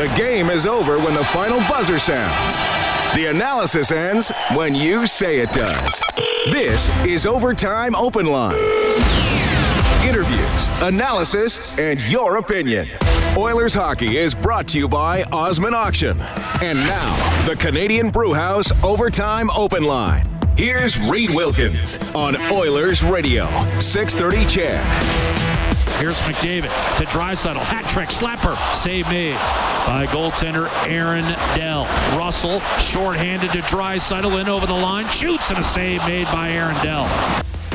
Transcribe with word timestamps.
The 0.00 0.08
game 0.16 0.48
is 0.48 0.64
over 0.64 0.98
when 0.98 1.12
the 1.12 1.24
final 1.24 1.58
buzzer 1.68 1.98
sounds. 1.98 2.56
The 3.14 3.26
analysis 3.26 3.90
ends 3.90 4.32
when 4.54 4.74
you 4.74 5.06
say 5.06 5.40
it 5.40 5.52
does. 5.52 6.02
This 6.50 6.88
is 7.04 7.26
Overtime 7.26 7.94
Open 7.94 8.24
Line. 8.24 8.56
Interviews, 10.02 10.68
analysis, 10.80 11.78
and 11.78 12.00
your 12.08 12.38
opinion. 12.38 12.88
Oilers 13.36 13.74
hockey 13.74 14.16
is 14.16 14.34
brought 14.34 14.66
to 14.68 14.78
you 14.78 14.88
by 14.88 15.22
Osman 15.24 15.74
Auction. 15.74 16.18
And 16.62 16.78
now, 16.78 17.44
the 17.46 17.56
Canadian 17.56 18.08
Brewhouse 18.08 18.72
Overtime 18.82 19.50
Open 19.50 19.84
Line. 19.84 20.26
Here's 20.56 20.98
Reed 21.10 21.28
Wilkins 21.28 22.14
on 22.14 22.38
Oilers 22.50 23.02
Radio, 23.02 23.44
630 23.78 24.46
CHED. 24.46 25.19
Here's 26.00 26.20
McDavid 26.22 26.70
to 26.96 27.04
Draisaitl. 27.04 27.58
Hat 27.58 27.84
trick, 27.84 28.08
slapper. 28.08 28.56
Save 28.74 29.06
made 29.10 29.34
by 29.86 30.06
goaltender 30.06 30.70
Aaron 30.88 31.26
Dell. 31.54 31.84
Russell, 32.16 32.60
shorthanded 32.78 33.50
to 33.50 33.58
Draisaitl, 33.58 34.40
in 34.40 34.48
over 34.48 34.66
the 34.66 34.72
line. 34.72 35.06
Shoots 35.08 35.50
and 35.50 35.58
a 35.58 35.62
save 35.62 36.00
made 36.06 36.24
by 36.28 36.52
Aaron 36.52 36.74
Dell. 36.76 37.04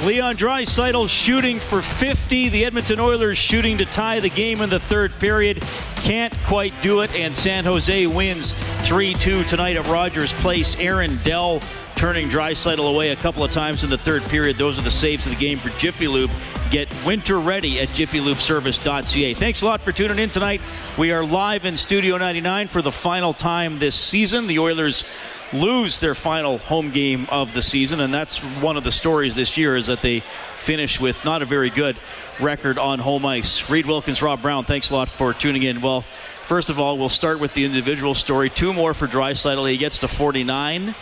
Leon 0.03 0.35
Draisaitl 0.37 1.07
shooting 1.07 1.59
for 1.59 1.83
50. 1.83 2.49
The 2.49 2.65
Edmonton 2.65 2.99
Oilers 2.99 3.37
shooting 3.37 3.77
to 3.77 3.85
tie 3.85 4.19
the 4.19 4.29
game 4.29 4.61
in 4.61 4.71
the 4.71 4.79
third 4.79 5.13
period. 5.19 5.63
Can't 5.97 6.35
quite 6.45 6.73
do 6.81 7.01
it, 7.01 7.15
and 7.15 7.35
San 7.35 7.63
Jose 7.65 8.07
wins 8.07 8.53
3-2 8.81 9.45
tonight 9.45 9.75
at 9.75 9.85
Rogers 9.85 10.33
Place. 10.33 10.75
Aaron 10.79 11.19
Dell 11.23 11.61
turning 11.95 12.27
Draisaitl 12.27 12.93
away 12.93 13.09
a 13.09 13.15
couple 13.15 13.43
of 13.43 13.51
times 13.51 13.83
in 13.83 13.89
the 13.89 13.97
third 13.97 14.21
period. 14.23 14.57
Those 14.57 14.77
are 14.77 14.81
the 14.81 14.91
saves 14.91 15.25
of 15.25 15.31
the 15.31 15.39
game 15.39 15.57
for 15.57 15.69
Jiffy 15.77 16.07
Lube. 16.07 16.31
Get 16.69 16.93
winter 17.05 17.39
ready 17.39 17.79
at 17.79 17.89
jiffylubeservice.ca. 17.89 19.33
Thanks 19.33 19.61
a 19.61 19.65
lot 19.65 19.81
for 19.81 19.91
tuning 19.91 20.19
in 20.19 20.29
tonight. 20.29 20.61
We 20.97 21.11
are 21.11 21.25
live 21.25 21.63
in 21.63 21.77
Studio 21.77 22.17
99 22.17 22.67
for 22.67 22.81
the 22.81 22.91
final 22.91 23.31
time 23.33 23.77
this 23.77 23.95
season. 23.95 24.47
The 24.47 24.59
Oilers 24.59 25.05
lose 25.53 25.99
their 25.99 26.15
final 26.15 26.57
home 26.57 26.89
game 26.89 27.27
of 27.29 27.53
the 27.53 27.61
season, 27.61 28.01
and 28.01 28.13
that's 28.13 28.39
one 28.39 28.75
of 28.75 28.83
the 28.83 28.91
stories 28.91 29.35
this 29.35 29.57
year 29.57 29.75
is 29.77 29.87
that 29.87 30.01
they 30.01 30.21
finish 30.57 30.99
with 30.99 31.23
not 31.23 31.41
a 31.41 31.45
very 31.45 31.69
good 31.69 31.95
record 32.41 32.77
on 32.77 32.99
home 32.99 33.25
ice. 33.25 33.69
Reed 33.69 33.85
Wilkins, 33.85 34.21
Rob 34.21 34.41
Brown, 34.41 34.65
thanks 34.65 34.89
a 34.89 34.95
lot 34.95 35.07
for 35.07 35.33
tuning 35.33 35.63
in. 35.63 35.79
Well, 35.79 36.03
first 36.45 36.69
of 36.69 36.77
all, 36.77 36.97
we'll 36.97 37.07
start 37.07 37.39
with 37.39 37.53
the 37.53 37.63
individual 37.63 38.13
story. 38.13 38.49
Two 38.49 38.73
more 38.73 38.93
for 38.93 39.07
Draisaitl. 39.07 39.69
He 39.69 39.77
gets 39.77 39.99
to 39.99 40.07
49. 40.09 40.93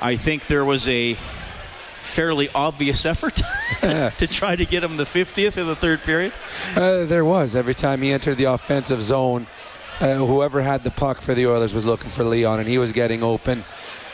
I 0.00 0.16
think 0.16 0.46
there 0.46 0.64
was 0.64 0.86
a 0.88 1.16
fairly 2.02 2.48
obvious 2.54 3.04
effort 3.04 3.36
to, 3.80 4.26
try 4.26 4.56
to 4.56 4.64
get 4.64 4.82
him 4.82 4.96
the 4.96 5.04
50th 5.04 5.56
in 5.56 5.66
the 5.66 5.76
third 5.76 6.00
period? 6.02 6.32
Uh, 6.74 7.04
there 7.04 7.24
was. 7.24 7.54
Every 7.54 7.74
time 7.74 8.02
he 8.02 8.12
entered 8.12 8.36
the 8.36 8.44
offensive 8.44 9.02
zone, 9.02 9.46
uh, 10.00 10.14
whoever 10.14 10.62
had 10.62 10.84
the 10.84 10.90
puck 10.90 11.20
for 11.20 11.34
the 11.34 11.46
Oilers 11.46 11.74
was 11.74 11.84
looking 11.84 12.10
for 12.10 12.24
Leon, 12.24 12.60
and 12.60 12.68
he 12.68 12.78
was 12.78 12.92
getting 12.92 13.22
open. 13.22 13.64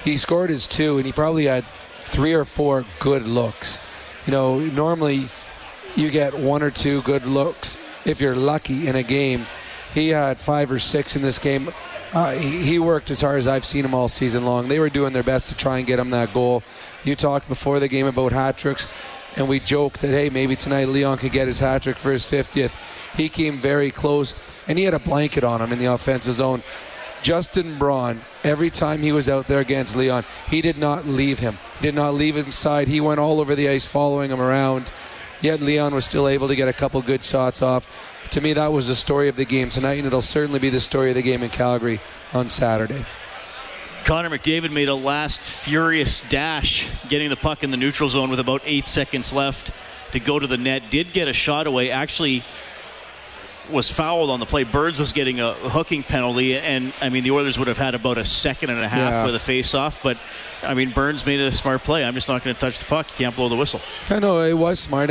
He 0.02 0.16
scored 0.16 0.50
his 0.50 0.66
two, 0.66 0.96
and 0.96 1.06
he 1.06 1.12
probably 1.12 1.44
had 1.44 1.64
three 2.02 2.34
or 2.34 2.44
four 2.44 2.84
good 3.00 3.27
looks. 3.27 3.78
You 4.27 4.32
know, 4.32 4.58
normally 4.58 5.28
you 5.96 6.10
get 6.10 6.34
one 6.34 6.62
or 6.62 6.70
two 6.70 7.02
good 7.02 7.27
looks 7.27 7.77
if 8.05 8.20
you're 8.20 8.36
lucky 8.36 8.88
in 8.88 8.96
a 8.96 9.02
game. 9.02 9.46
He 9.92 10.08
had 10.08 10.40
five 10.40 10.72
or 10.72 10.78
six 10.78 11.14
in 11.14 11.22
this 11.22 11.38
game. 11.38 11.72
Uh, 12.15 12.31
he, 12.31 12.62
he, 12.62 12.79
worked 12.79 13.11
as 13.11 13.20
hard 13.20 13.41
as 13.41 13.48
I've 13.48 13.65
seen 13.65 13.84
him 13.84 13.93
all 13.93 14.09
season 14.09 14.45
long. 14.45 14.69
They 14.69 14.79
were 14.79 14.89
doing 14.89 15.12
their 15.12 15.25
best 15.25 15.48
to 15.48 15.57
try 15.57 15.79
and 15.79 15.87
get 15.87 15.98
him 15.98 16.11
that 16.11 16.33
goal. 16.33 16.62
You 17.03 17.17
talked 17.17 17.48
before 17.48 17.81
the 17.81 17.89
game 17.89 18.07
about 18.07 18.31
hat 18.31 18.57
tricks, 18.57 18.87
and 19.34 19.48
we 19.48 19.59
joked 19.59 20.01
that, 20.01 20.12
hey, 20.12 20.31
maybe 20.31 20.55
tonight 20.55 20.89
Leon 20.89 21.19
could 21.19 21.33
get 21.33 21.48
his 21.48 21.59
hat 21.59 21.83
trick 21.83 21.98
for 21.98 22.12
his 22.12 22.25
50th. 22.25 22.70
He 23.17 23.29
came 23.29 23.59
very 23.59 23.91
close, 23.91 24.37
and 24.69 24.79
he 24.79 24.85
had 24.85 24.95
a 24.95 25.01
blanket 25.01 25.42
on 25.42 25.61
him 25.61 25.73
in 25.73 25.81
the 25.81 25.87
offensive 25.87 26.37
zone. 26.37 26.62
Justin 27.20 27.79
Braun, 27.81 28.20
every 28.45 28.70
time 28.70 29.03
he 29.03 29.11
was 29.11 29.29
out 29.29 29.48
there 29.48 29.59
against 29.59 29.97
Leon, 29.97 30.25
he 30.48 30.61
did 30.61 30.79
not 30.79 31.07
leave 31.07 31.41
him. 31.41 31.59
He 31.81 31.87
did 31.87 31.97
not 31.97 32.15
leave 32.15 32.37
him 32.37 32.53
side. 32.53 32.87
He 32.87 33.01
went 33.01 33.19
all 33.19 33.41
over 33.41 33.57
the 33.57 33.69
ice 33.69 33.86
following 33.86 34.30
him 34.30 34.41
around. 34.41 34.92
Yet 35.41 35.61
Leon 35.61 35.92
was 35.92 36.05
still 36.05 36.29
able 36.29 36.47
to 36.47 36.55
get 36.55 36.69
a 36.69 36.73
couple 36.73 37.03
good 37.03 37.24
shots 37.24 37.61
off 37.61 37.89
to 38.34 38.40
me, 38.40 38.52
that 38.52 38.72
was 38.72 38.89
the 38.89 38.96
story 38.96 39.28
of 39.28 39.36
the 39.36 39.45
game 39.45 39.70
tonight, 39.70 39.98
and 39.98 40.06
it'll 40.08 40.20
certainly 40.20 40.58
be 40.58 40.68
the 40.68 40.80
story 40.80 41.08
of 41.08 41.14
the 41.14 41.22
game 41.22 41.45
in 41.45 41.50
Calgary 41.50 42.00
on 42.33 42.48
Saturday. 42.48 43.05
Connor 44.05 44.28
McDavid 44.28 44.72
made 44.72 44.89
a 44.89 44.95
last 44.95 45.40
furious 45.40 46.20
dash, 46.28 46.90
getting 47.08 47.30
the 47.30 47.36
puck 47.36 47.62
in 47.62 47.70
the 47.70 47.77
neutral 47.77 48.08
zone 48.08 48.30
with 48.30 48.40
about 48.40 48.61
eight 48.64 48.89
seconds 48.89 49.33
left 49.33 49.70
to 50.11 50.18
go 50.18 50.40
to 50.40 50.48
the 50.48 50.56
net. 50.56 50.90
Did 50.90 51.12
get 51.12 51.28
a 51.28 51.33
shot 51.33 51.68
away. 51.68 51.92
Actually, 51.92 52.44
was 53.70 53.89
fouled 53.89 54.30
on 54.30 54.40
the 54.40 54.46
play. 54.46 54.64
Burns 54.64 54.98
was 54.98 55.12
getting 55.12 55.39
a 55.39 55.52
hooking 55.55 56.02
penalty, 56.02 56.58
and 56.58 56.92
I 57.00 57.11
mean 57.11 57.23
the 57.23 57.30
Oilers 57.30 57.56
would 57.56 57.68
have 57.68 57.78
had 57.78 57.94
about 57.94 58.18
a 58.18 58.24
second 58.24 58.70
and 58.70 58.80
a 58.80 58.89
half 58.89 59.12
yeah. 59.12 59.24
for 59.24 59.30
the 59.30 59.39
face-off. 59.39 60.02
But 60.02 60.18
I 60.61 60.74
mean 60.74 60.90
Burns 60.90 61.24
made 61.24 61.39
a 61.39 61.52
smart 61.52 61.83
play. 61.84 62.05
I'm 62.05 62.14
just 62.14 62.28
not 62.28 62.42
going 62.42 62.55
to 62.55 62.61
touch 62.61 62.80
the 62.80 62.86
puck. 62.86 63.08
You 63.11 63.27
can't 63.27 63.36
blow 63.36 63.48
the 63.48 63.56
whistle. 63.56 63.80
I 64.11 64.18
know 64.18 64.42
it 64.42 64.55
was 64.55 64.80
smart. 64.80 65.08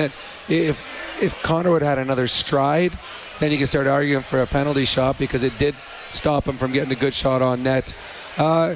If 0.50 1.03
if 1.24 1.42
Connor 1.42 1.72
would 1.72 1.82
had 1.82 1.98
another 1.98 2.28
stride, 2.28 3.00
then 3.40 3.52
you 3.52 3.58
can 3.58 3.68
start 3.68 3.88
arguing 3.88 4.22
for 4.22 4.42
a 4.42 4.48
penalty 4.48 4.84
shot 4.84 5.18
because 5.18 5.42
it 5.42 5.58
did 5.58 5.76
stop 6.12 6.48
him 6.48 6.58
from 6.58 6.74
getting 6.74 6.92
a 6.92 6.96
good 6.96 7.14
shot 7.14 7.42
on 7.42 7.64
net. 7.64 7.94
Uh, 8.38 8.76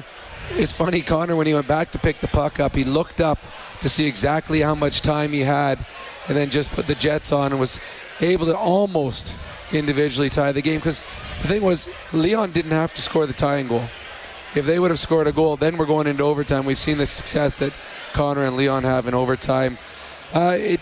it's 0.52 0.72
funny, 0.72 1.02
Connor, 1.02 1.36
when 1.36 1.46
he 1.46 1.52
went 1.52 1.68
back 1.68 1.92
to 1.92 1.98
pick 1.98 2.20
the 2.20 2.28
puck 2.28 2.58
up, 2.58 2.74
he 2.74 2.84
looked 2.84 3.20
up 3.20 3.38
to 3.82 3.88
see 3.88 4.06
exactly 4.06 4.60
how 4.60 4.74
much 4.74 5.02
time 5.02 5.32
he 5.32 5.40
had 5.40 5.84
and 6.26 6.36
then 6.36 6.48
just 6.48 6.70
put 6.70 6.86
the 6.86 6.94
Jets 6.94 7.32
on 7.32 7.52
and 7.52 7.60
was 7.60 7.80
able 8.20 8.46
to 8.46 8.56
almost 8.56 9.36
individually 9.70 10.30
tie 10.30 10.50
the 10.50 10.62
game 10.62 10.78
because 10.78 11.04
the 11.42 11.48
thing 11.48 11.62
was, 11.62 11.88
Leon 12.12 12.52
didn't 12.52 12.72
have 12.72 12.94
to 12.94 13.02
score 13.02 13.26
the 13.26 13.34
tying 13.34 13.68
goal. 13.68 13.84
If 14.54 14.64
they 14.64 14.78
would 14.78 14.90
have 14.90 14.98
scored 14.98 15.26
a 15.26 15.32
goal, 15.32 15.58
then 15.58 15.76
we're 15.76 15.86
going 15.86 16.06
into 16.06 16.24
overtime. 16.24 16.64
We've 16.64 16.78
seen 16.78 16.96
the 16.96 17.06
success 17.06 17.56
that 17.56 17.74
Connor 18.14 18.46
and 18.46 18.56
Leon 18.56 18.84
have 18.84 19.06
in 19.06 19.12
overtime. 19.12 19.76
Uh, 20.32 20.56
it, 20.58 20.80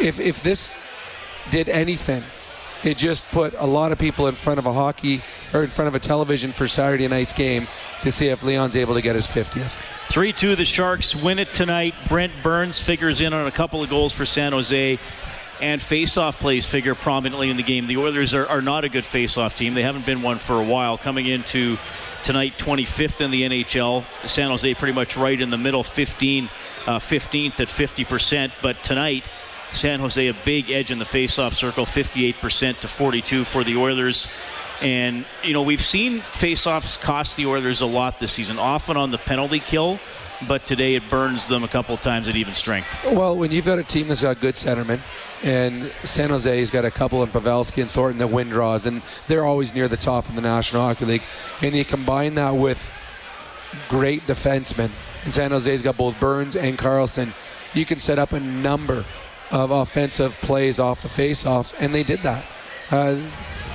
if 0.00 0.18
if 0.18 0.42
this 0.42 0.76
did 1.50 1.68
anything, 1.68 2.22
it 2.84 2.96
just 2.96 3.24
put 3.30 3.54
a 3.58 3.66
lot 3.66 3.92
of 3.92 3.98
people 3.98 4.26
in 4.26 4.34
front 4.34 4.58
of 4.58 4.66
a 4.66 4.72
hockey 4.72 5.22
or 5.52 5.62
in 5.62 5.70
front 5.70 5.88
of 5.88 5.94
a 5.94 6.00
television 6.00 6.52
for 6.52 6.66
Saturday 6.68 7.06
night's 7.08 7.32
game 7.32 7.68
to 8.02 8.10
see 8.10 8.28
if 8.28 8.42
Leon's 8.42 8.76
able 8.76 8.94
to 8.94 9.02
get 9.02 9.14
his 9.14 9.26
50th. 9.26 9.80
3 10.10 10.32
2, 10.32 10.56
the 10.56 10.64
Sharks 10.64 11.14
win 11.14 11.38
it 11.38 11.52
tonight. 11.52 11.94
Brent 12.08 12.32
Burns 12.42 12.80
figures 12.80 13.20
in 13.20 13.32
on 13.32 13.46
a 13.46 13.50
couple 13.50 13.82
of 13.82 13.90
goals 13.90 14.12
for 14.12 14.24
San 14.24 14.52
Jose, 14.52 14.98
and 15.60 15.80
face-off 15.80 16.40
plays 16.40 16.66
figure 16.66 16.94
prominently 16.94 17.50
in 17.50 17.56
the 17.56 17.62
game. 17.62 17.86
The 17.86 17.98
Oilers 17.98 18.34
are, 18.34 18.46
are 18.48 18.62
not 18.62 18.84
a 18.84 18.88
good 18.88 19.04
face-off 19.04 19.54
team. 19.54 19.74
They 19.74 19.82
haven't 19.82 20.06
been 20.06 20.22
one 20.22 20.38
for 20.38 20.60
a 20.60 20.64
while. 20.64 20.98
Coming 20.98 21.26
into 21.26 21.78
tonight, 22.24 22.58
25th 22.58 23.20
in 23.20 23.30
the 23.30 23.42
NHL. 23.42 24.04
San 24.26 24.48
Jose 24.48 24.74
pretty 24.74 24.94
much 24.94 25.16
right 25.16 25.40
in 25.40 25.50
the 25.50 25.58
middle, 25.58 25.84
15, 25.84 26.50
uh, 26.86 26.98
15th 26.98 27.60
at 27.60 27.68
50%. 27.68 28.52
But 28.62 28.82
tonight, 28.82 29.28
San 29.72 30.00
Jose 30.00 30.26
a 30.26 30.34
big 30.44 30.70
edge 30.70 30.90
in 30.90 30.98
the 30.98 31.04
faceoff 31.04 31.52
circle, 31.52 31.86
58% 31.86 32.80
to 32.80 32.88
42 32.88 33.44
for 33.44 33.64
the 33.64 33.76
Oilers. 33.76 34.28
And, 34.80 35.26
you 35.44 35.52
know, 35.52 35.62
we've 35.62 35.84
seen 35.84 36.20
faceoffs 36.20 37.00
cost 37.00 37.36
the 37.36 37.46
Oilers 37.46 37.80
a 37.80 37.86
lot 37.86 38.18
this 38.18 38.32
season, 38.32 38.58
often 38.58 38.96
on 38.96 39.10
the 39.10 39.18
penalty 39.18 39.60
kill, 39.60 40.00
but 40.48 40.64
today 40.64 40.94
it 40.94 41.08
burns 41.10 41.48
them 41.48 41.64
a 41.64 41.68
couple 41.68 41.96
times 41.96 42.28
at 42.28 42.36
even 42.36 42.54
strength. 42.54 42.88
Well, 43.04 43.36
when 43.36 43.50
you've 43.50 43.66
got 43.66 43.78
a 43.78 43.84
team 43.84 44.08
that's 44.08 44.20
got 44.20 44.40
good 44.40 44.54
centermen, 44.54 45.00
and 45.42 45.90
San 46.04 46.30
Jose's 46.30 46.70
got 46.70 46.84
a 46.84 46.90
couple 46.90 47.22
in 47.22 47.30
Pavelski 47.30 47.82
and 47.82 47.90
Thornton 47.90 48.18
that 48.18 48.28
win 48.28 48.48
draws, 48.48 48.86
and 48.86 49.02
they're 49.26 49.44
always 49.44 49.74
near 49.74 49.88
the 49.88 49.96
top 49.96 50.28
in 50.28 50.36
the 50.36 50.42
National 50.42 50.82
Hockey 50.82 51.04
League, 51.04 51.24
and 51.60 51.76
you 51.76 51.84
combine 51.84 52.34
that 52.34 52.56
with 52.56 52.88
great 53.88 54.26
defensemen, 54.26 54.90
and 55.24 55.32
San 55.32 55.50
Jose's 55.50 55.82
got 55.82 55.96
both 55.96 56.18
Burns 56.18 56.56
and 56.56 56.78
Karlsson, 56.78 57.32
you 57.74 57.84
can 57.84 57.98
set 57.98 58.18
up 58.18 58.32
a 58.32 58.40
number 58.40 59.04
of 59.50 59.70
offensive 59.70 60.34
plays 60.40 60.78
off 60.78 61.02
the 61.02 61.08
face-offs, 61.08 61.72
and 61.78 61.94
they 61.94 62.02
did 62.02 62.22
that. 62.22 62.44
Uh, 62.90 63.20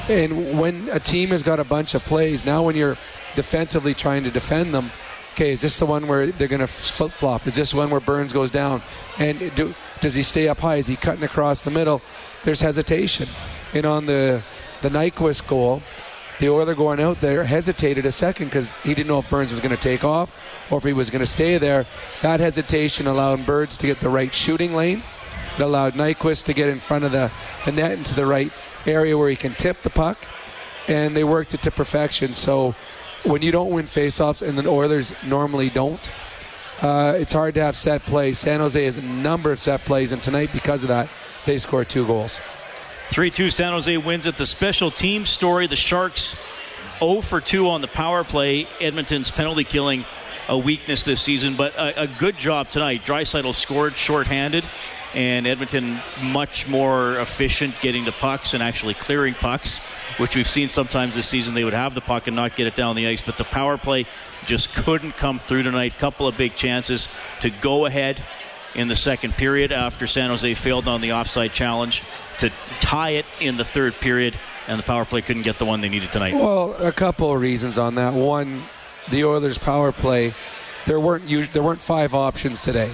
and 0.07 0.59
when 0.59 0.89
a 0.89 0.99
team 0.99 1.29
has 1.29 1.41
got 1.43 1.59
a 1.59 1.63
bunch 1.63 1.95
of 1.95 2.03
plays, 2.03 2.45
now 2.45 2.63
when 2.63 2.75
you're 2.75 2.97
defensively 3.35 3.93
trying 3.93 4.23
to 4.23 4.31
defend 4.31 4.73
them, 4.73 4.91
okay, 5.33 5.51
is 5.51 5.61
this 5.61 5.79
the 5.79 5.85
one 5.85 6.07
where 6.07 6.27
they're 6.27 6.47
going 6.47 6.61
to 6.61 6.67
flip 6.67 7.11
flop? 7.11 7.47
Is 7.47 7.55
this 7.55 7.73
one 7.73 7.89
where 7.89 7.99
Burns 7.99 8.31
goes 8.31 8.51
down? 8.51 8.81
And 9.17 9.53
do, 9.55 9.73
does 10.01 10.13
he 10.13 10.23
stay 10.23 10.47
up 10.47 10.59
high? 10.59 10.77
Is 10.77 10.87
he 10.87 10.95
cutting 10.95 11.23
across 11.23 11.63
the 11.63 11.71
middle? 11.71 12.01
There's 12.43 12.61
hesitation. 12.61 13.27
And 13.73 13.85
on 13.85 14.05
the 14.05 14.43
the 14.81 14.89
Nyquist 14.89 15.47
goal, 15.47 15.81
the 16.39 16.49
Oiler 16.49 16.75
going 16.75 16.99
out 16.99 17.19
there 17.19 17.43
hesitated 17.43 18.05
a 18.05 18.11
second 18.11 18.47
because 18.47 18.71
he 18.83 18.93
didn't 18.93 19.07
know 19.07 19.19
if 19.19 19.29
Burns 19.29 19.51
was 19.51 19.59
going 19.59 19.75
to 19.75 19.81
take 19.81 20.03
off 20.03 20.39
or 20.69 20.77
if 20.77 20.83
he 20.83 20.93
was 20.93 21.09
going 21.09 21.21
to 21.21 21.25
stay 21.25 21.57
there. 21.57 21.87
That 22.21 22.39
hesitation 22.39 23.07
allowed 23.07 23.45
Burns 23.45 23.77
to 23.77 23.87
get 23.87 23.99
the 23.99 24.09
right 24.09 24.33
shooting 24.33 24.75
lane 24.75 25.03
it 25.57 25.61
allowed 25.61 25.93
Nyquist 25.93 26.43
to 26.45 26.53
get 26.53 26.69
in 26.69 26.79
front 26.79 27.05
of 27.05 27.11
the, 27.11 27.31
the 27.65 27.71
net 27.71 27.93
into 27.93 28.13
the 28.13 28.25
right 28.25 28.51
area 28.85 29.17
where 29.17 29.29
he 29.29 29.35
can 29.35 29.55
tip 29.55 29.81
the 29.81 29.89
puck, 29.89 30.25
and 30.87 31.15
they 31.15 31.23
worked 31.23 31.53
it 31.53 31.61
to 31.63 31.71
perfection. 31.71 32.33
So 32.33 32.75
when 33.23 33.41
you 33.41 33.51
don't 33.51 33.71
win 33.71 33.85
faceoffs, 33.85 34.47
and 34.47 34.57
the 34.57 34.67
Oilers 34.67 35.13
normally 35.25 35.69
don't, 35.69 36.09
uh, 36.81 37.13
it's 37.17 37.31
hard 37.31 37.55
to 37.55 37.61
have 37.61 37.75
set 37.75 38.05
plays. 38.05 38.37
San 38.37 38.59
Jose 38.59 38.83
has 38.83 38.97
a 38.97 39.01
number 39.01 39.51
of 39.51 39.59
set 39.59 39.85
plays, 39.85 40.11
and 40.11 40.21
tonight, 40.21 40.49
because 40.51 40.83
of 40.83 40.89
that, 40.89 41.09
they 41.45 41.57
scored 41.57 41.89
two 41.89 42.05
goals. 42.05 42.39
3 43.11 43.29
2 43.29 43.49
San 43.49 43.71
Jose 43.71 43.97
wins 43.97 44.27
at 44.27 44.37
the 44.37 44.45
special 44.45 44.89
team 44.91 45.25
story. 45.25 45.67
The 45.67 45.75
Sharks 45.75 46.35
0 46.99 47.21
for 47.21 47.39
2 47.39 47.69
on 47.69 47.81
the 47.81 47.87
power 47.87 48.23
play. 48.23 48.67
Edmonton's 48.81 49.31
penalty 49.31 49.63
killing 49.63 50.05
a 50.47 50.57
weakness 50.57 51.03
this 51.03 51.21
season, 51.21 51.55
but 51.55 51.73
a, 51.75 52.03
a 52.03 52.07
good 52.07 52.37
job 52.37 52.69
tonight. 52.69 53.03
Draisaitl 53.03 53.53
scored 53.53 53.95
shorthanded, 53.95 54.65
and 55.15 55.47
Edmonton 55.47 55.99
much 56.21 56.67
more 56.67 57.17
efficient 57.19 57.73
getting 57.81 58.03
the 58.03 58.11
pucks 58.11 58.53
and 58.53 58.61
actually 58.61 58.93
clearing 58.93 59.33
pucks, 59.33 59.79
which 60.17 60.35
we've 60.35 60.47
seen 60.47 60.67
sometimes 60.69 61.15
this 61.15 61.27
season. 61.27 61.53
They 61.53 61.63
would 61.63 61.73
have 61.73 61.95
the 61.95 62.01
puck 62.01 62.27
and 62.27 62.35
not 62.35 62.55
get 62.55 62.67
it 62.67 62.75
down 62.75 62.95
the 62.95 63.07
ice, 63.07 63.21
but 63.21 63.37
the 63.37 63.45
power 63.45 63.77
play 63.77 64.05
just 64.45 64.73
couldn't 64.73 65.13
come 65.13 65.39
through 65.39 65.63
tonight. 65.63 65.97
Couple 65.97 66.27
of 66.27 66.37
big 66.37 66.55
chances 66.55 67.07
to 67.39 67.49
go 67.49 67.85
ahead 67.85 68.21
in 68.75 68.89
the 68.89 68.95
second 68.95 69.33
period 69.35 69.71
after 69.71 70.05
San 70.05 70.29
Jose 70.29 70.53
failed 70.53 70.87
on 70.87 70.99
the 70.99 71.13
offside 71.13 71.53
challenge 71.53 72.03
to 72.39 72.51
tie 72.81 73.11
it 73.11 73.25
in 73.39 73.55
the 73.55 73.63
third 73.63 73.93
period, 73.95 74.37
and 74.67 74.77
the 74.77 74.83
power 74.83 75.05
play 75.05 75.21
couldn't 75.21 75.43
get 75.43 75.57
the 75.57 75.65
one 75.65 75.79
they 75.79 75.87
needed 75.87 76.11
tonight. 76.11 76.33
Well, 76.33 76.73
a 76.83 76.91
couple 76.91 77.31
of 77.33 77.39
reasons 77.39 77.77
on 77.77 77.95
that. 77.95 78.13
One, 78.13 78.63
the 79.09 79.23
Oilers' 79.23 79.57
power 79.57 79.93
play, 79.93 80.33
there 80.85 80.99
weren't 80.99 81.25
there 81.53 81.63
weren't 81.63 81.81
five 81.81 82.13
options 82.13 82.59
today. 82.61 82.93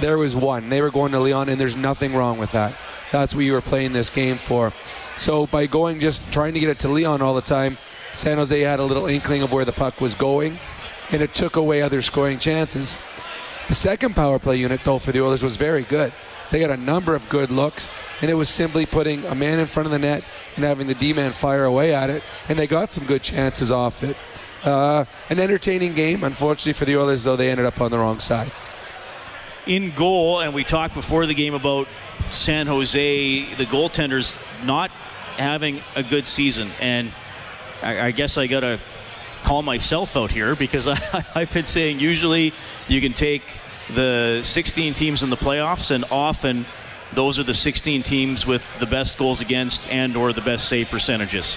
There 0.00 0.18
was 0.18 0.34
one. 0.34 0.68
They 0.68 0.80
were 0.80 0.90
going 0.90 1.12
to 1.12 1.20
Leon, 1.20 1.48
and 1.48 1.60
there's 1.60 1.76
nothing 1.76 2.14
wrong 2.14 2.38
with 2.38 2.52
that. 2.52 2.74
That's 3.10 3.34
what 3.34 3.44
you 3.44 3.52
were 3.52 3.60
playing 3.60 3.92
this 3.92 4.10
game 4.10 4.38
for. 4.38 4.72
So 5.16 5.46
by 5.46 5.66
going 5.66 6.00
just 6.00 6.32
trying 6.32 6.54
to 6.54 6.60
get 6.60 6.70
it 6.70 6.78
to 6.80 6.88
Leon 6.88 7.20
all 7.20 7.34
the 7.34 7.42
time, 7.42 7.76
San 8.14 8.38
Jose 8.38 8.58
had 8.58 8.80
a 8.80 8.84
little 8.84 9.06
inkling 9.06 9.42
of 9.42 9.52
where 9.52 9.64
the 9.64 9.72
puck 9.72 10.00
was 10.00 10.14
going, 10.14 10.58
and 11.10 11.20
it 11.20 11.34
took 11.34 11.56
away 11.56 11.82
other 11.82 12.00
scoring 12.02 12.38
chances. 12.38 12.96
The 13.68 13.74
second 13.74 14.16
power 14.16 14.38
play 14.38 14.56
unit, 14.56 14.80
though, 14.84 14.98
for 14.98 15.12
the 15.12 15.22
Oilers 15.22 15.42
was 15.42 15.56
very 15.56 15.82
good. 15.82 16.12
They 16.50 16.60
got 16.60 16.70
a 16.70 16.76
number 16.76 17.14
of 17.14 17.28
good 17.28 17.50
looks, 17.50 17.88
and 18.20 18.30
it 18.30 18.34
was 18.34 18.48
simply 18.48 18.84
putting 18.84 19.24
a 19.24 19.34
man 19.34 19.58
in 19.58 19.66
front 19.66 19.86
of 19.86 19.92
the 19.92 19.98
net 19.98 20.24
and 20.56 20.64
having 20.64 20.86
the 20.86 20.94
D 20.94 21.12
man 21.12 21.32
fire 21.32 21.64
away 21.64 21.94
at 21.94 22.10
it, 22.10 22.22
and 22.48 22.58
they 22.58 22.66
got 22.66 22.92
some 22.92 23.06
good 23.06 23.22
chances 23.22 23.70
off 23.70 24.02
it. 24.02 24.16
Uh, 24.64 25.04
an 25.30 25.40
entertaining 25.40 25.94
game. 25.94 26.24
Unfortunately 26.24 26.72
for 26.72 26.84
the 26.84 26.96
Oilers, 26.96 27.24
though, 27.24 27.36
they 27.36 27.50
ended 27.50 27.66
up 27.66 27.80
on 27.80 27.90
the 27.90 27.98
wrong 27.98 28.20
side. 28.20 28.52
In 29.66 29.94
goal, 29.94 30.40
and 30.40 30.54
we 30.54 30.64
talked 30.64 30.92
before 30.92 31.24
the 31.26 31.34
game 31.34 31.54
about 31.54 31.86
San 32.32 32.66
Jose, 32.66 33.54
the 33.54 33.66
goaltenders 33.66 34.36
not 34.64 34.90
having 35.36 35.80
a 35.94 36.02
good 36.02 36.26
season, 36.26 36.70
and 36.80 37.12
I, 37.80 38.06
I 38.06 38.10
guess 38.10 38.36
I 38.38 38.48
got 38.48 38.60
to 38.60 38.80
call 39.44 39.62
myself 39.62 40.16
out 40.16 40.32
here 40.32 40.56
because 40.56 40.88
I, 40.88 40.96
have 41.34 41.52
been 41.52 41.64
saying 41.64 42.00
usually 42.00 42.52
you 42.88 43.00
can 43.00 43.12
take 43.12 43.42
the 43.94 44.40
16 44.42 44.94
teams 44.94 45.22
in 45.22 45.30
the 45.30 45.36
playoffs, 45.36 45.92
and 45.92 46.04
often 46.10 46.66
those 47.12 47.38
are 47.38 47.44
the 47.44 47.54
16 47.54 48.02
teams 48.02 48.44
with 48.44 48.64
the 48.80 48.86
best 48.86 49.16
goals 49.16 49.40
against 49.40 49.88
and 49.90 50.16
or 50.16 50.32
the 50.32 50.40
best 50.40 50.68
save 50.68 50.88
percentages. 50.88 51.56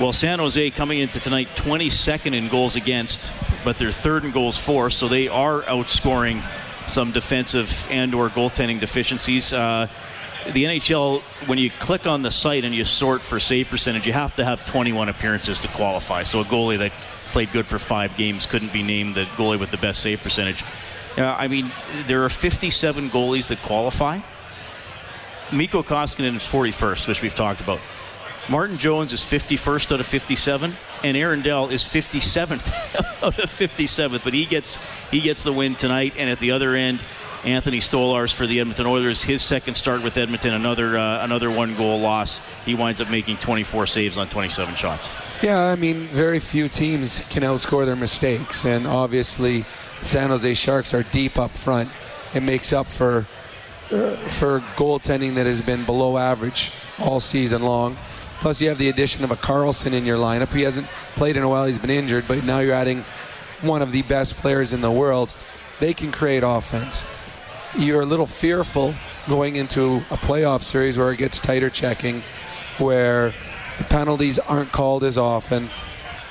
Well, 0.00 0.12
San 0.12 0.38
Jose 0.38 0.70
coming 0.70 1.00
into 1.00 1.18
tonight 1.20 1.48
22nd 1.56 2.34
in 2.34 2.48
goals 2.48 2.76
against, 2.76 3.32
but 3.64 3.78
they're 3.78 3.92
third 3.92 4.24
in 4.24 4.30
goals 4.30 4.56
for, 4.56 4.90
so 4.90 5.08
they 5.08 5.28
are 5.28 5.62
outscoring 5.62 6.42
some 6.88 7.12
defensive 7.12 7.86
and 7.90 8.14
or 8.14 8.28
goaltending 8.28 8.80
deficiencies. 8.80 9.52
Uh, 9.52 9.88
the 10.52 10.64
NHL, 10.64 11.20
when 11.46 11.58
you 11.58 11.70
click 11.70 12.06
on 12.06 12.22
the 12.22 12.30
site 12.30 12.64
and 12.64 12.74
you 12.74 12.84
sort 12.84 13.22
for 13.22 13.38
save 13.38 13.68
percentage, 13.68 14.06
you 14.06 14.12
have 14.12 14.34
to 14.36 14.44
have 14.44 14.64
21 14.64 15.08
appearances 15.08 15.60
to 15.60 15.68
qualify. 15.68 16.22
So 16.22 16.40
a 16.40 16.44
goalie 16.44 16.78
that 16.78 16.92
played 17.32 17.52
good 17.52 17.66
for 17.66 17.78
five 17.78 18.16
games 18.16 18.46
couldn't 18.46 18.72
be 18.72 18.82
named 18.82 19.14
the 19.14 19.24
goalie 19.36 19.60
with 19.60 19.70
the 19.70 19.76
best 19.76 20.00
save 20.00 20.20
percentage. 20.20 20.64
Uh, 21.16 21.24
I 21.24 21.48
mean, 21.48 21.70
there 22.06 22.24
are 22.24 22.28
57 22.28 23.10
goalies 23.10 23.48
that 23.48 23.60
qualify. 23.62 24.20
Mikko 25.52 25.82
Koskinen 25.82 26.36
is 26.36 26.42
41st, 26.42 27.08
which 27.08 27.22
we've 27.22 27.34
talked 27.34 27.60
about. 27.60 27.80
Martin 28.48 28.78
Jones 28.78 29.12
is 29.12 29.20
51st 29.20 29.92
out 29.92 30.00
of 30.00 30.06
57, 30.06 30.74
and 31.04 31.16
Aaron 31.16 31.42
Dell 31.42 31.68
is 31.68 31.84
57th 31.84 32.72
out 33.22 33.38
of 33.38 33.50
57th. 33.50 34.24
But 34.24 34.32
he 34.32 34.46
gets 34.46 34.78
he 35.10 35.20
gets 35.20 35.42
the 35.42 35.52
win 35.52 35.74
tonight, 35.74 36.14
and 36.16 36.30
at 36.30 36.38
the 36.38 36.52
other 36.52 36.74
end, 36.74 37.04
Anthony 37.44 37.78
Stolarz 37.78 38.32
for 38.32 38.46
the 38.46 38.60
Edmonton 38.60 38.86
Oilers. 38.86 39.22
His 39.22 39.42
second 39.42 39.74
start 39.74 40.02
with 40.02 40.16
Edmonton, 40.16 40.54
another 40.54 40.96
uh, 40.96 41.22
another 41.24 41.50
one 41.50 41.76
goal 41.76 42.00
loss. 42.00 42.40
He 42.64 42.74
winds 42.74 43.00
up 43.00 43.10
making 43.10 43.36
24 43.36 43.86
saves 43.86 44.16
on 44.16 44.28
27 44.28 44.74
shots. 44.76 45.10
Yeah, 45.42 45.60
I 45.60 45.76
mean, 45.76 46.06
very 46.06 46.40
few 46.40 46.68
teams 46.68 47.20
can 47.28 47.42
outscore 47.42 47.84
their 47.84 47.96
mistakes, 47.96 48.64
and 48.64 48.86
obviously, 48.86 49.66
San 50.02 50.30
Jose 50.30 50.54
Sharks 50.54 50.94
are 50.94 51.02
deep 51.02 51.38
up 51.38 51.50
front. 51.50 51.90
It 52.34 52.42
makes 52.42 52.72
up 52.72 52.86
for 52.86 53.26
uh, 53.90 54.16
for 54.28 54.60
goaltending 54.76 55.34
that 55.34 55.46
has 55.46 55.60
been 55.60 55.84
below 55.84 56.16
average 56.16 56.72
all 56.98 57.20
season 57.20 57.62
long. 57.62 57.96
Plus, 58.40 58.60
you 58.60 58.68
have 58.68 58.78
the 58.78 58.88
addition 58.88 59.24
of 59.24 59.30
a 59.30 59.36
Karlsson 59.36 59.92
in 59.92 60.06
your 60.06 60.16
lineup. 60.16 60.52
He 60.52 60.62
hasn't 60.62 60.86
played 61.16 61.36
in 61.36 61.42
a 61.42 61.48
while, 61.48 61.66
he's 61.66 61.78
been 61.78 61.90
injured, 61.90 62.26
but 62.28 62.44
now 62.44 62.60
you're 62.60 62.74
adding 62.74 63.04
one 63.62 63.82
of 63.82 63.90
the 63.90 64.02
best 64.02 64.36
players 64.36 64.72
in 64.72 64.80
the 64.80 64.90
world. 64.90 65.34
They 65.80 65.92
can 65.92 66.12
create 66.12 66.42
offense. 66.44 67.04
You're 67.76 68.02
a 68.02 68.06
little 68.06 68.26
fearful 68.26 68.94
going 69.28 69.56
into 69.56 69.96
a 70.10 70.16
playoff 70.16 70.62
series 70.62 70.96
where 70.96 71.12
it 71.12 71.16
gets 71.16 71.40
tighter 71.40 71.68
checking, 71.68 72.22
where 72.78 73.34
the 73.78 73.84
penalties 73.84 74.38
aren't 74.38 74.72
called 74.72 75.04
as 75.04 75.18
often, 75.18 75.70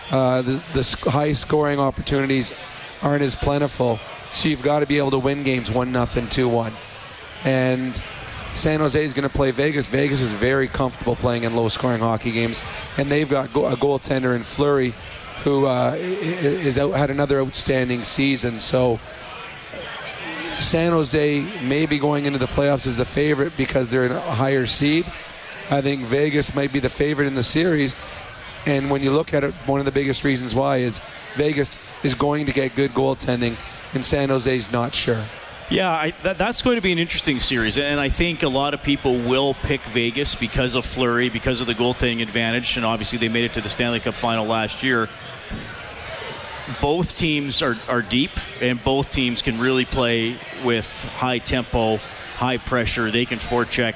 uh, 0.09 0.41
the, 0.41 0.63
the 0.73 1.09
high 1.09 1.33
scoring 1.33 1.79
opportunities 1.79 2.53
aren't 3.01 3.23
as 3.23 3.35
plentiful. 3.35 3.99
So 4.31 4.49
you've 4.49 4.61
got 4.61 4.79
to 4.79 4.85
be 4.85 4.97
able 4.97 5.11
to 5.11 5.19
win 5.19 5.43
games 5.43 5.69
1 5.69 5.91
0, 5.91 6.27
2 6.29 6.49
1. 6.49 6.73
And 7.43 8.01
San 8.57 8.79
Jose 8.79 9.03
is 9.03 9.13
going 9.13 9.27
to 9.29 9.33
play 9.33 9.51
Vegas. 9.51 9.85
Vegas 9.85 10.19
is 10.19 10.33
very 10.33 10.67
comfortable 10.67 11.15
playing 11.15 11.43
in 11.43 11.55
low 11.55 11.69
scoring 11.69 11.99
hockey 11.99 12.31
games, 12.31 12.63
and 12.97 13.11
they've 13.11 13.29
got 13.29 13.45
a 13.45 13.49
goaltender 13.77 14.35
in 14.35 14.41
Fleury, 14.41 14.95
who 15.43 15.67
uh, 15.67 15.95
is 15.95 16.79
out, 16.79 16.93
had 16.93 17.11
another 17.11 17.39
outstanding 17.39 18.03
season. 18.03 18.59
So 18.59 18.99
San 20.57 20.91
Jose 20.91 21.41
may 21.61 21.85
be 21.85 21.99
going 21.99 22.25
into 22.25 22.39
the 22.39 22.47
playoffs 22.47 22.87
as 22.87 22.97
the 22.97 23.05
favorite 23.05 23.55
because 23.55 23.91
they're 23.91 24.05
in 24.05 24.11
a 24.11 24.19
higher 24.19 24.65
seed. 24.65 25.05
I 25.69 25.81
think 25.81 26.05
Vegas 26.05 26.55
might 26.55 26.73
be 26.73 26.79
the 26.79 26.89
favorite 26.89 27.27
in 27.27 27.35
the 27.35 27.43
series. 27.43 27.95
And 28.65 28.89
when 28.89 29.03
you 29.03 29.11
look 29.11 29.35
at 29.35 29.43
it, 29.43 29.53
one 29.67 29.79
of 29.79 29.85
the 29.85 29.91
biggest 29.91 30.23
reasons 30.23 30.55
why 30.55 30.77
is 30.77 30.99
Vegas 31.35 31.77
is 32.01 32.15
going 32.15 32.47
to 32.47 32.53
get 32.53 32.75
good 32.75 32.93
goaltending, 32.95 33.55
and 33.93 34.03
San 34.03 34.29
Jose 34.29 34.53
is 34.53 34.71
not 34.71 34.95
sure. 34.95 35.23
Yeah, 35.69 35.91
I, 35.91 36.13
that, 36.23 36.37
that's 36.37 36.61
going 36.61 36.77
to 36.77 36.81
be 36.81 36.93
an 36.93 36.99
interesting 36.99 37.41
series, 37.41 37.77
and 37.77 37.99
I 37.99 38.07
think 38.07 38.41
a 38.41 38.47
lot 38.47 38.73
of 38.73 38.81
people 38.83 39.19
will 39.19 39.53
pick 39.53 39.81
Vegas 39.87 40.33
because 40.33 40.75
of 40.75 40.85
Fleury, 40.85 41.27
because 41.27 41.59
of 41.59 41.67
the 41.67 41.73
goaltending 41.73 42.21
advantage, 42.21 42.77
and 42.77 42.85
obviously 42.85 43.17
they 43.17 43.27
made 43.27 43.43
it 43.43 43.53
to 43.55 43.61
the 43.61 43.67
Stanley 43.67 43.99
Cup 43.99 44.15
final 44.15 44.45
last 44.45 44.81
year. 44.81 45.09
Both 46.81 47.17
teams 47.17 47.61
are, 47.61 47.75
are 47.89 48.01
deep, 48.01 48.31
and 48.61 48.81
both 48.81 49.09
teams 49.09 49.41
can 49.41 49.59
really 49.59 49.83
play 49.83 50.39
with 50.63 50.89
high 51.03 51.39
tempo, 51.39 51.97
high 52.35 52.57
pressure. 52.57 53.11
They 53.11 53.25
can 53.25 53.39
forecheck 53.39 53.95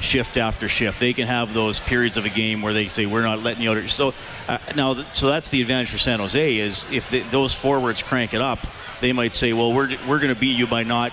shift 0.00 0.36
after 0.36 0.68
shift. 0.68 0.98
They 0.98 1.12
can 1.12 1.28
have 1.28 1.54
those 1.54 1.78
periods 1.78 2.16
of 2.16 2.24
a 2.24 2.30
game 2.30 2.62
where 2.62 2.72
they 2.72 2.88
say 2.88 3.06
we're 3.06 3.22
not 3.22 3.44
letting 3.44 3.62
you 3.62 3.70
out. 3.70 3.88
So 3.90 4.12
uh, 4.48 4.58
now, 4.74 5.04
so 5.12 5.28
that's 5.28 5.50
the 5.50 5.60
advantage 5.60 5.90
for 5.90 5.98
San 5.98 6.18
Jose 6.18 6.56
is 6.56 6.84
if 6.90 7.10
those 7.30 7.54
forwards 7.54 8.02
crank 8.02 8.34
it 8.34 8.40
up 8.40 8.66
they 9.02 9.12
might 9.12 9.34
say, 9.34 9.52
well, 9.52 9.72
we're, 9.74 9.90
we're 10.08 10.18
going 10.18 10.32
to 10.32 10.40
beat 10.40 10.56
you 10.56 10.66
by 10.66 10.84
not 10.84 11.12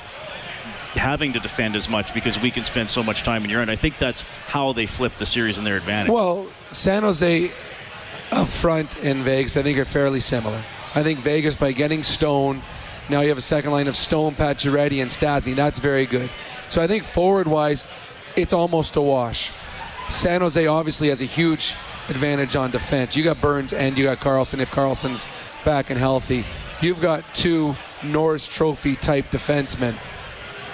having 0.93 1.33
to 1.33 1.39
defend 1.39 1.75
as 1.75 1.89
much 1.89 2.13
because 2.13 2.39
we 2.39 2.49
can 2.49 2.63
spend 2.63 2.89
so 2.89 3.03
much 3.03 3.23
time 3.23 3.43
in 3.43 3.49
your 3.49 3.61
end. 3.61 3.69
I 3.69 3.75
think 3.75 3.97
that's 3.97 4.21
how 4.47 4.71
they 4.73 4.85
flip 4.85 5.17
the 5.17 5.25
series 5.25 5.57
in 5.57 5.63
their 5.63 5.75
advantage. 5.75 6.11
Well, 6.11 6.47
San 6.71 7.03
Jose 7.03 7.51
up 8.31 8.47
front 8.47 8.97
in 8.97 9.23
Vegas, 9.23 9.57
I 9.57 9.63
think, 9.63 9.77
are 9.77 9.85
fairly 9.85 10.19
similar. 10.19 10.63
I 10.95 11.03
think 11.03 11.19
Vegas, 11.19 11.55
by 11.55 11.71
getting 11.73 12.01
Stone, 12.01 12.61
now 13.09 13.21
you 13.21 13.29
have 13.29 13.37
a 13.37 13.41
second 13.41 13.71
line 13.71 13.87
of 13.87 13.95
Stone, 13.95 14.35
Pacioretty, 14.35 15.01
and 15.01 15.09
Stastny. 15.09 15.55
That's 15.55 15.79
very 15.79 16.05
good. 16.05 16.31
So 16.69 16.81
I 16.81 16.87
think 16.87 17.03
forward-wise, 17.03 17.85
it's 18.35 18.53
almost 18.53 18.95
a 18.95 19.01
wash. 19.01 19.51
San 20.09 20.41
Jose 20.41 20.65
obviously 20.65 21.09
has 21.09 21.21
a 21.21 21.25
huge 21.25 21.75
advantage 22.07 22.55
on 22.55 22.71
defense. 22.71 23.15
You 23.15 23.23
got 23.23 23.39
Burns 23.41 23.73
and 23.73 23.97
you 23.97 24.05
got 24.05 24.19
Karlsson 24.19 24.59
if 24.59 24.71
Karlsson's 24.71 25.25
back 25.65 25.89
and 25.89 25.99
healthy 25.99 26.45
you've 26.81 27.01
got 27.01 27.23
two 27.35 27.75
Norris 28.03 28.47
Trophy 28.47 28.95
type 28.95 29.25
defensemen. 29.31 29.95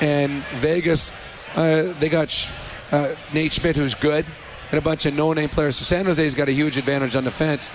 And 0.02 0.44
Vegas, 0.56 1.12
uh, 1.56 1.94
they 2.00 2.10
got 2.10 2.50
uh, 2.92 3.16
Nate 3.34 3.54
Schmidt, 3.54 3.76
who's 3.76 3.96
good, 3.96 4.26
and 4.72 4.78
a 4.78 4.82
bunch 4.82 5.06
of 5.06 5.14
no-name 5.14 5.50
players. 5.50 5.78
So 5.78 5.84
San 5.84 6.06
Jose's 6.06 6.36
got 6.36 6.50
a 6.50 6.52
huge 6.52 6.78
advantage 6.78 7.16
on 7.16 7.24
defense. 7.24 7.70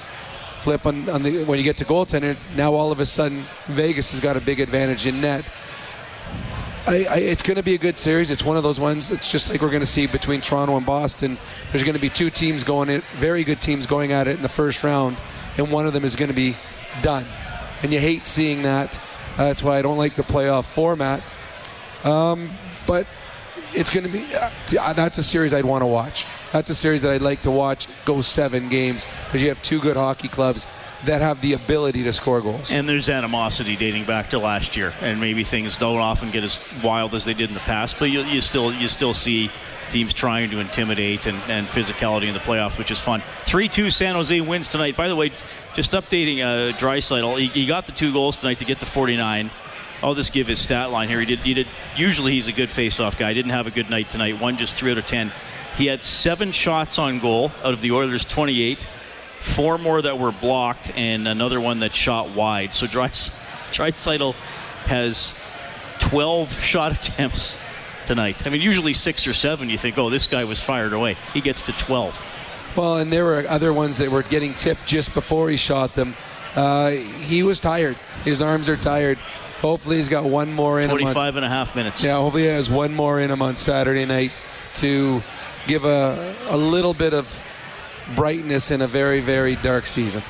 Flip 0.58 0.84
on, 0.84 1.08
on 1.08 1.22
the 1.22 1.44
when 1.44 1.58
you 1.58 1.64
get 1.64 1.78
to 1.78 1.86
goaltender, 1.86 2.36
now 2.54 2.74
all 2.74 2.92
of 2.92 3.00
a 3.00 3.06
sudden 3.06 3.44
Vegas 3.68 4.10
has 4.10 4.20
got 4.20 4.36
a 4.36 4.40
big 4.40 4.60
advantage 4.60 5.06
in 5.06 5.20
net. 5.20 5.50
I, 6.86 7.04
I, 7.04 7.16
it's 7.16 7.42
going 7.42 7.56
to 7.56 7.62
be 7.62 7.74
a 7.74 7.78
good 7.78 7.96
series. 7.96 8.30
It's 8.30 8.44
one 8.44 8.58
of 8.58 8.62
those 8.62 8.78
ones. 8.78 9.10
It's 9.10 9.30
just 9.30 9.48
like 9.48 9.62
we're 9.62 9.70
going 9.70 9.80
to 9.80 9.86
see 9.86 10.06
between 10.06 10.42
Toronto 10.42 10.76
and 10.76 10.84
Boston. 10.84 11.38
There's 11.70 11.82
going 11.82 11.94
to 11.94 12.00
be 12.00 12.10
two 12.10 12.28
teams 12.28 12.62
going 12.62 12.90
in, 12.90 13.02
very 13.16 13.42
good 13.42 13.62
teams 13.62 13.86
going 13.86 14.12
at 14.12 14.28
it 14.28 14.36
in 14.36 14.42
the 14.42 14.50
first 14.50 14.84
round, 14.84 15.16
and 15.56 15.70
one 15.70 15.86
of 15.86 15.94
them 15.94 16.04
is 16.04 16.14
going 16.14 16.28
to 16.28 16.34
be 16.34 16.56
done 17.00 17.26
and 17.82 17.92
you 17.92 18.00
hate 18.00 18.26
seeing 18.26 18.62
that. 18.62 18.98
Uh, 19.36 19.44
that's 19.44 19.62
why 19.62 19.78
I 19.78 19.82
don't 19.82 19.98
like 19.98 20.16
the 20.16 20.22
playoff 20.22 20.64
format. 20.64 21.22
Um, 22.04 22.50
but 22.86 23.06
it's 23.74 23.90
going 23.90 24.04
to 24.04 24.10
be 24.10 24.26
uh, 24.34 24.92
that's 24.92 25.18
a 25.18 25.22
series 25.22 25.54
I'd 25.54 25.64
want 25.64 25.82
to 25.82 25.86
watch. 25.86 26.26
That's 26.52 26.70
a 26.70 26.74
series 26.74 27.02
that 27.02 27.12
I'd 27.12 27.22
like 27.22 27.42
to 27.42 27.50
watch 27.50 27.86
go 28.04 28.20
seven 28.20 28.68
games 28.68 29.06
because 29.26 29.42
you 29.42 29.48
have 29.48 29.62
two 29.62 29.80
good 29.80 29.96
hockey 29.96 30.28
clubs 30.28 30.66
that 31.04 31.22
have 31.22 31.40
the 31.40 31.54
ability 31.54 32.02
to 32.04 32.12
score 32.12 32.40
goals. 32.40 32.70
And 32.70 32.88
there's 32.88 33.08
animosity 33.08 33.76
dating 33.76 34.04
back 34.04 34.30
to 34.30 34.38
last 34.38 34.76
year, 34.76 34.92
and 35.00 35.20
maybe 35.20 35.44
things 35.44 35.78
don't 35.78 35.98
often 35.98 36.30
get 36.30 36.44
as 36.44 36.62
wild 36.82 37.14
as 37.14 37.24
they 37.24 37.32
did 37.32 37.48
in 37.48 37.54
the 37.54 37.60
past, 37.60 37.96
but 37.98 38.10
you, 38.10 38.22
you 38.22 38.40
still 38.40 38.72
you 38.72 38.88
still 38.88 39.14
see 39.14 39.50
teams 39.90 40.14
trying 40.14 40.50
to 40.50 40.60
intimidate 40.60 41.26
and, 41.26 41.38
and 41.50 41.66
physicality 41.66 42.28
in 42.28 42.34
the 42.34 42.40
playoffs, 42.40 42.78
which 42.78 42.90
is 42.92 43.00
fun. 43.00 43.20
3-2 43.46 43.92
San 43.92 44.14
Jose 44.14 44.40
wins 44.40 44.68
tonight. 44.68 44.96
By 44.96 45.08
the 45.08 45.16
way, 45.16 45.32
just 45.80 45.92
updating 45.92 46.40
uh, 46.40 46.76
Draisaitl, 46.76 47.38
he, 47.38 47.46
he 47.46 47.66
got 47.66 47.86
the 47.86 47.92
two 47.92 48.12
goals 48.12 48.40
tonight 48.40 48.58
to 48.58 48.66
get 48.66 48.80
to 48.80 48.86
49. 48.86 49.50
I'll 50.02 50.14
just 50.14 50.32
give 50.32 50.46
his 50.46 50.58
stat 50.58 50.90
line 50.90 51.08
here. 51.08 51.20
He 51.20 51.26
did. 51.26 51.38
He 51.38 51.54
did. 51.54 51.68
Usually, 51.96 52.32
he's 52.32 52.48
a 52.48 52.52
good 52.52 52.68
face-off 52.70 53.16
guy. 53.16 53.32
Didn't 53.32 53.52
have 53.52 53.66
a 53.66 53.70
good 53.70 53.88
night 53.88 54.10
tonight. 54.10 54.38
One 54.40 54.58
just 54.58 54.74
three 54.74 54.90
out 54.90 54.98
of 54.98 55.06
ten. 55.06 55.32
He 55.76 55.86
had 55.86 56.02
seven 56.02 56.52
shots 56.52 56.98
on 56.98 57.18
goal 57.18 57.50
out 57.64 57.72
of 57.72 57.80
the 57.80 57.92
Oilers' 57.92 58.24
28 58.24 58.88
four 59.40 59.78
more 59.78 60.02
that 60.02 60.18
were 60.18 60.32
blocked, 60.32 60.92
and 60.96 61.26
another 61.26 61.60
one 61.60 61.80
that 61.80 61.94
shot 61.94 62.34
wide. 62.34 62.74
So 62.74 62.86
Draisaitl 62.86 64.34
has 64.84 65.34
12 66.00 66.52
shot 66.62 66.92
attempts 66.92 67.58
tonight. 68.04 68.46
I 68.46 68.50
mean, 68.50 68.60
usually 68.60 68.92
six 68.92 69.26
or 69.26 69.32
seven, 69.32 69.70
you 69.70 69.78
think, 69.78 69.96
oh, 69.96 70.10
this 70.10 70.26
guy 70.26 70.44
was 70.44 70.60
fired 70.60 70.92
away. 70.92 71.16
He 71.32 71.40
gets 71.40 71.62
to 71.62 71.72
12. 71.72 72.26
Well, 72.76 72.98
and 72.98 73.12
there 73.12 73.24
were 73.24 73.44
other 73.48 73.72
ones 73.72 73.98
that 73.98 74.10
were 74.10 74.22
getting 74.22 74.54
tipped 74.54 74.86
just 74.86 75.12
before 75.12 75.50
he 75.50 75.56
shot 75.56 75.94
them. 75.94 76.14
Uh, 76.54 76.90
he 76.90 77.42
was 77.42 77.60
tired. 77.60 77.96
His 78.24 78.40
arms 78.42 78.68
are 78.68 78.76
tired. 78.76 79.18
Hopefully, 79.60 79.96
he's 79.96 80.08
got 80.08 80.24
one 80.24 80.52
more 80.52 80.80
in 80.80 80.88
25 80.88 81.14
him. 81.14 81.18
On, 81.18 81.36
and 81.36 81.44
a 81.44 81.48
half 81.48 81.76
minutes. 81.76 82.02
Yeah, 82.02 82.16
hopefully, 82.16 82.44
he 82.44 82.48
has 82.48 82.70
one 82.70 82.94
more 82.94 83.20
in 83.20 83.30
him 83.30 83.42
on 83.42 83.56
Saturday 83.56 84.06
night 84.06 84.32
to 84.76 85.22
give 85.66 85.84
a, 85.84 86.34
a 86.48 86.56
little 86.56 86.94
bit 86.94 87.12
of 87.12 87.42
brightness 88.16 88.70
in 88.70 88.80
a 88.80 88.86
very, 88.86 89.20
very 89.20 89.56
dark 89.56 89.86
season. 89.86 90.22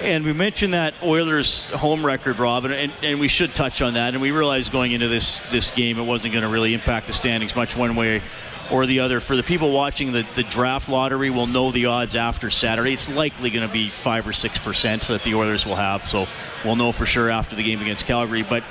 And 0.00 0.24
we 0.24 0.32
mentioned 0.32 0.74
that 0.74 0.94
Oilers 1.02 1.66
home 1.70 2.04
record, 2.04 2.38
Rob, 2.38 2.64
and, 2.64 2.92
and, 3.02 3.20
we 3.20 3.28
should 3.28 3.54
touch 3.54 3.80
on 3.80 3.94
that. 3.94 4.14
And 4.14 4.20
we 4.20 4.32
realized 4.32 4.72
going 4.72 4.92
into 4.92 5.08
this 5.08 5.44
this 5.44 5.70
game, 5.70 5.98
it 5.98 6.02
wasn't 6.02 6.32
going 6.32 6.42
to 6.42 6.48
really 6.48 6.74
impact 6.74 7.06
the 7.06 7.12
standings 7.12 7.56
much 7.56 7.76
one 7.76 7.96
way 7.96 8.20
or 8.70 8.86
the 8.86 9.00
other. 9.00 9.20
For 9.20 9.36
the 9.36 9.42
people 9.42 9.72
watching 9.72 10.12
the, 10.12 10.26
the 10.34 10.42
draft 10.42 10.88
lottery, 10.88 11.30
will 11.30 11.46
know 11.46 11.70
the 11.72 11.86
odds 11.86 12.16
after 12.16 12.50
Saturday. 12.50 12.92
It's 12.92 13.14
likely 13.14 13.50
going 13.50 13.66
to 13.66 13.72
be 13.72 13.90
five 13.90 14.26
or 14.26 14.32
six 14.32 14.58
percent 14.58 15.08
that 15.08 15.22
the 15.22 15.34
Oilers 15.34 15.66
will 15.66 15.76
have. 15.76 16.04
So 16.04 16.26
we'll 16.64 16.76
know 16.76 16.92
for 16.92 17.06
sure 17.06 17.30
after 17.30 17.56
the 17.56 17.62
game 17.62 17.80
against 17.80 18.06
Calgary. 18.06 18.42
But 18.42 18.64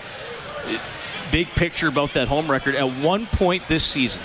big 1.32 1.48
picture 1.50 1.88
about 1.88 2.14
that 2.14 2.28
home 2.28 2.50
record. 2.50 2.76
At 2.76 2.92
one 2.98 3.26
point 3.26 3.68
this 3.68 3.84
season, 3.84 4.22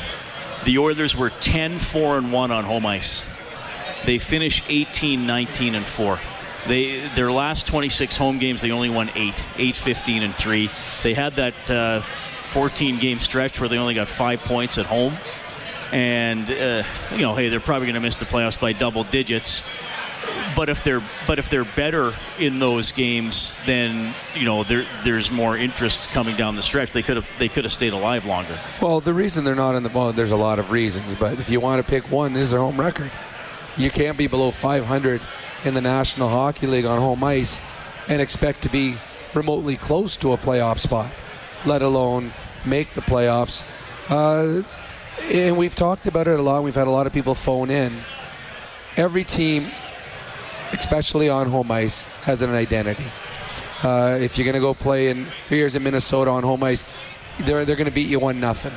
the 0.64 0.78
Oilers 0.78 1.16
were 1.16 1.30
10 1.30 1.78
4 1.78 2.18
and 2.18 2.32
1 2.32 2.50
on 2.50 2.64
home 2.64 2.86
ice. 2.86 3.24
They 4.04 4.18
finished 4.18 4.64
18, 4.68 5.26
19, 5.26 5.74
and 5.74 5.84
4. 5.84 6.20
They 6.66 7.08
their 7.14 7.32
last 7.32 7.66
26 7.66 8.16
home 8.16 8.38
games 8.38 8.60
they 8.60 8.70
only 8.70 8.90
won 8.90 9.10
8, 9.14 9.46
8, 9.56 9.76
15, 9.76 10.22
and 10.22 10.34
3. 10.34 10.70
They 11.02 11.14
had 11.14 11.36
that 11.36 11.70
uh, 11.70 12.00
14 12.44 12.98
game 12.98 13.20
stretch 13.20 13.60
where 13.60 13.68
they 13.68 13.78
only 13.78 13.94
got 13.94 14.08
5 14.08 14.40
points 14.40 14.78
at 14.78 14.86
home. 14.86 15.14
And 15.92 16.50
uh, 16.50 16.84
you 17.12 17.22
know, 17.22 17.34
hey, 17.34 17.48
they're 17.48 17.60
probably 17.60 17.86
going 17.86 17.94
to 17.94 18.00
miss 18.00 18.16
the 18.16 18.26
playoffs 18.26 18.60
by 18.60 18.72
double 18.72 19.04
digits. 19.04 19.62
But 20.54 20.68
if 20.68 20.82
they're 20.82 21.02
but 21.26 21.38
if 21.38 21.48
they're 21.48 21.64
better 21.64 22.14
in 22.38 22.58
those 22.58 22.92
games, 22.92 23.58
then 23.64 24.14
you 24.34 24.44
know 24.44 24.64
there 24.64 24.86
there's 25.04 25.30
more 25.30 25.56
interest 25.56 26.08
coming 26.10 26.36
down 26.36 26.56
the 26.56 26.62
stretch. 26.62 26.92
They 26.92 27.02
could 27.02 27.16
have 27.16 27.30
they 27.38 27.48
could 27.48 27.64
have 27.64 27.72
stayed 27.72 27.92
alive 27.92 28.26
longer. 28.26 28.58
Well, 28.82 29.00
the 29.00 29.14
reason 29.14 29.44
they're 29.44 29.54
not 29.54 29.74
in 29.76 29.82
the 29.82 29.88
well, 29.88 30.12
there's 30.12 30.32
a 30.32 30.36
lot 30.36 30.58
of 30.58 30.70
reasons, 30.70 31.14
but 31.14 31.38
if 31.38 31.48
you 31.48 31.60
want 31.60 31.84
to 31.84 31.88
pick 31.88 32.10
one, 32.10 32.36
is 32.36 32.50
their 32.50 32.60
home 32.60 32.78
record 32.78 33.10
you 33.78 33.90
can't 33.90 34.18
be 34.18 34.26
below 34.26 34.50
500 34.50 35.22
in 35.64 35.74
the 35.74 35.80
National 35.80 36.28
Hockey 36.28 36.66
League 36.66 36.84
on 36.84 36.98
home 36.98 37.22
ice 37.22 37.60
and 38.08 38.20
expect 38.20 38.62
to 38.62 38.68
be 38.68 38.96
remotely 39.34 39.76
close 39.76 40.16
to 40.18 40.32
a 40.32 40.36
playoff 40.36 40.78
spot, 40.78 41.10
let 41.64 41.80
alone 41.80 42.32
make 42.66 42.92
the 42.94 43.00
playoffs. 43.00 43.62
Uh, 44.08 44.62
and 45.30 45.58
we've 45.58 45.74
talked 45.74 46.06
about 46.06 46.26
it 46.26 46.38
a 46.38 46.42
lot. 46.42 46.62
We've 46.62 46.74
had 46.74 46.86
a 46.86 46.90
lot 46.90 47.06
of 47.06 47.12
people 47.12 47.34
phone 47.34 47.70
in. 47.70 48.00
Every 48.96 49.24
team, 49.24 49.70
especially 50.72 51.28
on 51.28 51.48
home 51.48 51.70
ice, 51.70 52.02
has 52.22 52.40
an 52.40 52.54
identity. 52.54 53.04
Uh, 53.82 54.18
if 54.20 54.38
you're 54.38 54.44
going 54.44 54.54
to 54.54 54.60
go 54.60 54.74
play 54.74 55.08
in 55.08 55.26
three 55.46 55.58
years 55.58 55.76
in 55.76 55.82
Minnesota 55.82 56.30
on 56.30 56.42
home 56.42 56.62
ice, 56.62 56.84
they're, 57.40 57.64
they're 57.64 57.76
going 57.76 57.86
to 57.86 57.92
beat 57.92 58.08
you 58.08 58.18
one 58.18 58.40
nothing. 58.40 58.72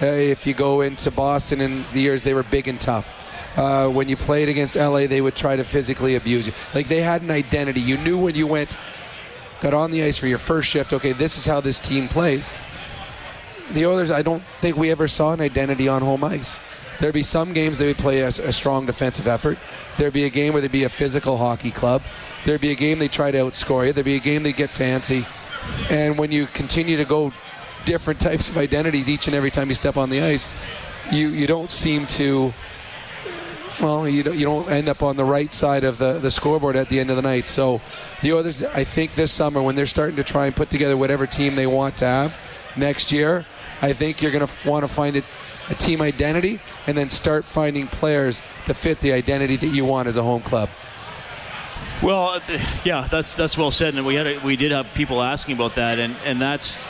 Uh, 0.00 0.06
if 0.06 0.46
you 0.46 0.54
go 0.54 0.80
into 0.82 1.10
Boston 1.10 1.60
in 1.60 1.84
the 1.92 2.00
years 2.00 2.22
they 2.22 2.34
were 2.34 2.44
big 2.44 2.68
and 2.68 2.80
tough, 2.80 3.16
uh, 3.56 3.88
when 3.88 4.08
you 4.08 4.16
played 4.16 4.48
against 4.48 4.76
LA, 4.76 5.06
they 5.06 5.20
would 5.20 5.34
try 5.34 5.56
to 5.56 5.64
physically 5.64 6.14
abuse 6.14 6.46
you. 6.46 6.52
Like 6.74 6.88
they 6.88 7.00
had 7.00 7.22
an 7.22 7.30
identity. 7.30 7.80
You 7.80 7.98
knew 7.98 8.16
when 8.18 8.34
you 8.34 8.46
went, 8.46 8.76
got 9.60 9.74
on 9.74 9.90
the 9.90 10.02
ice 10.04 10.18
for 10.18 10.26
your 10.26 10.38
first 10.38 10.68
shift, 10.68 10.92
okay, 10.92 11.12
this 11.12 11.36
is 11.36 11.46
how 11.46 11.60
this 11.60 11.80
team 11.80 12.08
plays. 12.08 12.52
The 13.72 13.86
Oilers, 13.86 14.10
I 14.10 14.22
don't 14.22 14.42
think 14.60 14.76
we 14.76 14.90
ever 14.90 15.08
saw 15.08 15.32
an 15.32 15.40
identity 15.40 15.88
on 15.88 16.02
home 16.02 16.22
ice. 16.22 16.60
There'd 17.00 17.14
be 17.14 17.22
some 17.22 17.52
games 17.52 17.78
they 17.78 17.86
would 17.86 17.98
play 17.98 18.20
a, 18.20 18.28
a 18.28 18.52
strong 18.52 18.86
defensive 18.86 19.26
effort. 19.26 19.58
There'd 19.98 20.12
be 20.12 20.24
a 20.24 20.30
game 20.30 20.52
where 20.52 20.62
they'd 20.62 20.72
be 20.72 20.84
a 20.84 20.88
physical 20.88 21.36
hockey 21.36 21.70
club. 21.70 22.02
There'd 22.44 22.60
be 22.60 22.70
a 22.70 22.76
game 22.76 22.98
they 22.98 23.08
try 23.08 23.30
to 23.30 23.38
outscore 23.38 23.86
you. 23.86 23.92
There'd 23.92 24.04
be 24.04 24.16
a 24.16 24.20
game 24.20 24.42
they 24.42 24.52
get 24.52 24.72
fancy. 24.72 25.26
And 25.90 26.16
when 26.16 26.32
you 26.32 26.46
continue 26.46 26.96
to 26.96 27.04
go 27.04 27.32
different 27.84 28.20
types 28.28 28.48
of 28.48 28.56
identities 28.56 29.08
each 29.08 29.26
and 29.26 29.36
every 29.36 29.50
time 29.50 29.68
you 29.68 29.74
step 29.74 29.96
on 29.96 30.10
the 30.10 30.22
ice, 30.22 30.48
you, 31.12 31.28
you 31.28 31.46
don't 31.46 31.70
seem 31.70 32.06
to 32.06 32.52
well, 33.80 34.08
you 34.08 34.22
don't, 34.22 34.36
you 34.38 34.46
don't 34.46 34.70
end 34.70 34.88
up 34.88 35.02
on 35.02 35.16
the 35.16 35.24
right 35.24 35.52
side 35.52 35.84
of 35.84 35.98
the, 35.98 36.18
the 36.18 36.30
scoreboard 36.30 36.76
at 36.76 36.88
the 36.88 36.98
end 36.98 37.10
of 37.10 37.16
the 37.16 37.22
night. 37.22 37.46
So 37.46 37.82
the 38.22 38.32
others, 38.32 38.62
I 38.62 38.84
think 38.84 39.14
this 39.14 39.32
summer 39.32 39.60
when 39.60 39.74
they're 39.74 39.86
starting 39.86 40.16
to 40.16 40.24
try 40.24 40.46
and 40.46 40.56
put 40.56 40.70
together 40.70 40.96
whatever 40.96 41.26
team 41.26 41.56
they 41.56 41.66
want 41.66 41.98
to 41.98 42.06
have 42.06 42.38
next 42.74 43.12
year, 43.12 43.44
I 43.82 43.92
think 43.92 44.22
you're 44.22 44.32
going 44.32 44.46
to 44.46 44.68
want 44.68 44.82
to 44.82 44.88
find 44.88 45.16
it 45.16 45.24
a 45.68 45.74
team 45.74 46.00
identity 46.00 46.60
and 46.86 46.96
then 46.96 47.10
start 47.10 47.44
finding 47.44 47.88
players 47.88 48.40
to 48.66 48.74
fit 48.74 49.00
the 49.00 49.12
identity 49.12 49.56
that 49.56 49.68
you 49.68 49.84
want 49.84 50.08
as 50.08 50.16
a 50.16 50.22
home 50.22 50.42
club. 50.42 50.68
Well, 52.02 52.28
uh, 52.28 52.40
yeah, 52.84 53.08
that's 53.10 53.34
that's 53.36 53.56
well 53.56 53.70
said, 53.70 53.94
and 53.94 54.04
we 54.04 54.14
had 54.14 54.26
a, 54.26 54.38
we 54.40 54.56
did 54.56 54.72
have 54.72 54.86
people 54.94 55.22
asking 55.22 55.56
about 55.56 55.76
that, 55.76 55.98
and 55.98 56.14
and 56.24 56.40
that's 56.40 56.82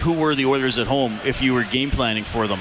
who 0.00 0.12
were 0.12 0.34
the 0.34 0.46
Oilers 0.46 0.78
at 0.78 0.88
home 0.88 1.20
if 1.24 1.40
you 1.40 1.54
were 1.54 1.62
game 1.62 1.90
planning 1.90 2.24
for 2.24 2.48
them. 2.48 2.60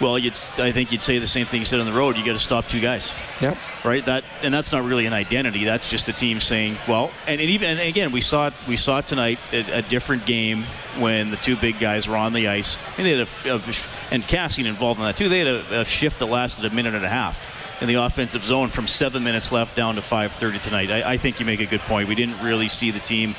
Well, 0.00 0.18
you'd, 0.18 0.38
I 0.58 0.72
think 0.72 0.92
you'd 0.92 1.00
say 1.00 1.18
the 1.18 1.26
same 1.26 1.46
thing 1.46 1.60
you 1.60 1.64
said 1.64 1.80
on 1.80 1.86
the 1.86 1.92
road. 1.92 2.16
You 2.18 2.24
got 2.24 2.32
to 2.32 2.38
stop 2.38 2.66
two 2.66 2.80
guys. 2.80 3.12
Yep. 3.40 3.56
Right. 3.84 4.04
That 4.04 4.24
and 4.42 4.52
that's 4.52 4.72
not 4.72 4.84
really 4.84 5.06
an 5.06 5.12
identity. 5.12 5.64
That's 5.64 5.88
just 5.88 6.08
a 6.08 6.12
team 6.12 6.38
saying, 6.40 6.76
well, 6.86 7.10
and, 7.26 7.40
and 7.40 7.50
even 7.50 7.70
and 7.70 7.80
again, 7.80 8.12
we 8.12 8.20
saw 8.20 8.48
it. 8.48 8.54
We 8.68 8.76
saw 8.76 8.98
it 8.98 9.08
tonight. 9.08 9.38
A, 9.52 9.78
a, 9.78 9.82
different 9.82 10.26
game 10.26 10.64
when 10.98 11.30
the 11.30 11.36
two 11.36 11.56
big 11.56 11.78
guys 11.78 12.08
were 12.08 12.16
on 12.16 12.32
the 12.32 12.48
ice. 12.48 12.76
And 12.98 13.06
they 13.06 13.16
had 13.16 13.26
a, 13.26 13.54
a 13.54 13.74
and 14.10 14.22
Kassian 14.24 14.66
involved 14.66 14.98
in 15.00 15.06
that 15.06 15.16
too. 15.16 15.28
They 15.28 15.38
had 15.38 15.48
a, 15.48 15.80
a 15.80 15.84
shift 15.84 16.18
that 16.18 16.26
lasted 16.26 16.64
a 16.64 16.74
minute 16.74 16.94
and 16.94 17.04
a 17.04 17.08
half 17.08 17.48
in 17.80 17.88
the 17.88 17.94
offensive 17.94 18.44
zone 18.44 18.70
from 18.70 18.86
seven 18.86 19.22
minutes 19.22 19.52
left 19.52 19.76
down 19.76 19.94
to 19.94 20.00
5:30 20.00 20.60
tonight. 20.60 20.90
I, 20.90 21.12
I 21.12 21.16
think 21.16 21.40
you 21.40 21.46
make 21.46 21.60
a 21.60 21.66
good 21.66 21.80
point. 21.82 22.08
We 22.08 22.14
didn't 22.14 22.42
really 22.42 22.68
see 22.68 22.90
the 22.90 23.00
team 23.00 23.34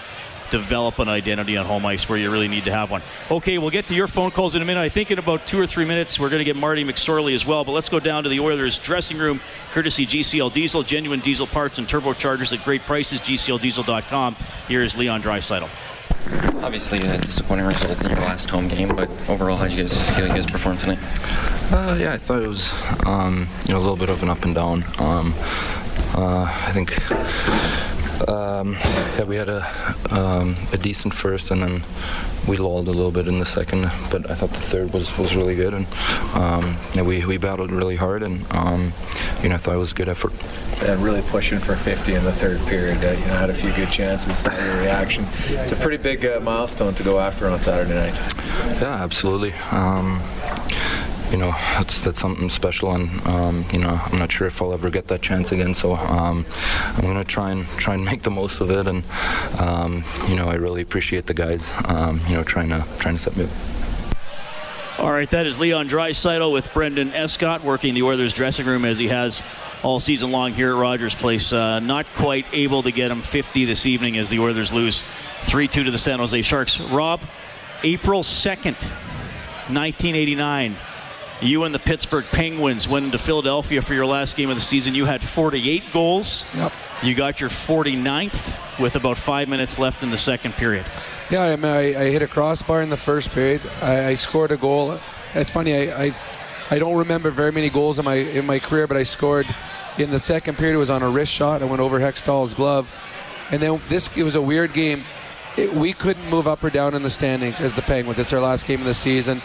develop 0.50 1.00
an 1.00 1.10
identity 1.10 1.58
on 1.58 1.66
home 1.66 1.86
ice 1.86 2.08
where 2.08 2.18
you 2.18 2.32
really 2.32 2.48
need 2.48 2.66
to 2.66 2.72
have 2.72 2.92
one. 2.92 3.02
Okay, 3.30 3.58
we'll 3.58 3.70
get 3.70 3.88
to 3.88 3.96
your 3.96 4.08
phone 4.08 4.32
calls 4.32 4.56
in 4.56 4.62
a 4.62 4.66
minute. 4.66 4.82
I 4.82 4.90
think 4.90 5.12
in 5.12 5.20
about 5.20 5.46
two 5.46 5.60
or 5.60 5.68
three 5.68 5.86
minutes 5.86 6.20
we're 6.20 6.30
going 6.30 6.40
to 6.40 6.46
get 6.46 6.56
Marty 6.56 6.84
McSorley 6.84 7.34
as 7.34 7.46
well. 7.46 7.64
But 7.64 7.74
let's 7.74 7.90
go 7.90 8.00
down 8.00 8.24
to 8.24 8.30
the 8.30 8.40
Oilers 8.40 8.80
dressing 8.80 9.18
room, 9.18 9.42
courtesy 9.72 10.06
GCL 10.06 10.54
Diesel, 10.54 10.84
genuine 10.84 11.20
diesel 11.20 11.48
parts 11.48 11.78
and 11.78 11.88
turbochargers 11.88 12.58
at 12.58 12.64
great 12.64 12.82
prices. 12.82 13.22
GCLDiesel.com. 13.22 14.36
Here 14.68 14.84
is 14.84 14.98
Leon 14.98 15.22
Draisaitl. 15.22 15.70
Obviously, 16.62 17.00
a 17.00 17.18
disappointing 17.20 17.66
result 17.66 18.04
in 18.04 18.10
your 18.10 18.20
last 18.20 18.50
home 18.50 18.68
game, 18.68 18.90
but 18.90 19.10
overall, 19.30 19.56
how 19.56 19.64
did 19.64 19.78
you 19.78 19.84
guys 19.84 20.16
feel 20.16 20.28
you 20.28 20.34
guys 20.34 20.46
performed 20.46 20.80
tonight? 20.80 21.00
Uh, 21.72 21.96
yeah, 21.98 22.14
I 22.14 22.18
thought 22.18 22.44
it 22.44 22.48
was 22.48 22.74
um, 23.06 23.48
you 23.66 23.74
know 23.74 23.80
a 23.80 23.84
little 23.84 23.96
bit 23.96 24.10
of 24.10 24.22
an 24.24 24.30
up 24.30 24.44
and 24.44 24.54
down. 24.54 24.84
Um, 25.00 25.34
uh, 26.16 26.44
I 26.44 26.72
think 26.74 26.98
um, 28.28 28.74
yeah, 29.18 29.24
we 29.24 29.36
had 29.36 29.50
a 29.50 29.68
um, 30.12 30.56
a 30.74 30.78
decent 30.78 31.14
first, 31.14 31.52
and 31.52 31.62
then 31.62 31.84
we 32.48 32.58
lulled 32.58 32.88
a 32.88 32.92
little 32.92 33.12
bit 33.12 33.28
in 33.28 33.40
the 33.40 33.46
second. 33.46 33.84
But 34.10 34.30
I 34.30 34.36
thought 34.36 34.50
the 34.50 34.58
third 34.58 34.94
was, 34.94 35.16
was 35.18 35.36
really 35.36 35.56
good, 35.56 35.74
and 35.74 35.86
um, 36.34 36.78
yeah, 36.94 37.04
we 37.04 37.26
we 37.26 37.38
battled 37.38 37.72
really 37.72 37.96
hard, 37.96 38.24
and 38.24 38.46
um, 38.52 38.94
you 39.44 39.50
know 39.50 39.56
I 39.56 39.58
thought 39.58 39.76
it 39.76 39.80
was 39.80 39.92
a 39.92 39.96
good 39.96 40.10
effort. 40.10 40.34
And 40.88 41.04
really 41.04 41.24
pushing 41.24 41.60
for 41.60 41.76
50 41.76 42.14
in 42.14 42.24
the 42.24 42.32
third 42.32 42.60
period. 42.68 43.04
Uh, 43.04 43.12
you 43.12 43.26
know, 43.26 43.38
had 43.38 43.50
a 43.50 43.54
few 43.54 43.72
good 43.74 43.90
chances. 43.90 44.38
Saw 44.38 44.56
your 44.64 44.78
reaction. 44.78 45.26
It's 45.48 45.72
a 45.72 45.76
pretty 45.76 45.98
big 45.98 46.24
uh, 46.24 46.40
milestone 46.40 46.94
to 46.96 47.04
go 47.04 47.20
after 47.20 47.48
on 47.48 47.60
Saturday 47.60 47.96
night. 47.96 48.14
Yeah, 48.80 49.04
absolutely 49.04 49.54
um, 49.72 50.20
you 51.32 51.38
know 51.38 51.52
that's 51.52 52.02
that's 52.02 52.20
something 52.20 52.50
special, 52.50 52.94
and 52.94 53.26
um, 53.28 53.66
you 53.72 53.80
know 53.80 54.00
I'm 54.06 54.18
not 54.18 54.32
sure 54.32 54.48
if 54.48 54.62
I'll 54.62 54.74
ever 54.74 54.90
get 54.90 55.08
that 55.08 55.22
chance 55.22 55.52
again. 55.52 55.74
So 55.74 55.96
um, 55.96 56.46
I'm 56.96 57.02
gonna 57.02 57.24
try 57.24 57.52
and 57.52 57.66
try 57.78 57.96
and 57.96 58.06
make 58.06 58.24
the 58.24 58.32
most 58.32 58.62
of 58.62 58.72
it, 58.72 58.88
and 58.88 59.04
um, 59.60 60.04
you 60.28 60.36
know 60.36 60.48
I 60.48 60.56
really 60.56 60.82
appreciate 60.82 61.26
the 61.26 61.34
guys, 61.34 61.70
um, 61.86 62.22
you 62.28 62.36
know 62.36 62.44
trying 62.44 62.70
to 62.70 62.86
trying 62.98 63.16
to 63.16 63.22
set 63.22 63.36
me 63.36 63.46
up. 63.46 63.50
All 65.00 65.12
right, 65.12 65.30
that 65.30 65.46
is 65.46 65.60
Leon 65.60 65.90
Draisaitl 65.90 66.52
with 66.52 66.74
Brendan 66.74 67.14
Escott 67.14 67.64
working 67.64 67.94
the 67.94 68.02
Oilers 68.02 68.34
dressing 68.34 68.66
room 68.66 68.84
as 68.84 68.98
he 68.98 69.08
has 69.10 69.44
all 69.84 70.00
season 70.00 70.32
long 70.32 70.54
here 70.54 70.72
at 70.72 70.80
Rogers 70.80 71.14
Place. 71.14 71.54
Uh, 71.54 71.80
not 71.80 72.08
quite 72.16 72.46
able 72.52 72.82
to 72.82 72.92
get 72.92 73.12
him 73.12 73.22
50 73.22 73.66
this 73.66 73.86
evening 73.86 74.18
as 74.18 74.30
the 74.30 74.40
Oilers 74.40 74.74
lose 74.74 75.04
3 75.44 75.68
2 75.68 75.84
to 75.84 75.92
the 75.92 76.00
San 76.00 76.18
Jose 76.18 76.42
Sharks. 76.42 76.80
Rob, 76.80 77.22
April 77.84 78.24
2nd, 78.24 78.82
1989. 79.70 80.76
You 81.42 81.66
and 81.66 81.76
the 81.76 81.80
Pittsburgh 81.80 82.26
Penguins 82.26 82.88
went 82.88 83.06
into 83.06 83.20
Philadelphia 83.20 83.82
for 83.82 83.94
your 83.94 84.08
last 84.08 84.36
game 84.36 84.50
of 84.50 84.56
the 84.56 84.62
season. 84.62 84.96
You 84.96 85.06
had 85.06 85.24
48 85.24 85.84
goals. 85.94 86.46
Yep. 86.56 86.74
You 87.04 87.14
got 87.14 87.40
your 87.40 87.52
49th 87.52 88.80
with 88.80 88.96
about 88.96 89.20
five 89.20 89.48
minutes 89.48 89.78
left 89.78 90.02
in 90.02 90.10
the 90.10 90.18
second 90.18 90.54
period. 90.54 90.86
Yeah, 91.30 91.44
I, 91.44 91.56
mean, 91.56 91.66
I, 91.66 92.02
I 92.02 92.10
hit 92.10 92.24
a 92.24 92.28
crossbar 92.28 92.82
in 92.82 92.90
the 92.90 92.98
first 92.98 93.30
period. 93.30 93.62
I, 93.82 94.08
I 94.08 94.14
scored 94.16 94.52
a 94.52 94.58
goal. 94.58 95.00
It's 95.36 95.52
funny. 95.52 95.92
I, 95.92 96.18
I 96.72 96.80
don't 96.80 96.98
remember 96.98 97.30
very 97.30 97.52
many 97.52 97.70
goals 97.70 98.00
in 98.00 98.06
my 98.06 98.16
in 98.16 98.46
my 98.46 98.60
career, 98.60 98.88
but 98.88 98.98
I 98.98 99.04
scored 99.04 99.46
in 99.98 100.10
the 100.10 100.20
second 100.20 100.58
period. 100.58 100.76
It 100.76 100.80
was 100.80 100.90
on 100.90 101.04
a 101.04 101.10
wrist 101.10 101.32
shot. 101.32 101.62
I 101.62 101.66
went 101.66 101.82
over 101.82 102.00
Hextall's 102.00 102.54
glove, 102.54 102.92
and 103.52 103.62
then 103.62 103.80
this 103.90 104.10
it 104.18 104.24
was 104.24 104.36
a 104.36 104.42
weird 104.42 104.74
game. 104.74 105.04
It, 105.56 105.74
we 105.74 105.94
couldn't 105.94 106.28
move 106.30 106.48
up 106.48 106.64
or 106.64 106.70
down 106.70 106.94
in 106.94 107.04
the 107.04 107.10
standings 107.10 107.62
as 107.62 107.76
the 107.76 107.82
Penguins. 107.84 108.20
It's 108.20 108.32
their 108.32 108.42
last 108.42 108.66
game 108.66 108.80
of 108.80 108.86
the 108.86 108.94
season. 108.94 109.42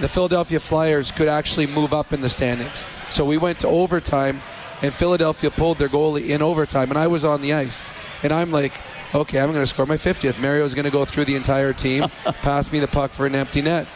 The 0.00 0.08
Philadelphia 0.08 0.60
Flyers 0.60 1.10
could 1.10 1.28
actually 1.28 1.66
move 1.66 1.92
up 1.92 2.12
in 2.12 2.20
the 2.20 2.30
standings. 2.30 2.84
So 3.10 3.24
we 3.24 3.36
went 3.36 3.60
to 3.60 3.68
overtime, 3.68 4.42
and 4.80 4.92
Philadelphia 4.92 5.50
pulled 5.50 5.78
their 5.78 5.88
goalie 5.88 6.28
in 6.28 6.42
overtime, 6.42 6.90
and 6.90 6.98
I 6.98 7.06
was 7.06 7.24
on 7.24 7.42
the 7.42 7.52
ice, 7.52 7.84
and 8.22 8.32
I'm 8.32 8.50
like 8.50 8.72
okay, 9.14 9.40
I'm 9.40 9.52
going 9.52 9.62
to 9.62 9.66
score 9.66 9.86
my 9.86 9.96
50th. 9.96 10.38
Mario's 10.40 10.74
going 10.74 10.84
to 10.84 10.90
go 10.90 11.04
through 11.04 11.26
the 11.26 11.36
entire 11.36 11.72
team, 11.72 12.08
pass 12.24 12.72
me 12.72 12.80
the 12.80 12.88
puck 12.88 13.12
for 13.12 13.26
an 13.26 13.34
empty 13.34 13.62
net. 13.62 13.86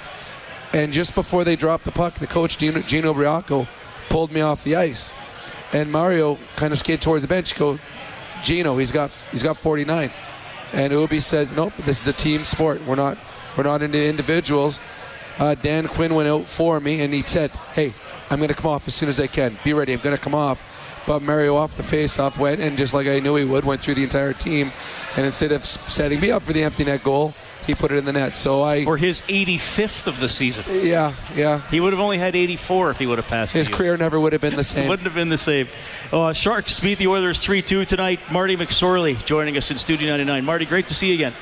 And 0.73 0.93
just 0.93 1.15
before 1.15 1.45
they 1.45 1.57
dropped 1.57 1.85
the 1.85 1.93
puck, 1.93 2.19
the 2.19 2.27
coach, 2.27 2.59
Gino, 2.59 2.81
Gene 2.81 3.05
Ubriaco, 3.05 3.67
pulled 4.09 4.33
me 4.33 4.41
off 4.41 4.65
the 4.65 4.77
ice. 4.77 5.13
And 5.73 5.91
Mario 5.91 6.39
kind 6.57 6.73
of 6.73 6.79
skated 6.79 7.03
towards 7.03 7.23
the 7.23 7.29
bench. 7.29 7.55
Go, 7.55 7.79
Gino, 8.43 8.77
he's 8.77 8.93
got 8.93 9.17
he's 9.33 9.43
got 9.43 9.57
49. 9.57 10.11
And 10.73 10.93
Ubi 10.93 11.21
says, 11.21 11.53
nope, 11.53 11.73
this 11.85 12.01
is 12.01 12.07
a 12.07 12.13
team 12.13 12.45
sport. 12.45 12.85
We're 12.85 12.97
not 12.97 13.17
we're 13.57 13.65
not 13.65 13.83
into 13.83 14.03
individuals. 14.05 14.81
Uh, 15.39 15.55
Dan 15.55 15.87
Quinn 15.89 16.15
went 16.15 16.29
out 16.29 16.47
for 16.47 16.81
me, 16.81 17.01
and 17.03 17.13
he 17.13 17.23
said, 17.23 17.51
hey, 17.75 17.95
I'm 18.31 18.39
going 18.39 18.49
to 18.49 18.55
come 18.55 18.71
off 18.71 18.89
as 18.89 18.95
soon 18.95 19.09
as 19.09 19.21
I 19.21 19.27
can. 19.27 19.59
Be 19.65 19.73
ready. 19.75 19.93
I'm 19.93 20.01
going 20.01 20.17
to 20.17 20.23
come 20.23 20.35
off. 20.35 20.65
But 21.07 21.23
Mario 21.23 21.55
off 21.55 21.77
the 21.77 21.85
face-off 21.85 22.37
went, 22.39 22.61
and 22.61 22.77
just 22.77 22.93
like 22.93 23.07
I 23.07 23.21
knew 23.21 23.37
he 23.37 23.45
would, 23.45 23.65
went 23.65 23.81
through 23.81 23.95
the 23.95 24.03
entire 24.03 24.33
team. 24.33 24.73
And 25.17 25.25
instead 25.25 25.53
of 25.53 25.65
setting 25.65 26.19
me 26.19 26.33
up 26.33 26.43
for 26.43 26.53
the 26.53 26.65
empty 26.65 26.85
net 26.85 27.05
goal, 27.05 27.33
he 27.65 27.77
put 27.77 27.93
it 27.93 27.97
in 27.97 28.05
the 28.05 28.13
net. 28.13 28.37
So 28.37 28.63
I 28.63 28.83
for 28.83 28.97
his 28.97 29.21
85th 29.23 30.09
of 30.09 30.19
the 30.19 30.29
season. 30.29 30.65
Yeah, 30.69 31.15
yeah. 31.35 31.61
He 31.71 31.79
would 31.79 31.93
have 31.93 32.01
only 32.01 32.19
had 32.19 32.35
84 32.35 32.91
if 32.91 32.99
he 32.99 33.07
would 33.07 33.19
have 33.19 33.29
passed. 33.29 33.53
His 33.53 33.69
career 33.69 33.97
never 33.97 34.19
would 34.19 34.33
have 34.33 34.43
been 34.43 34.57
the 34.57 34.65
same. 34.65 34.89
Wouldn't 34.89 35.07
have 35.07 35.15
been 35.15 35.29
the 35.29 35.39
same. 35.39 35.69
Uh, 36.13 36.33
Sharks 36.33 36.81
beat 36.81 36.99
the 36.99 37.07
Oilers 37.07 37.43
3-2 37.45 37.87
tonight. 37.87 38.19
Marty 38.33 38.57
McSorley 38.57 39.25
joining 39.25 39.57
us 39.57 39.71
in 39.71 39.79
Studio 39.79 40.11
99. 40.11 40.45
Marty, 40.45 40.65
great 40.65 40.89
to 40.89 40.95
see 40.95 41.09
you 41.09 41.15
again. 41.15 41.35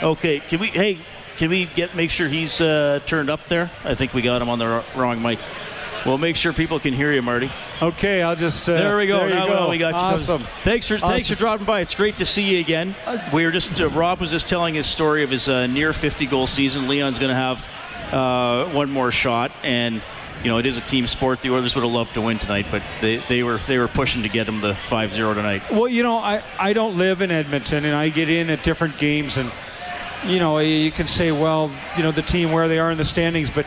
Okay, 0.00 0.40
can 0.40 0.60
we? 0.60 0.68
Hey, 0.68 1.00
can 1.40 1.48
we 1.48 1.64
get 1.64 1.96
make 1.96 2.10
sure 2.10 2.28
he's 2.28 2.60
uh, 2.60 3.00
turned 3.06 3.30
up 3.30 3.46
there? 3.46 3.70
I 3.82 3.94
think 3.94 4.12
we 4.12 4.20
got 4.20 4.42
him 4.42 4.50
on 4.50 4.58
the 4.58 4.84
wrong 4.94 5.22
mic. 5.22 5.38
We'll 6.04 6.18
make 6.18 6.36
sure 6.36 6.52
people 6.52 6.78
can 6.78 6.92
hear 6.92 7.14
you, 7.14 7.22
Marty. 7.22 7.50
Okay, 7.80 8.20
I'll 8.20 8.36
just. 8.36 8.68
Uh, 8.68 8.74
there 8.74 8.98
we 8.98 9.06
go. 9.06 9.20
There 9.20 9.30
now 9.30 9.46
go. 9.46 9.70
we 9.70 9.78
got 9.78 9.94
awesome. 9.94 10.42
You. 10.42 10.46
Thanks 10.64 10.86
for 10.86 10.96
awesome. 10.96 11.08
thanks 11.08 11.28
for 11.30 11.36
dropping 11.36 11.64
by. 11.64 11.80
It's 11.80 11.94
great 11.94 12.18
to 12.18 12.26
see 12.26 12.42
you 12.42 12.60
again. 12.60 12.94
We 13.32 13.46
were 13.46 13.52
just 13.52 13.80
uh, 13.80 13.88
Rob 13.88 14.20
was 14.20 14.30
just 14.30 14.48
telling 14.48 14.74
his 14.74 14.84
story 14.84 15.22
of 15.22 15.30
his 15.30 15.48
uh, 15.48 15.66
near 15.66 15.94
50 15.94 16.26
goal 16.26 16.46
season. 16.46 16.88
Leon's 16.88 17.18
going 17.18 17.30
to 17.30 17.34
have 17.34 17.70
uh, 18.12 18.70
one 18.72 18.90
more 18.90 19.10
shot, 19.10 19.50
and 19.62 20.02
you 20.44 20.50
know 20.50 20.58
it 20.58 20.66
is 20.66 20.76
a 20.76 20.82
team 20.82 21.06
sport. 21.06 21.40
The 21.40 21.54
Oilers 21.54 21.74
would 21.74 21.84
have 21.84 21.92
loved 21.92 22.12
to 22.14 22.20
win 22.20 22.38
tonight, 22.38 22.66
but 22.70 22.82
they, 23.00 23.16
they 23.16 23.42
were 23.42 23.56
they 23.66 23.78
were 23.78 23.88
pushing 23.88 24.24
to 24.24 24.28
get 24.28 24.46
him 24.46 24.60
the 24.60 24.74
5-0 24.74 25.34
tonight. 25.36 25.62
Well, 25.70 25.88
you 25.88 26.02
know, 26.02 26.18
I 26.18 26.42
I 26.58 26.74
don't 26.74 26.98
live 26.98 27.22
in 27.22 27.30
Edmonton, 27.30 27.86
and 27.86 27.96
I 27.96 28.10
get 28.10 28.28
in 28.28 28.50
at 28.50 28.62
different 28.62 28.98
games, 28.98 29.38
and 29.38 29.50
you 30.26 30.38
know 30.38 30.58
you 30.58 30.90
can 30.90 31.08
say, 31.08 31.32
well, 31.32 31.70
you 31.96 32.02
know 32.02 32.12
the 32.12 32.22
team 32.22 32.52
where 32.52 32.68
they 32.68 32.78
are 32.78 32.90
in 32.90 32.98
the 32.98 33.04
standings, 33.04 33.50
but 33.50 33.66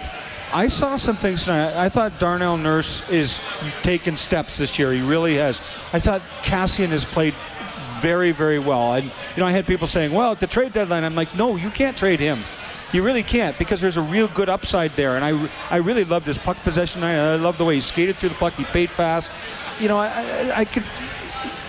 I 0.54 0.68
saw 0.68 0.98
some 0.98 1.16
things 1.16 1.46
tonight. 1.46 1.76
I 1.76 1.90
thought 1.90 2.20
Darnell 2.20 2.58
Nurse 2.58 3.02
is 3.10 3.40
taking 3.82 4.16
steps 4.16 4.60
this 4.60 4.78
year. 4.78 4.92
He 4.92 5.02
really 5.02 5.36
has. 5.38 5.60
I 5.92 6.00
thought 6.00 6.22
Kassian 6.44 6.90
has 6.90 7.06
played 7.06 7.34
very, 8.02 8.32
very 8.32 8.60
well. 8.60 8.94
And, 8.94 9.06
you 9.06 9.12
know, 9.38 9.46
I 9.46 9.52
had 9.52 9.66
people 9.66 9.88
saying, 9.88 10.12
well, 10.12 10.32
at 10.34 10.40
the 10.40 10.46
trade 10.46 10.72
deadline, 10.72 11.04
I'm 11.04 11.16
like, 11.16 11.36
no, 11.36 11.56
you 11.56 11.72
can't 11.72 11.98
trade 11.98 12.20
him. 12.20 12.44
You 12.92 13.02
really 13.02 13.24
can't 13.24 13.58
because 13.58 13.82
there's 13.82 13.98
a 13.98 14.02
real 14.04 14.28
good 14.28 14.48
upside 14.48 14.96
there. 14.96 15.16
And 15.16 15.26
I, 15.26 15.50
I 15.72 15.78
really 15.78 16.04
loved 16.04 16.28
his 16.28 16.38
puck 16.38 16.58
possession. 16.58 17.04
I, 17.04 17.34
I 17.34 17.36
love 17.38 17.58
the 17.58 17.66
way 17.66 17.74
he 17.74 17.82
skated 17.82 18.16
through 18.16 18.30
the 18.30 18.36
puck. 18.36 18.54
He 18.54 18.66
paid 18.66 18.92
fast. 18.92 19.32
You 19.80 19.88
know, 19.88 19.98
I, 19.98 20.10
I, 20.10 20.60
I 20.60 20.66
could. 20.66 20.84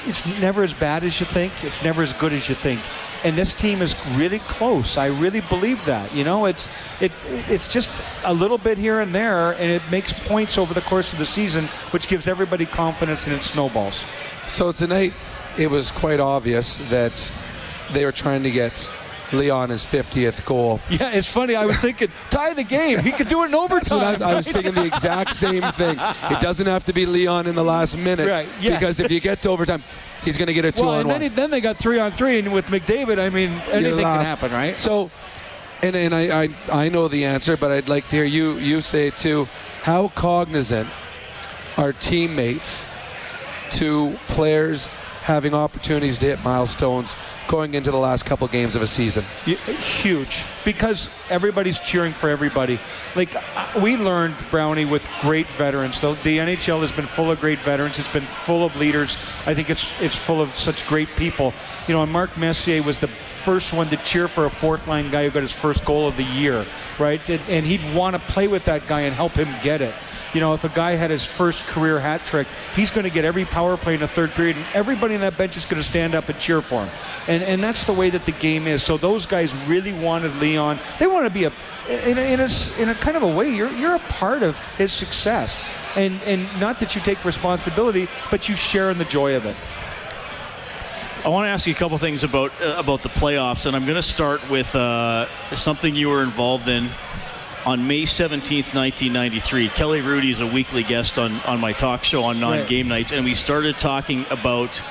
It's 0.05 0.27
never 0.40 0.62
as 0.62 0.75
bad 0.75 1.05
as 1.05 1.18
you 1.20 1.25
think. 1.25 1.64
It's 1.64 1.83
never 1.83 2.03
as 2.03 2.12
good 2.12 2.35
as 2.35 2.51
you 2.51 2.55
think 2.55 2.83
and 3.24 3.37
this 3.37 3.52
team 3.54 3.82
is 3.82 3.96
really 4.10 4.38
close. 4.40 4.96
I 4.96 5.06
really 5.06 5.40
believe 5.40 5.84
that. 5.87 6.14
You 6.14 6.24
know, 6.24 6.44
it's 6.46 6.68
it 7.00 7.10
it's 7.48 7.66
just 7.66 7.90
a 8.24 8.32
little 8.32 8.58
bit 8.58 8.78
here 8.78 9.00
and 9.00 9.14
there, 9.14 9.52
and 9.52 9.70
it 9.70 9.82
makes 9.90 10.12
points 10.12 10.58
over 10.58 10.74
the 10.74 10.82
course 10.82 11.12
of 11.12 11.18
the 11.18 11.26
season, 11.26 11.68
which 11.90 12.06
gives 12.06 12.28
everybody 12.28 12.66
confidence 12.66 13.26
and 13.26 13.34
it 13.34 13.42
snowballs. 13.42 14.04
So 14.46 14.72
tonight, 14.72 15.14
it 15.58 15.70
was 15.70 15.90
quite 15.90 16.20
obvious 16.20 16.76
that 16.90 17.32
they 17.92 18.04
were 18.04 18.12
trying 18.12 18.42
to 18.42 18.50
get 18.50 18.90
Leon 19.32 19.70
his 19.70 19.84
50th 19.84 20.44
goal. 20.44 20.80
Yeah, 20.90 21.10
it's 21.10 21.28
funny. 21.28 21.56
I 21.56 21.64
was 21.66 21.76
thinking, 21.76 22.08
tie 22.30 22.54
the 22.54 22.62
game. 22.62 23.00
He 23.00 23.10
could 23.10 23.28
do 23.28 23.42
it 23.42 23.46
in 23.46 23.54
overtime. 23.54 24.00
I, 24.00 24.12
was, 24.12 24.22
I 24.22 24.34
was 24.34 24.52
thinking 24.52 24.74
the 24.74 24.84
exact 24.84 25.34
same 25.34 25.62
thing. 25.72 25.96
It 25.98 26.40
doesn't 26.40 26.66
have 26.66 26.84
to 26.84 26.92
be 26.92 27.06
Leon 27.06 27.46
in 27.46 27.54
the 27.54 27.64
last 27.64 27.96
minute. 27.96 28.28
Right, 28.28 28.48
yeah. 28.60 28.78
Because 28.78 29.00
if 29.00 29.10
you 29.10 29.20
get 29.20 29.42
to 29.42 29.48
overtime, 29.48 29.82
he's 30.24 30.37
going 30.37 30.48
to 30.48 30.54
get 30.54 30.64
a 30.64 30.72
two 30.72 30.84
well, 30.84 30.94
on 30.94 31.00
and 31.00 31.08
one. 31.08 31.20
Then, 31.20 31.30
he, 31.30 31.37
then 31.37 31.50
they 31.50 31.60
got 31.60 31.76
three 31.76 31.98
on 31.98 32.12
three, 32.12 32.38
and 32.38 32.52
with 32.52 32.66
McDavid, 32.66 33.18
I 33.18 33.30
mean, 33.30 33.50
anything 33.70 34.00
can 34.00 34.24
happen, 34.24 34.52
right? 34.52 34.80
So, 34.80 35.10
and, 35.82 35.94
and 35.94 36.14
I, 36.14 36.44
I, 36.44 36.48
I 36.70 36.88
know 36.88 37.08
the 37.08 37.24
answer, 37.24 37.56
but 37.56 37.70
I'd 37.70 37.88
like 37.88 38.08
to 38.08 38.16
hear 38.16 38.24
you, 38.24 38.54
you 38.58 38.80
say 38.80 39.08
it 39.08 39.16
too. 39.16 39.48
How 39.82 40.08
cognizant 40.08 40.88
are 41.76 41.92
teammates 41.92 42.87
to 43.70 44.16
players 44.28 44.88
having 45.24 45.54
opportunities 45.54 46.18
to 46.18 46.26
hit 46.26 46.44
milestones 46.44 47.16
going 47.48 47.72
into 47.72 47.90
the 47.90 47.96
last 47.96 48.26
couple 48.26 48.46
games 48.46 48.76
of 48.76 48.82
a 48.82 48.87
season. 48.87 49.24
Huge 49.46 50.44
because 50.66 51.08
everybody's 51.30 51.80
cheering 51.80 52.12
for 52.12 52.28
everybody. 52.28 52.78
Like 53.16 53.34
uh, 53.34 53.80
we 53.82 53.96
learned 53.96 54.37
Brownie 54.50 54.84
with 54.84 55.06
great 55.22 55.46
veterans. 55.52 55.98
Though 55.98 56.14
the 56.16 56.37
NHL 56.37 56.82
has 56.82 56.92
been 56.92 57.06
full 57.06 57.30
of 57.30 57.40
great 57.40 57.58
veterans. 57.60 57.98
It's 57.98 58.08
been 58.08 58.26
full 58.44 58.66
of 58.66 58.76
leaders. 58.76 59.16
I 59.46 59.54
think 59.54 59.70
it's 59.70 59.90
it's 59.98 60.14
full 60.14 60.42
of 60.42 60.54
such 60.54 60.87
great 60.87 61.08
people. 61.16 61.54
You 61.88 61.94
know, 61.94 62.02
and 62.02 62.12
Mark 62.12 62.37
Messier 62.37 62.82
was 62.82 62.98
the 62.98 63.08
first 63.08 63.72
one 63.72 63.88
to 63.88 63.96
cheer 63.98 64.28
for 64.28 64.44
a 64.44 64.50
fourth 64.50 64.87
line 64.87 65.10
guy 65.10 65.24
who 65.24 65.30
got 65.30 65.42
his 65.42 65.52
first 65.52 65.87
goal 65.87 66.06
of 66.06 66.18
the 66.18 66.24
year, 66.24 66.66
right? 66.98 67.20
And, 67.30 67.40
and 67.48 67.66
he'd 67.66 67.94
want 67.94 68.14
to 68.14 68.20
play 68.32 68.46
with 68.46 68.66
that 68.66 68.87
guy 68.87 69.02
and 69.02 69.14
help 69.14 69.32
him 69.32 69.48
get 69.62 69.80
it 69.80 69.94
you 70.35 70.40
know, 70.40 70.53
if 70.53 70.64
a 70.64 70.68
guy 70.68 70.97
had 70.97 71.11
his 71.11 71.25
first 71.25 71.64
career 71.64 72.01
hat 72.01 72.27
trick, 72.27 72.49
he's 72.75 72.90
going 72.90 73.05
to 73.05 73.11
get 73.11 73.25
every 73.25 73.44
power 73.44 73.77
play 73.77 73.94
in 73.94 74.01
the 74.01 74.09
third 74.09 74.33
period, 74.33 74.57
and 74.57 74.66
everybody 74.75 75.14
on 75.14 75.20
that 75.20 75.38
bench 75.38 75.57
is 75.57 75.64
going 75.64 75.81
to 75.83 75.88
stand 75.88 76.14
up 76.14 76.29
and 76.29 76.38
cheer 76.38 76.61
for 76.61 76.85
him. 76.85 76.90
And 77.29 77.42
and 77.42 77.62
that's 77.62 77.85
the 77.85 77.92
way 77.92 78.11
that 78.11 78.25
the 78.25 78.33
game 78.33 78.66
is. 78.66 78.83
So 78.83 78.97
those 78.97 79.27
guys 79.27 79.55
really 79.68 79.92
wanted 79.92 80.35
Leon. 80.37 80.79
They 80.99 81.07
want 81.07 81.27
to 81.27 81.33
be 81.33 81.44
a 81.44 81.53
in 81.88 82.18
a, 82.18 82.33
in 82.33 82.40
a, 82.40 82.49
in 82.79 82.88
a 82.88 82.94
kind 82.94 83.16
of 83.16 83.23
a 83.23 83.29
way. 83.29 83.55
You're 83.55 83.73
you're 83.73 83.94
a 83.94 84.01
part 84.01 84.42
of 84.42 84.59
his 84.77 84.92
success, 84.92 85.64
and 85.94 86.20
and 86.23 86.49
not 86.61 86.81
that 86.81 86.94
you 86.94 87.01
take 87.01 87.25
responsibility, 87.25 88.09
but 88.31 88.49
you 88.49 88.57
share 88.57 88.90
in 88.90 88.99
the 88.99 89.05
joy 89.05 89.37
of 89.37 89.47
it. 89.47 89.57
I 91.25 91.29
want 91.29 91.47
to 91.47 91.49
ask 91.49 91.66
you 91.66 91.73
a 91.73 91.77
couple 91.77 91.97
things 91.97 92.25
about 92.25 92.53
uh, 92.61 92.75
about 92.77 93.03
the 93.03 93.09
playoffs, 93.09 93.66
and 93.66 93.75
I'm 93.75 93.85
going 93.85 93.94
to 93.94 94.03
start 94.03 94.51
with 94.51 94.75
uh, 94.75 95.27
something 95.55 95.94
you 95.94 96.09
were 96.09 96.23
involved 96.23 96.68
in 96.68 96.90
on 97.66 97.87
May 97.87 98.03
17th, 98.03 98.74
1993. 98.74 99.68
Kelly 99.70 100.00
Hrudey 100.00 100.31
is 100.31 100.40
a 100.40 100.46
weekly 100.46 100.83
guest 100.83 101.18
on, 101.18 101.33
on 101.42 101.61
my 101.61 101.72
talk 101.72 102.05
show 102.05 102.24
on 102.24 102.40
non 102.40 102.66
game 102.66 102.88
nights, 102.88 103.12
and 103.12 103.24
we 103.24 103.35
started 103.35 103.79
talking 103.79 104.24
about 104.31 104.83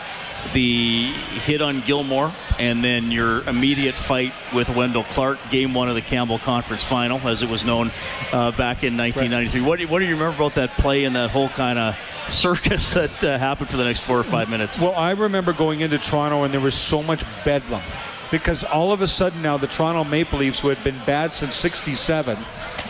the 0.54 1.12
hit 1.12 1.62
on 1.62 1.82
Gilmour 1.82 2.34
and 2.60 2.84
then 2.84 3.12
your 3.12 3.48
immediate 3.48 3.98
fight 3.98 4.34
with 4.54 4.70
Wendell 4.70 5.06
Clark, 5.06 5.40
game 5.50 5.74
one 5.74 5.88
of 5.88 5.96
the 5.96 6.02
Campbell 6.02 6.40
Conference 6.40 6.84
Final, 6.84 7.20
as 7.28 7.42
it 7.42 7.50
was 7.50 7.64
known 7.64 7.92
uh, 8.32 8.52
back 8.52 8.84
in 8.84 8.98
1993. 8.98 9.62
Right. 9.62 9.68
What, 9.68 9.80
do, 9.80 9.88
what 9.88 10.00
do 10.00 10.06
you 10.06 10.14
remember 10.14 10.36
about 10.36 10.56
that 10.56 10.78
play 10.78 11.06
and 11.06 11.16
that 11.16 11.30
whole 11.30 11.50
kind 11.50 11.80
of 11.80 11.96
circus 12.28 12.90
that 12.94 13.24
uh, 13.24 13.38
happened 13.38 13.70
for 13.70 13.78
the 13.78 13.86
next 13.86 14.02
four 14.02 14.20
or 14.20 14.24
five 14.24 14.50
minutes? 14.50 14.80
Well, 14.80 14.96
I 14.96 15.12
remember 15.12 15.54
going 15.54 15.82
into 15.82 15.98
Toronto 15.98 16.44
and 16.44 16.54
there 16.54 16.62
was 16.62 16.76
so 16.76 17.02
much 17.02 17.24
bedlam 17.46 17.84
because 18.32 18.64
all 18.64 18.92
of 18.92 19.02
a 19.02 19.08
sudden 19.08 19.42
now 19.42 19.58
the 19.58 19.68
Toronto 19.68 20.04
Maple 20.04 20.40
Leafs, 20.40 20.60
who 20.60 20.70
had 20.70 20.84
been 20.84 21.00
bad 21.06 21.34
since 21.34 21.56
67, 21.56 22.38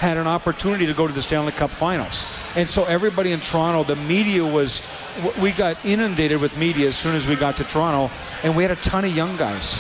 had 0.04 0.18
an 0.18 0.28
opportunity 0.28 0.86
to 0.86 0.94
go 0.94 1.08
to 1.08 1.14
the 1.14 1.22
Stanley 1.22 1.54
Cup 1.54 1.72
Finals. 1.72 2.26
And 2.58 2.70
so 2.70 2.84
everybody 2.84 3.32
in 3.32 3.40
Toronto, 3.40 3.86
the 3.86 3.96
media 3.96 4.46
was, 4.46 4.82
we 5.42 5.54
got 5.54 5.78
inundated 5.86 6.42
with 6.42 6.58
media 6.58 6.90
as 6.90 6.98
soon 6.98 7.16
as 7.16 7.26
we 7.26 7.36
got 7.38 7.56
to 7.58 7.64
Toronto, 7.64 8.14
and 8.44 8.54
we 8.54 8.64
had 8.64 8.72
a 8.72 8.82
ton 8.82 9.06
of 9.06 9.16
young 9.16 9.38
guys. 9.38 9.78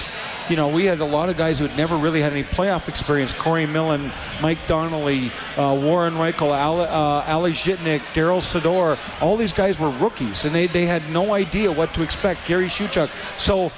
you 0.50 0.56
know, 0.56 0.68
we 0.68 0.86
had 0.86 1.00
a 1.00 1.06
lot 1.06 1.30
of 1.30 1.38
guys 1.38 1.60
who 1.60 1.68
had 1.68 1.78
never 1.78 1.96
really 1.98 2.22
had 2.22 2.32
any 2.32 2.44
playoff 2.44 2.88
experience. 2.88 3.34
Corey 3.34 3.66
Millen, 3.66 4.12
Mike 4.42 4.60
Donnelly, 4.68 5.32
uh, 5.58 5.78
Warren 5.80 6.14
Rychel, 6.16 6.52
Ali, 6.52 6.86
uh, 6.88 7.34
Ali 7.36 7.52
Zhitnik, 7.52 8.00
Darryl 8.14 8.42
Sydor. 8.42 8.98
All 9.22 9.38
these 9.38 9.54
guys 9.54 9.80
were 9.80 9.90
rookies, 9.90 10.46
and 10.46 10.54
they, 10.54 10.68
they 10.68 10.86
had 10.86 11.10
no 11.10 11.34
idea 11.34 11.72
what 11.72 11.94
to 11.96 12.02
expect. 12.02 12.46
Gary 12.48 12.68
Shuchuk. 12.68 13.10
So 13.38 13.72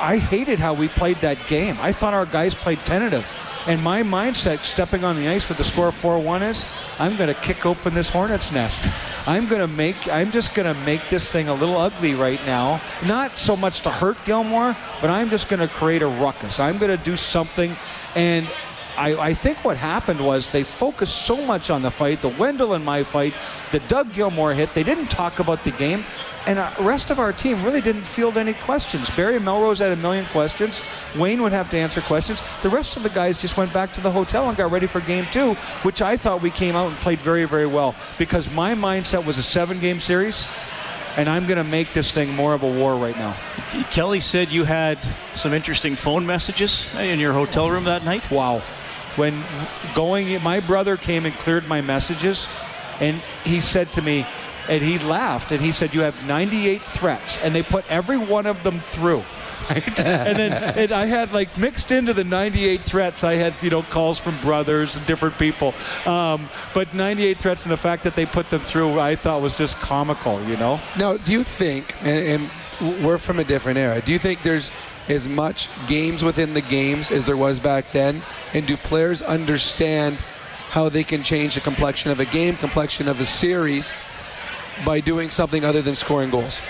I 0.00 0.18
hated 0.18 0.58
how 0.58 0.74
we 0.74 0.88
played 0.88 1.18
that 1.18 1.46
game. 1.46 1.76
I 1.80 1.92
thought 1.92 2.14
our 2.14 2.26
guys 2.26 2.54
played 2.54 2.78
tentative. 2.86 3.30
And 3.66 3.82
my 3.82 4.02
mindset 4.02 4.62
stepping 4.62 5.04
on 5.04 5.16
the 5.16 5.28
ice 5.28 5.48
with 5.48 5.58
the 5.58 5.64
score 5.64 5.90
4-1 5.90 6.48
is 6.48 6.64
I'm 6.98 7.16
going 7.16 7.28
to 7.28 7.40
kick 7.40 7.64
open 7.64 7.94
this 7.94 8.10
hornet's 8.10 8.52
nest. 8.52 8.90
I'm 9.26 9.48
going 9.48 9.62
to 9.62 9.66
make 9.66 10.06
I'm 10.08 10.30
just 10.30 10.54
going 10.54 10.72
to 10.72 10.78
make 10.82 11.08
this 11.08 11.30
thing 11.30 11.48
a 11.48 11.54
little 11.54 11.78
ugly 11.78 12.14
right 12.14 12.44
now. 12.44 12.82
Not 13.04 13.38
so 13.38 13.56
much 13.56 13.80
to 13.82 13.90
hurt 13.90 14.18
Gilmour, 14.24 14.76
but 15.00 15.08
I'm 15.08 15.30
just 15.30 15.48
going 15.48 15.60
to 15.60 15.68
create 15.68 16.02
a 16.02 16.06
ruckus. 16.06 16.60
I'm 16.60 16.76
going 16.78 16.96
to 16.96 17.02
do 17.02 17.16
something 17.16 17.74
and 18.14 18.48
I, 18.96 19.16
I, 19.16 19.34
think 19.34 19.64
what 19.64 19.76
happened 19.76 20.24
was 20.24 20.48
they 20.50 20.62
focused 20.62 21.26
so 21.26 21.44
much 21.44 21.70
on 21.70 21.82
the 21.82 21.90
fight, 21.90 22.22
the 22.22 22.28
Wendell 22.28 22.74
and 22.74 22.84
my 22.84 23.02
fight, 23.02 23.34
the 23.72 23.80
Doug 23.80 24.12
Gilmour 24.12 24.54
hit. 24.54 24.72
They 24.74 24.82
didn't 24.82 25.08
talk 25.08 25.38
about 25.38 25.64
the 25.64 25.72
game. 25.72 26.04
And 26.46 26.58
the 26.58 26.84
rest 26.84 27.10
of 27.10 27.18
our 27.18 27.32
team 27.32 27.64
really 27.64 27.80
didn't 27.80 28.04
field 28.04 28.36
any 28.36 28.52
questions. 28.52 29.08
Barry 29.10 29.40
Melrose 29.40 29.78
had 29.78 29.92
a 29.92 29.96
million 29.96 30.26
questions. 30.26 30.82
Wayne 31.16 31.40
would 31.40 31.52
have 31.52 31.70
to 31.70 31.78
answer 31.78 32.02
questions. 32.02 32.40
The 32.62 32.68
rest 32.68 32.98
of 32.98 33.02
the 33.02 33.08
guys 33.08 33.40
just 33.40 33.56
went 33.56 33.72
back 33.72 33.94
to 33.94 34.02
the 34.02 34.10
hotel 34.10 34.48
and 34.48 34.56
got 34.56 34.70
ready 34.70 34.86
for 34.86 35.00
game 35.00 35.26
two, 35.32 35.54
which 35.82 36.02
I 36.02 36.18
thought 36.18 36.42
we 36.42 36.50
came 36.50 36.76
out 36.76 36.88
and 36.88 36.96
played 36.98 37.18
very, 37.20 37.46
very 37.46 37.66
well 37.66 37.94
because 38.18 38.50
my 38.50 38.74
mindset 38.74 39.24
was 39.24 39.38
a 39.38 39.42
seven 39.42 39.80
game 39.80 40.00
series 40.00 40.46
and 41.16 41.28
I'm 41.28 41.46
going 41.46 41.58
to 41.58 41.64
make 41.64 41.92
this 41.92 42.10
thing 42.10 42.34
more 42.34 42.54
of 42.54 42.62
a 42.62 42.70
war 42.70 42.96
right 42.96 43.16
now. 43.16 43.36
Kelly 43.90 44.20
said 44.20 44.50
you 44.50 44.64
had 44.64 44.98
some 45.34 45.52
interesting 45.52 45.96
phone 45.96 46.26
messages 46.26 46.88
in 46.96 47.18
your 47.18 47.32
hotel 47.32 47.70
room 47.70 47.84
that 47.84 48.04
night. 48.04 48.30
Wow. 48.30 48.62
When 49.16 49.44
going, 49.94 50.42
my 50.42 50.60
brother 50.60 50.96
came 50.96 51.24
and 51.26 51.34
cleared 51.36 51.68
my 51.68 51.80
messages, 51.80 52.46
and 53.00 53.22
he 53.44 53.60
said 53.60 53.92
to 53.92 54.02
me, 54.02 54.26
and 54.68 54.82
he 54.82 54.98
laughed 54.98 55.52
and 55.52 55.60
he 55.60 55.72
said, 55.72 55.94
"You 55.94 56.02
have 56.02 56.24
98 56.24 56.82
threats," 56.82 57.38
and 57.38 57.54
they 57.54 57.62
put 57.62 57.84
every 57.90 58.18
one 58.18 58.46
of 58.46 58.62
them 58.62 58.80
through. 58.80 59.24
Right? 59.70 59.98
and 59.98 60.36
then 60.36 60.52
and 60.78 60.92
I 60.92 61.06
had 61.06 61.32
like 61.32 61.56
mixed 61.56 61.90
into 61.90 62.12
the 62.12 62.24
98 62.24 62.82
threats. 62.82 63.24
I 63.24 63.36
had 63.36 63.54
you 63.62 63.70
know 63.70 63.82
calls 63.82 64.18
from 64.18 64.38
brothers 64.40 64.96
and 64.96 65.06
different 65.06 65.38
people, 65.38 65.72
um, 66.04 66.50
but 66.74 66.92
98 66.92 67.38
threats 67.38 67.64
and 67.64 67.72
the 67.72 67.78
fact 67.78 68.02
that 68.02 68.14
they 68.14 68.26
put 68.26 68.50
them 68.50 68.60
through, 68.60 69.00
I 69.00 69.16
thought 69.16 69.40
was 69.40 69.56
just 69.56 69.76
comical. 69.76 70.42
You 70.42 70.58
know. 70.58 70.80
Now, 70.98 71.16
do 71.16 71.32
you 71.32 71.44
think? 71.44 71.94
And, 72.02 72.50
and 72.80 73.02
we're 73.02 73.16
from 73.16 73.38
a 73.38 73.44
different 73.44 73.78
era. 73.78 74.02
Do 74.02 74.12
you 74.12 74.18
think 74.18 74.42
there's 74.42 74.70
as 75.08 75.28
much 75.28 75.68
games 75.86 76.22
within 76.22 76.54
the 76.54 76.60
games 76.60 77.10
as 77.10 77.26
there 77.26 77.36
was 77.36 77.60
back 77.60 77.90
then? 77.92 78.22
And 78.52 78.66
do 78.66 78.76
players 78.76 79.22
understand 79.22 80.22
how 80.70 80.88
they 80.88 81.04
can 81.04 81.22
change 81.22 81.54
the 81.54 81.60
complexion 81.60 82.10
of 82.10 82.20
a 82.20 82.24
game, 82.24 82.56
complexion 82.56 83.08
of 83.08 83.20
a 83.20 83.24
series? 83.24 83.94
by 84.84 85.00
doing 85.00 85.30
something 85.30 85.64
other 85.64 85.82
than 85.82 85.94
scoring 85.94 86.30
goals? 86.30 86.62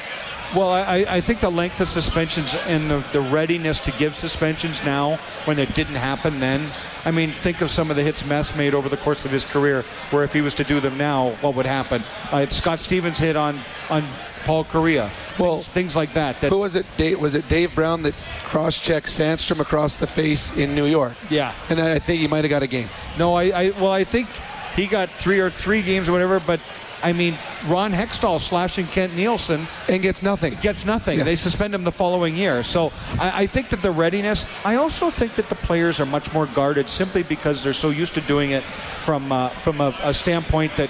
Well, 0.55 0.69
I, 0.69 1.05
I, 1.09 1.21
think 1.21 1.41
the 1.41 1.51
length 1.51 1.81
of 1.81 1.89
suspensions 1.89 2.55
and 2.55 2.89
the, 2.89 2.99
the 3.13 3.21
readiness 3.21 3.81
to 3.81 3.91
give 3.93 4.15
suspensions 4.15 4.81
now 4.85 5.19
when 5.47 5.59
it 5.59 5.75
didn't 5.75 5.97
happen 5.97 6.39
then. 6.39 6.71
I 7.05 7.11
mean, 7.11 7.33
think 7.33 7.61
of 7.61 7.71
some 7.71 7.91
of 7.91 7.97
the 7.97 8.05
hits 8.05 8.25
Mess 8.25 8.55
made 8.55 8.73
over 8.73 8.89
the 8.89 8.97
course 8.97 9.25
of 9.25 9.33
his 9.33 9.45
career, 9.45 9.85
where 10.11 10.23
if 10.23 10.33
he 10.33 10.43
was 10.43 10.55
to 10.55 10.65
do 10.65 10.79
them 10.79 10.97
now, 10.97 11.31
what 11.41 11.57
would 11.57 11.67
happen? 11.67 12.05
Uh, 12.31 12.47
Scott 12.47 12.79
Stevens 12.79 13.19
hit 13.19 13.37
on 13.37 13.61
on 13.91 14.07
Paul 14.45 14.65
Kariya. 14.65 15.11
Well, 15.39 15.57
things, 15.57 15.69
things 15.69 15.97
like 15.97 16.13
that, 16.15 16.41
that. 16.41 16.51
Who 16.51 16.59
was 16.59 16.77
it? 16.77 16.87
Dave, 16.97 17.21
was 17.21 17.35
it 17.35 17.49
Dave 17.49 17.75
Brown 17.75 18.03
that 18.03 18.15
cross-checked 18.45 19.07
Sandstrom 19.07 19.61
across 19.61 19.97
the 19.97 20.07
face 20.07 20.55
in 20.57 20.75
New 20.75 20.87
York? 20.87 21.15
Yeah. 21.31 21.55
And 21.69 21.81
I, 21.81 21.95
I 21.95 21.99
think 21.99 22.21
he 22.21 22.29
might 22.29 22.45
have 22.45 22.51
got 22.51 22.63
a 22.63 22.67
game. 22.67 22.89
No, 23.19 23.35
I, 23.35 23.45
I 23.45 23.71
well, 23.71 23.93
I 23.93 24.05
think 24.05 24.29
he 24.77 24.87
got 24.87 25.11
three 25.11 25.41
or 25.41 25.51
three 25.51 25.83
games 25.83 26.09
or 26.09 26.13
whatever, 26.13 26.41
but 26.41 26.61
I 27.05 27.13
mean, 27.13 27.37
Ron 27.67 27.93
Hextall 27.93 28.41
slashing 28.41 28.87
Kent 28.87 29.15
Nilsson 29.15 29.69
and 29.91 30.03
gets 30.03 30.23
nothing. 30.23 30.57
Gets 30.63 30.87
nothing. 30.87 31.19
Yeah. 31.19 31.25
They 31.25 31.37
suspend 31.37 31.75
him 31.75 31.85
the 31.85 31.93
following 31.93 32.35
year. 32.35 32.63
So 32.65 32.93
I, 33.19 33.43
I, 33.43 33.47
think 33.47 33.69
that 33.69 33.83
the 33.83 33.91
readiness. 33.91 34.47
I 34.65 34.77
also 34.77 35.11
think 35.11 35.35
that 35.35 35.51
the 35.51 35.55
players 35.55 36.01
are 36.01 36.07
much 36.07 36.33
more 36.33 36.47
guarded 36.47 36.89
simply 36.89 37.23
because 37.23 37.63
they're 37.63 37.75
so 37.75 37.91
used 37.91 38.15
to 38.15 38.23
doing 38.23 38.53
it 38.53 38.65
from 39.03 39.31
uh, 39.31 39.51
from 39.51 39.83
a, 39.83 39.95
a 40.03 40.15
standpoint 40.15 40.75
that 40.77 40.89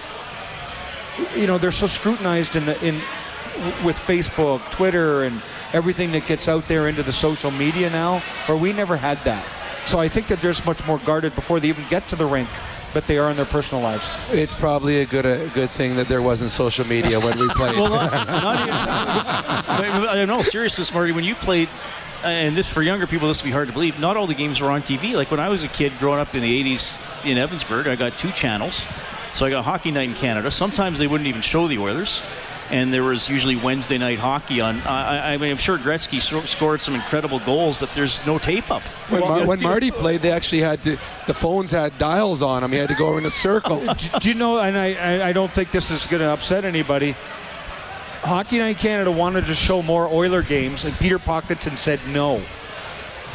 you 1.35 1.49
know 1.49 1.59
they're 1.59 1.73
so 1.73 1.88
scrutinized 1.88 2.55
in 2.55 2.64
the 2.64 2.81
in 2.87 3.03
with 3.85 3.99
Facebook, 3.99 4.71
Twitter, 4.71 5.25
and 5.25 5.43
everything 5.73 6.12
that 6.12 6.27
gets 6.27 6.49
out 6.49 6.67
there 6.67 6.88
into 6.88 7.03
the 7.03 7.12
social 7.12 7.51
media 7.51 7.90
now. 7.90 8.23
Or 8.49 8.57
we 8.57 8.73
never 8.73 8.97
had 8.97 9.23
that. 9.25 9.45
So 9.87 9.99
I 9.99 10.09
think 10.09 10.29
that 10.29 10.40
they're 10.40 10.55
much 10.64 10.85
more 10.87 10.99
guarded 10.99 11.35
before 11.35 11.61
they 11.61 11.69
even 11.69 11.87
get 11.88 12.09
to 12.09 12.17
the 12.17 12.27
rink 12.27 12.49
but 12.95 13.07
they 13.09 13.19
are 13.19 13.29
in 13.29 13.37
their 13.37 13.45
personal 13.45 13.83
lives. 13.83 14.09
It's 14.31 14.55
probably 14.55 15.01
a 15.01 15.05
good 15.05 15.27
a 15.27 15.49
good 15.49 15.69
thing 15.69 15.97
that 15.97 16.09
there 16.09 16.23
wasn't 16.23 16.53
social 16.53 16.87
media 16.87 17.19
when 17.19 17.37
we 17.37 17.49
played. 17.49 17.77
well, 17.77 17.90
not, 17.90 18.29
not 19.67 20.17
even, 20.17 20.29
no, 20.29 20.40
seriously, 20.43 20.85
Marty, 20.95 21.11
when 21.11 21.25
you 21.25 21.35
played, 21.35 21.69
uh, 22.23 22.29
and 22.29 22.57
this 22.57 22.69
for 22.73 22.83
younger 22.83 23.07
people, 23.07 23.27
this 23.29 23.43
would 23.43 23.49
be 23.49 23.53
hard 23.53 23.67
to 23.67 23.75
believe. 23.75 23.99
Not 23.99 24.17
all 24.17 24.29
the 24.29 24.35
games 24.35 24.61
were 24.61 24.71
on 24.71 24.83
TV. 24.83 25.14
Like 25.14 25.31
when 25.33 25.40
I 25.40 25.49
was 25.49 25.64
a 25.64 25.69
kid 25.69 25.93
growing 25.99 26.21
up 26.21 26.35
in 26.35 26.40
the 26.40 26.62
'80s 26.64 26.99
in 27.25 27.37
Evansburg, 27.37 27.88
I 27.88 27.97
got 27.97 28.17
two 28.17 28.31
channels. 28.31 28.87
So 29.35 29.45
I 29.45 29.51
got 29.51 29.64
Hockey 29.64 29.90
Night 29.90 30.09
in 30.09 30.14
Canada. 30.14 30.49
Sometimes 30.49 31.01
they 31.01 31.09
wouldn't 31.09 31.27
even 31.27 31.43
show 31.43 31.67
the 31.67 31.79
Oilers 31.79 32.23
and 32.70 32.92
there 32.92 33.03
was 33.03 33.29
usually 33.29 33.57
Wednesday 33.57 33.98
night 33.98 34.18
hockey 34.18 34.61
on. 34.61 34.81
I, 34.81 35.35
I 35.35 35.37
mean, 35.37 35.50
I'm 35.50 35.57
sure 35.57 35.79
Gretzky 35.79 36.20
scored 36.46 36.81
some 36.81 36.94
incredible 36.94 37.38
goals 37.40 37.81
that 37.81 37.94
there's 37.94 38.24
no 38.27 38.38
tape 38.38 38.70
of. 38.70 38.87
When, 39.11 39.20
Mar- 39.20 39.46
when 39.46 39.61
Marty 39.61 39.90
played, 39.90 40.22
they 40.22 40.31
actually 40.31 40.62
had 40.62 40.83
to. 40.85 40.98
The 41.27 41.35
phones 41.35 41.70
had 41.70 41.96
dials 41.98 42.42
on 42.42 42.62
them. 42.62 42.72
He 42.72 42.79
had 42.79 42.88
to 42.88 42.94
go 42.94 43.18
in 43.18 43.27
a 43.27 43.31
circle. 43.31 43.85
do, 44.20 44.29
you 44.29 44.35
know? 44.35 44.59
And 44.59 44.79
I, 44.79 45.29
I 45.29 45.33
don't 45.33 45.50
think 45.50 45.70
this 45.70 45.90
is 45.90 46.07
going 46.07 46.20
to 46.20 46.31
upset 46.31 46.64
anybody. 46.64 47.14
Hockey 48.22 48.59
Night 48.59 48.79
Canada 48.79 49.11
wanted 49.11 49.44
to 49.46 49.55
show 49.55 49.83
more 49.83 50.09
Oiler 50.09 50.42
games, 50.42 50.87
and 50.87 50.96
Peter 50.96 51.18
Pocklington 51.18 51.77
said 51.77 52.00
no 52.09 52.42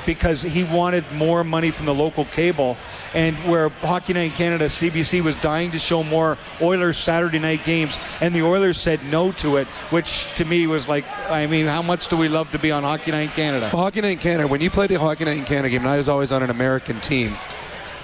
because 0.06 0.42
he 0.42 0.64
wanted 0.64 1.06
more 1.12 1.44
money 1.44 1.70
from 1.70 1.86
the 1.86 1.94
local 1.94 2.26
cable 2.26 2.76
and 3.14 3.38
where 3.50 3.70
Hockey 3.70 4.14
Night 4.14 4.22
in 4.24 4.32
Canada, 4.32 4.66
CBC 4.66 5.22
was 5.22 5.36
dying 5.36 5.72
to 5.72 5.80
show 5.80 6.04
more 6.04 6.38
Oilers 6.62 6.98
Saturday 6.98 7.40
night 7.40 7.64
games, 7.64 8.00
and 8.22 8.34
the 8.34 8.44
Oilers 8.44 8.80
said 8.80 9.04
no 9.06 9.32
to 9.34 9.58
it, 9.58 9.68
which 9.90 10.32
to 10.36 10.46
me 10.46 10.68
was 10.68 10.88
like, 10.88 11.06
I 11.30 11.48
mean, 11.48 11.66
how 11.66 11.82
much 11.82 12.08
do 12.08 12.18
we 12.18 12.28
love 12.28 12.52
to 12.52 12.60
be 12.60 12.72
on 12.72 12.84
Hockey 12.84 13.12
Night 13.12 13.22
in 13.22 13.30
Canada? 13.30 13.70
Well, 13.74 13.84
Hockey 13.84 14.02
Night 14.02 14.14
in 14.14 14.20
Canada, 14.20 14.48
when 14.48 14.62
you 14.62 14.70
played 14.70 14.90
the 14.90 15.00
Hockey 15.00 15.26
Night 15.26 15.38
in 15.38 15.46
Canada 15.46 15.70
game, 15.70 15.82
and 15.82 15.90
I 15.90 15.98
was 15.98 16.10
always 16.10 16.32
on 16.32 16.44
an 16.44 16.50
American 16.50 17.02
team, 17.02 17.36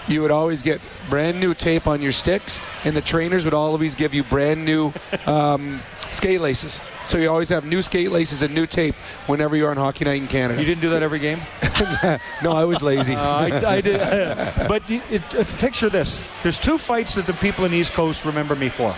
you 0.08 0.22
would 0.22 0.32
always 0.32 0.62
get 0.62 0.82
brand 1.10 1.40
new 1.40 1.54
tape 1.54 1.88
on 1.88 2.02
your 2.02 2.12
sticks, 2.12 2.60
and 2.84 2.96
the 2.96 3.02
trainers 3.02 3.44
would 3.46 3.54
always 3.54 3.96
give 3.96 4.14
you 4.14 4.24
brand 4.24 4.64
new 4.66 4.94
um, 5.26 5.82
skate 6.16 6.42
laces. 6.42 6.82
So 7.06 7.18
you 7.18 7.30
always 7.30 7.50
have 7.50 7.66
new 7.66 7.82
skate 7.82 8.12
laces 8.12 8.42
and 8.42 8.54
new 8.54 8.66
tape 8.66 8.96
whenever 9.28 9.56
you're 9.56 9.70
on 9.70 9.78
Hockey 9.78 10.06
Night 10.06 10.22
in 10.22 10.28
Canada. 10.28 10.60
You 10.60 10.66
didn't 10.66 10.82
do 10.82 10.90
that 10.90 11.04
every 11.04 11.20
game? 11.20 11.42
no, 12.44 12.52
I 12.52 12.66
was 12.66 12.82
lazy. 12.82 13.14
Uh, 13.14 13.22
I, 13.22 13.76
I, 13.76 13.82
did. 13.82 14.02
Uh, 14.02 14.68
but 14.68 14.90
it, 14.90 15.04
it, 15.12 15.48
picture 15.60 15.90
this: 15.90 16.20
there's 16.44 16.60
two 16.60 16.78
fights 16.78 17.16
that 17.16 17.28
the 17.28 17.34
people 17.34 17.66
in 17.66 17.72
the 17.72 17.78
East 17.78 17.94
Coast 17.94 18.26
remember 18.26 18.56
me 18.56 18.70
for. 18.70 18.96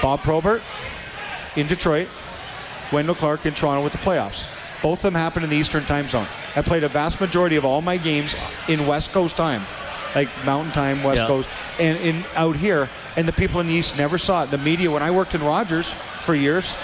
Bob 0.00 0.20
Probert 0.22 0.62
in 1.56 1.66
Detroit, 1.66 2.08
Wendell 2.92 3.14
Clark 3.14 3.46
in 3.46 3.54
Toronto 3.54 3.82
with 3.82 3.92
the 3.92 3.98
playoffs. 3.98 4.46
Both 4.82 4.98
of 4.98 5.02
them 5.02 5.14
happened 5.14 5.44
in 5.44 5.50
the 5.50 5.56
Eastern 5.56 5.84
Time 5.84 6.08
Zone. 6.08 6.26
I 6.56 6.62
played 6.62 6.82
a 6.82 6.88
vast 6.88 7.20
majority 7.20 7.56
of 7.56 7.64
all 7.64 7.80
my 7.80 7.96
games 7.96 8.34
in 8.68 8.86
West 8.86 9.12
Coast 9.12 9.36
time, 9.36 9.64
like 10.14 10.28
Mountain 10.44 10.72
Time, 10.72 11.02
West 11.02 11.22
Coast, 11.26 11.48
and 11.78 11.98
in 11.98 12.24
out 12.34 12.56
here. 12.56 12.88
And 13.16 13.28
the 13.28 13.32
people 13.32 13.60
in 13.60 13.66
the 13.66 13.74
East 13.74 13.96
never 13.96 14.18
saw 14.18 14.44
it. 14.44 14.50
The 14.50 14.58
media, 14.58 14.90
when 14.90 15.02
I 15.02 15.10
worked 15.10 15.34
in 15.34 15.42
Rogers 15.42 15.92
for 16.24 16.34
years, 16.34 16.74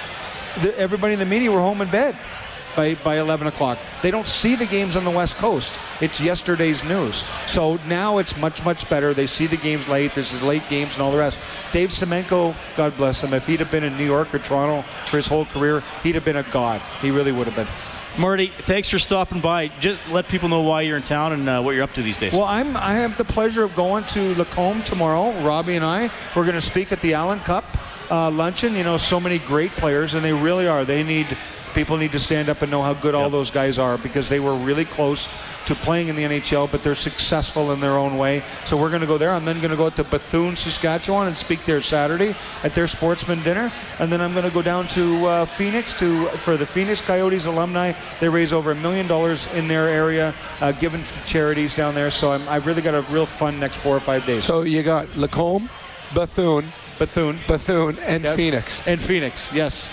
the, 0.62 0.78
everybody 0.78 1.14
in 1.14 1.18
the 1.18 1.26
media 1.26 1.50
were 1.50 1.60
home 1.60 1.80
in 1.80 1.90
bed 1.90 2.16
by, 2.76 2.94
by 2.96 3.18
11 3.18 3.46
o'clock. 3.46 3.78
They 4.02 4.10
don't 4.10 4.26
see 4.26 4.54
the 4.54 4.66
games 4.66 4.94
on 4.94 5.04
the 5.04 5.10
West 5.10 5.36
Coast. 5.36 5.72
It's 6.00 6.20
yesterday's 6.20 6.84
news. 6.84 7.24
So 7.46 7.78
now 7.86 8.18
it's 8.18 8.36
much, 8.36 8.64
much 8.64 8.88
better. 8.88 9.12
They 9.12 9.26
see 9.26 9.46
the 9.46 9.56
games 9.56 9.88
late. 9.88 10.14
There's 10.14 10.30
the 10.30 10.44
late 10.44 10.68
games 10.68 10.92
and 10.92 11.02
all 11.02 11.10
the 11.10 11.18
rest. 11.18 11.38
Dave 11.72 11.90
Semenko, 11.90 12.54
God 12.76 12.96
bless 12.96 13.22
him, 13.22 13.34
if 13.34 13.46
he'd 13.46 13.60
have 13.60 13.70
been 13.70 13.84
in 13.84 13.96
New 13.96 14.06
York 14.06 14.32
or 14.32 14.38
Toronto 14.38 14.86
for 15.06 15.16
his 15.16 15.26
whole 15.26 15.46
career, 15.46 15.82
he'd 16.02 16.14
have 16.14 16.24
been 16.24 16.36
a 16.36 16.44
god. 16.44 16.80
He 17.00 17.10
really 17.10 17.32
would 17.32 17.48
have 17.48 17.56
been. 17.56 17.68
Marty, 18.18 18.48
thanks 18.48 18.88
for 18.88 18.98
stopping 18.98 19.40
by. 19.40 19.68
Just 19.78 20.08
let 20.08 20.26
people 20.26 20.48
know 20.48 20.62
why 20.62 20.80
you're 20.80 20.96
in 20.96 21.04
town 21.04 21.32
and 21.32 21.48
uh, 21.48 21.62
what 21.62 21.76
you're 21.76 21.84
up 21.84 21.92
to 21.92 22.02
these 22.02 22.18
days. 22.18 22.32
Well, 22.32 22.42
I'm 22.42 22.76
I 22.76 22.94
have 22.94 23.16
the 23.16 23.24
pleasure 23.24 23.62
of 23.62 23.76
going 23.76 24.04
to 24.06 24.34
Lacombe 24.34 24.82
tomorrow. 24.82 25.30
Robbie 25.44 25.76
and 25.76 25.84
I 25.84 26.10
we're 26.34 26.42
going 26.42 26.56
to 26.56 26.60
speak 26.60 26.90
at 26.90 27.00
the 27.00 27.14
Allen 27.14 27.38
Cup 27.38 27.64
uh, 28.10 28.28
luncheon. 28.28 28.74
You 28.74 28.82
know, 28.82 28.96
so 28.96 29.20
many 29.20 29.38
great 29.38 29.70
players, 29.72 30.14
and 30.14 30.24
they 30.24 30.32
really 30.32 30.66
are. 30.66 30.84
They 30.84 31.04
need 31.04 31.28
people 31.74 31.96
need 31.96 32.10
to 32.10 32.18
stand 32.18 32.48
up 32.48 32.60
and 32.60 32.72
know 32.72 32.82
how 32.82 32.92
good 32.92 33.14
all 33.14 33.30
those 33.30 33.52
guys 33.52 33.78
are 33.78 33.96
because 33.96 34.28
they 34.28 34.40
were 34.40 34.56
really 34.56 34.84
close 34.84 35.28
to 35.68 35.74
playing 35.76 36.08
in 36.08 36.16
the 36.16 36.24
NHL, 36.24 36.70
but 36.70 36.82
they're 36.82 36.94
successful 36.94 37.72
in 37.72 37.80
their 37.80 37.96
own 37.96 38.18
way. 38.18 38.42
So 38.66 38.76
we're 38.76 38.88
going 38.88 39.00
to 39.02 39.06
go 39.06 39.16
there. 39.18 39.30
I'm 39.30 39.44
then 39.44 39.58
going 39.58 39.70
to 39.70 39.76
go 39.76 39.88
to 39.90 40.02
Bethune, 40.04 40.56
Saskatchewan, 40.56 41.26
and 41.28 41.36
speak 41.36 41.64
there 41.64 41.80
Saturday 41.80 42.34
at 42.62 42.74
their 42.74 42.86
sportsman 42.88 43.42
dinner, 43.42 43.72
and 43.98 44.10
then 44.12 44.20
I'm 44.20 44.32
going 44.32 44.44
to 44.44 44.50
go 44.50 44.62
down 44.62 44.88
to 44.88 45.26
uh, 45.26 45.44
Phoenix 45.44 45.92
to 46.00 46.26
for 46.38 46.56
the 46.56 46.66
Phoenix 46.66 47.00
Coyotes 47.00 47.46
alumni. 47.46 47.92
They 48.20 48.28
raise 48.28 48.52
over 48.52 48.72
a 48.72 48.74
million 48.74 49.06
dollars 49.06 49.46
in 49.54 49.68
their 49.68 49.88
area, 49.88 50.34
uh, 50.60 50.72
given 50.72 51.02
to 51.04 51.24
charities 51.24 51.74
down 51.74 51.94
there. 51.94 52.10
So 52.10 52.32
I'm, 52.32 52.48
I've 52.48 52.66
really 52.66 52.82
got 52.82 52.94
a 52.94 53.02
real 53.12 53.26
fun 53.26 53.60
next 53.60 53.76
four 53.76 53.96
or 53.96 54.00
five 54.00 54.26
days. 54.26 54.44
So 54.44 54.62
you 54.62 54.82
got 54.82 55.14
Lacombe, 55.16 55.68
Bethune, 56.14 56.72
Bethune, 56.98 57.38
Bethune, 57.46 57.98
and 58.00 58.24
Yep. 58.24 58.36
Phoenix. 58.36 58.82
and 58.86 59.00
Phoenix, 59.00 59.52
yes. 59.52 59.90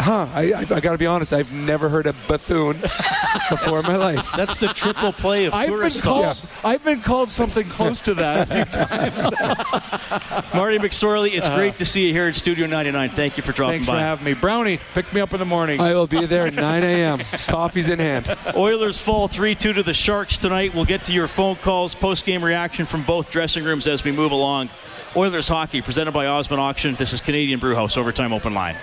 Huh? 0.00 0.28
I, 0.32 0.52
I, 0.52 0.60
I 0.60 0.80
got 0.80 0.92
to 0.92 0.98
be 0.98 1.06
honest. 1.06 1.32
I've 1.32 1.52
never 1.52 1.88
heard 1.88 2.06
of 2.06 2.16
Bethune 2.26 2.80
before 3.50 3.80
in 3.80 3.86
my 3.86 3.96
life. 3.96 4.26
That's 4.34 4.56
the 4.56 4.68
triple 4.68 5.12
play 5.12 5.44
of 5.44 5.54
I've 5.54 5.68
been 5.68 5.76
tourist 5.76 6.02
called. 6.02 6.36
stops. 6.36 6.64
I've 6.64 6.82
been 6.82 7.02
called 7.02 7.28
something 7.28 7.68
close 7.68 8.00
to 8.02 8.14
that 8.14 8.50
a 8.50 8.54
few 8.54 8.64
times. 8.86 10.54
Marty 10.54 10.78
McSorley, 10.78 11.34
it's 11.34 11.46
uh-huh. 11.46 11.56
great 11.56 11.76
to 11.76 11.84
see 11.84 12.06
you 12.06 12.12
here 12.12 12.26
at 12.28 12.36
Studio 12.36 12.66
99. 12.66 13.10
Thank 13.10 13.36
you 13.36 13.42
for 13.42 13.52
dropping 13.52 13.74
Thanks 13.74 13.86
by. 13.86 13.94
Thanks 13.94 14.02
for 14.02 14.06
having 14.06 14.24
me, 14.24 14.34
Brownie. 14.34 14.80
Pick 14.94 15.12
me 15.12 15.20
up 15.20 15.34
in 15.34 15.38
the 15.38 15.46
morning. 15.46 15.80
I 15.80 15.94
will 15.94 16.06
be 16.06 16.24
there 16.24 16.46
at 16.46 16.54
9 16.54 16.82
a.m. 16.82 17.20
Coffee's 17.48 17.90
in 17.90 17.98
hand. 17.98 18.34
Oilers 18.56 18.98
fall 18.98 19.28
3 19.28 19.54
2 19.54 19.74
to 19.74 19.82
the 19.82 19.92
Sharks 19.92 20.38
tonight. 20.38 20.74
We'll 20.74 20.84
get 20.86 21.04
to 21.04 21.12
your 21.12 21.28
phone 21.28 21.56
calls, 21.56 21.94
post 21.94 22.24
game 22.24 22.42
reaction 22.42 22.86
from 22.86 23.02
both 23.04 23.30
dressing 23.30 23.64
rooms 23.64 23.86
as 23.86 24.02
we 24.02 24.12
move 24.12 24.32
along. 24.32 24.70
Oilers 25.16 25.48
hockey 25.48 25.82
presented 25.82 26.12
by 26.12 26.26
Osmond 26.26 26.60
Auction. 26.60 26.94
This 26.94 27.12
is 27.12 27.20
Canadian 27.20 27.58
Brewhouse 27.58 27.96
Overtime 27.96 28.32
Open 28.32 28.54
Line. 28.54 28.76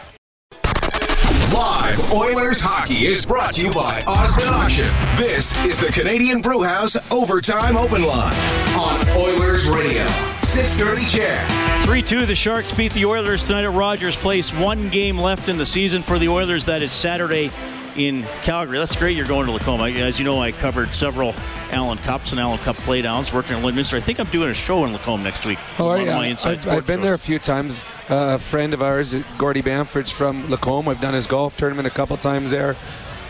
Live 1.53 2.11
Oilers 2.11 2.59
hockey 2.59 3.05
is 3.05 3.25
brought 3.25 3.53
to 3.53 3.65
you 3.65 3.71
by 3.71 4.03
Osmond 4.05 4.49
Auction. 4.49 4.85
This 5.15 5.55
is 5.63 5.79
the 5.79 5.89
Canadian 5.93 6.41
Brewhouse 6.41 6.97
Overtime 7.09 7.77
Open 7.77 8.03
Line 8.03 8.35
on 8.75 9.07
Oilers 9.17 9.65
Radio. 9.69 10.05
630 10.41 11.05
CHED. 11.05 11.85
3 11.85 12.01
2, 12.01 12.25
the 12.25 12.35
Sharks 12.35 12.73
beat 12.73 12.91
the 12.91 13.05
Oilers 13.05 13.47
tonight 13.47 13.63
at 13.63 13.71
Rogers 13.71 14.17
Place. 14.17 14.53
One 14.53 14.89
game 14.89 15.17
left 15.17 15.47
in 15.47 15.57
the 15.57 15.65
season 15.65 16.03
for 16.03 16.19
the 16.19 16.27
Oilers. 16.27 16.65
That 16.65 16.81
is 16.81 16.91
Saturday 16.91 17.49
in 17.97 18.23
Calgary. 18.43 18.77
That's 18.77 18.95
great 18.95 19.17
you're 19.17 19.25
going 19.25 19.47
to 19.47 19.51
Lacombe. 19.51 19.81
I- 19.81 19.91
As 19.91 20.19
you 20.19 20.25
know, 20.25 20.39
I 20.39 20.51
covered 20.51 20.93
several 20.93 21.33
Allen 21.71 21.97
Cups 21.99 22.31
and 22.31 22.39
Allen 22.39 22.59
Cup 22.59 22.77
playdowns 22.77 23.33
working 23.33 23.57
in 23.57 23.63
Lloydminster. 23.63 23.95
I 23.97 23.99
think 23.99 24.19
I'm 24.19 24.27
doing 24.27 24.49
a 24.49 24.53
show 24.53 24.85
in 24.85 24.93
Lacombe 24.93 25.23
next 25.23 25.45
week. 25.45 25.57
Oh, 25.79 25.93
yeah. 25.95 26.17
I've, 26.17 26.45
I've 26.67 26.85
been 26.85 26.97
shows. 26.99 27.03
there 27.03 27.13
a 27.15 27.19
few 27.19 27.39
times. 27.39 27.83
Uh, 28.09 28.35
a 28.35 28.39
friend 28.39 28.73
of 28.73 28.81
ours, 28.81 29.15
Gordy 29.37 29.61
Bamford's 29.61 30.11
from 30.11 30.49
Lacombe. 30.49 30.87
I've 30.87 31.01
done 31.01 31.13
his 31.13 31.27
golf 31.27 31.57
tournament 31.57 31.87
a 31.87 31.91
couple 31.91 32.15
times 32.17 32.51
there. 32.51 32.77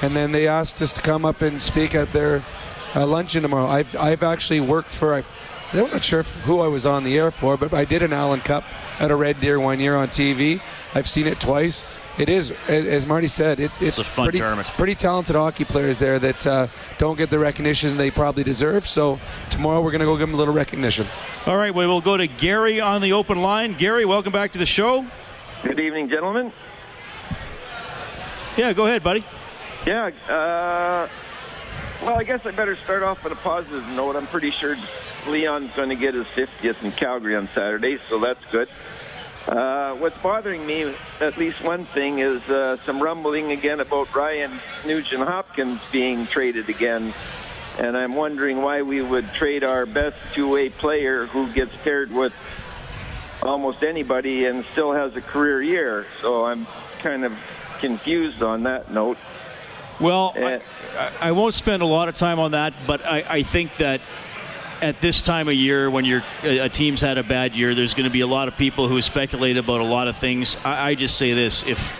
And 0.01 0.15
then 0.15 0.31
they 0.31 0.47
asked 0.47 0.81
us 0.81 0.93
to 0.93 1.01
come 1.01 1.25
up 1.25 1.41
and 1.41 1.59
speak 1.61 1.95
at 1.95 2.13
their 2.13 2.43
uh, 2.93 3.07
luncheon 3.07 3.41
tomorrow. 3.41 3.67
I've, 3.67 3.95
I've 3.95 4.21
actually 4.21 4.59
worked 4.59 4.91
for, 4.91 5.15
I, 5.15 5.23
I'm 5.73 5.89
not 5.89 6.03
sure 6.03 6.21
who 6.23 6.59
I 6.59 6.67
was 6.67 6.85
on 6.85 7.03
the 7.03 7.17
air 7.17 7.31
for, 7.31 7.57
but 7.57 7.73
I 7.73 7.85
did 7.85 8.03
an 8.03 8.13
Allen 8.13 8.41
Cup 8.41 8.63
at 8.99 9.09
a 9.09 9.15
Red 9.15 9.39
Deer 9.39 9.59
one 9.59 9.79
year 9.79 9.95
on 9.95 10.09
TV. 10.09 10.61
I've 10.93 11.09
seen 11.09 11.25
it 11.25 11.39
twice. 11.39 11.83
It 12.17 12.29
is, 12.29 12.51
as 12.67 12.85
as 12.85 13.05
Marty 13.05 13.27
said, 13.27 13.59
it, 13.59 13.71
it's, 13.79 13.99
a 13.99 14.03
fun 14.03 14.25
pretty, 14.25 14.39
tournament. 14.39 14.67
pretty 14.69 14.95
talented 14.95 15.35
hockey 15.35 15.65
players 15.65 15.99
there 15.99 16.17
that 16.17 16.47
uh, 16.47 16.67
don't 16.97 17.15
get 17.15 17.29
the 17.29 17.37
recognition 17.37 17.95
they 17.95 18.09
probably 18.09 18.43
deserve. 18.43 18.87
So 18.87 19.19
tomorrow 19.51 19.81
we're 19.81 19.91
going 19.91 19.99
to 19.99 20.05
go 20.05 20.17
give 20.17 20.27
them 20.27 20.33
a 20.33 20.37
little 20.37 20.53
recognition. 20.53 21.05
All 21.45 21.57
right, 21.57 21.73
we 21.73 21.85
will 21.85 22.01
go 22.01 22.17
to 22.17 22.25
Gary 22.25 22.81
on 22.81 23.01
the 23.01 23.13
open 23.13 23.41
line. 23.41 23.75
Gary, 23.75 24.03
welcome 24.03 24.33
back 24.33 24.51
to 24.53 24.57
the 24.57 24.65
show. 24.65 25.05
Good 25.63 25.79
evening, 25.79 26.09
gentlemen. 26.09 26.51
Yeah, 28.57 28.73
go 28.73 28.87
ahead, 28.87 29.03
buddy. 29.03 29.23
Yeah, 29.85 30.07
uh, 30.27 31.07
well, 32.03 32.15
I 32.17 32.23
guess 32.23 32.43
I 32.45 32.51
better 32.51 32.75
start 32.77 33.03
off 33.03 33.23
with 33.23 33.33
a 33.33 33.37
positive 33.37 33.85
note. 33.89 34.15
I'm 34.15 34.25
pretty 34.27 34.49
sure 34.49 34.75
Leon's 35.27 35.71
going 35.75 35.89
to 35.89 35.95
get 35.95 36.15
his 36.15 36.25
50th 36.27 36.81
in 36.83 36.91
Calgary 36.93 37.35
on 37.35 37.47
Saturday, 37.53 37.99
so 38.09 38.19
that's 38.19 38.43
good. 38.51 38.69
Uh, 39.47 39.93
what's 39.95 40.17
bothering 40.17 40.65
me, 40.65 40.93
at 41.21 41.37
least 41.37 41.61
one 41.63 41.85
thing, 41.87 42.19
is 42.19 42.41
uh, 42.49 42.77
some 42.85 43.01
rumbling 43.01 43.51
again 43.51 43.79
about 43.79 44.13
Ryan 44.13 44.59
Nugent 44.85 45.23
Hopkins 45.23 45.79
being 45.91 46.27
traded 46.27 46.67
again. 46.69 47.13
And 47.77 47.95
I'm 47.95 48.13
wondering 48.15 48.61
why 48.61 48.81
we 48.81 49.01
would 49.01 49.31
trade 49.33 49.63
our 49.63 49.85
best 49.85 50.17
two-way 50.33 50.69
player 50.69 51.27
who 51.27 51.51
gets 51.53 51.71
paired 51.83 52.11
with 52.11 52.33
almost 53.41 53.83
anybody 53.83 54.45
and 54.45 54.65
still 54.73 54.91
has 54.91 55.15
a 55.15 55.21
career 55.21 55.61
year. 55.61 56.05
So 56.21 56.45
I'm 56.45 56.67
kind 56.99 57.23
of 57.23 57.31
confused 57.79 58.41
on 58.41 58.63
that 58.63 58.91
note. 58.91 59.17
Well, 60.01 60.33
Eh. 60.35 60.59
I, 60.97 61.29
I 61.29 61.31
won't 61.31 61.53
spend 61.53 61.81
a 61.83 61.85
lot 61.85 62.09
of 62.09 62.15
time 62.15 62.39
on 62.39 62.51
that, 62.51 62.73
but 62.85 63.05
I, 63.05 63.23
I 63.29 63.43
think 63.43 63.77
that 63.77 64.01
at 64.81 65.01
this 65.01 65.21
time 65.21 65.47
of 65.47 65.53
year, 65.53 65.89
when 65.89 66.05
your 66.05 66.23
a 66.43 66.59
a 66.59 66.69
team's 66.69 67.01
had 67.01 67.17
a 67.17 67.23
bad 67.23 67.53
year, 67.55 67.75
there's 67.75 67.93
going 67.93 68.05
to 68.05 68.11
be 68.11 68.21
a 68.21 68.27
lot 68.27 68.47
of 68.47 68.57
people 68.57 68.87
who 68.87 69.01
speculate 69.01 69.57
about 69.57 69.81
a 69.81 69.85
lot 69.85 70.07
of 70.07 70.17
things. 70.17 70.57
I, 70.63 70.89
I 70.89 70.95
just 70.95 71.17
say 71.17 71.33
this: 71.33 71.63
if 71.65 71.95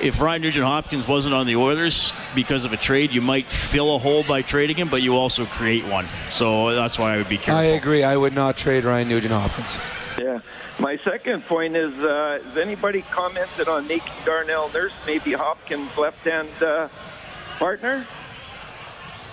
if 0.00 0.20
Ryan 0.20 0.42
Nugent 0.42 0.64
Hopkins 0.64 1.08
wasn't 1.08 1.34
on 1.34 1.46
the 1.46 1.56
Oilers 1.56 2.12
because 2.34 2.64
of 2.64 2.72
a 2.72 2.76
trade, 2.76 3.12
you 3.12 3.20
might 3.20 3.46
fill 3.46 3.94
a 3.96 3.98
hole 3.98 4.22
by 4.22 4.42
trading 4.42 4.76
him, 4.76 4.88
but 4.88 5.02
you 5.02 5.14
also 5.14 5.44
create 5.46 5.84
one. 5.86 6.08
So 6.30 6.74
that's 6.74 6.98
why 6.98 7.14
I 7.14 7.16
would 7.16 7.28
be 7.28 7.38
careful. 7.38 7.60
I 7.60 7.76
agree. 7.76 8.04
I 8.04 8.16
would 8.16 8.34
not 8.34 8.56
trade 8.56 8.84
Ryan 8.84 9.08
Nugent 9.08 9.32
Hopkins. 9.32 9.76
Yeah. 10.18 10.40
My 10.78 10.96
second 10.98 11.44
point 11.46 11.76
is, 11.76 11.92
uh, 11.94 12.38
has 12.44 12.56
anybody 12.56 13.02
commented 13.10 13.66
on 13.66 13.88
making 13.88 14.12
Darnell 14.24 14.70
Nurse 14.70 14.92
maybe 15.06 15.32
Hopkins' 15.32 15.90
left-hand 15.96 16.50
uh, 16.62 16.88
partner? 17.58 18.06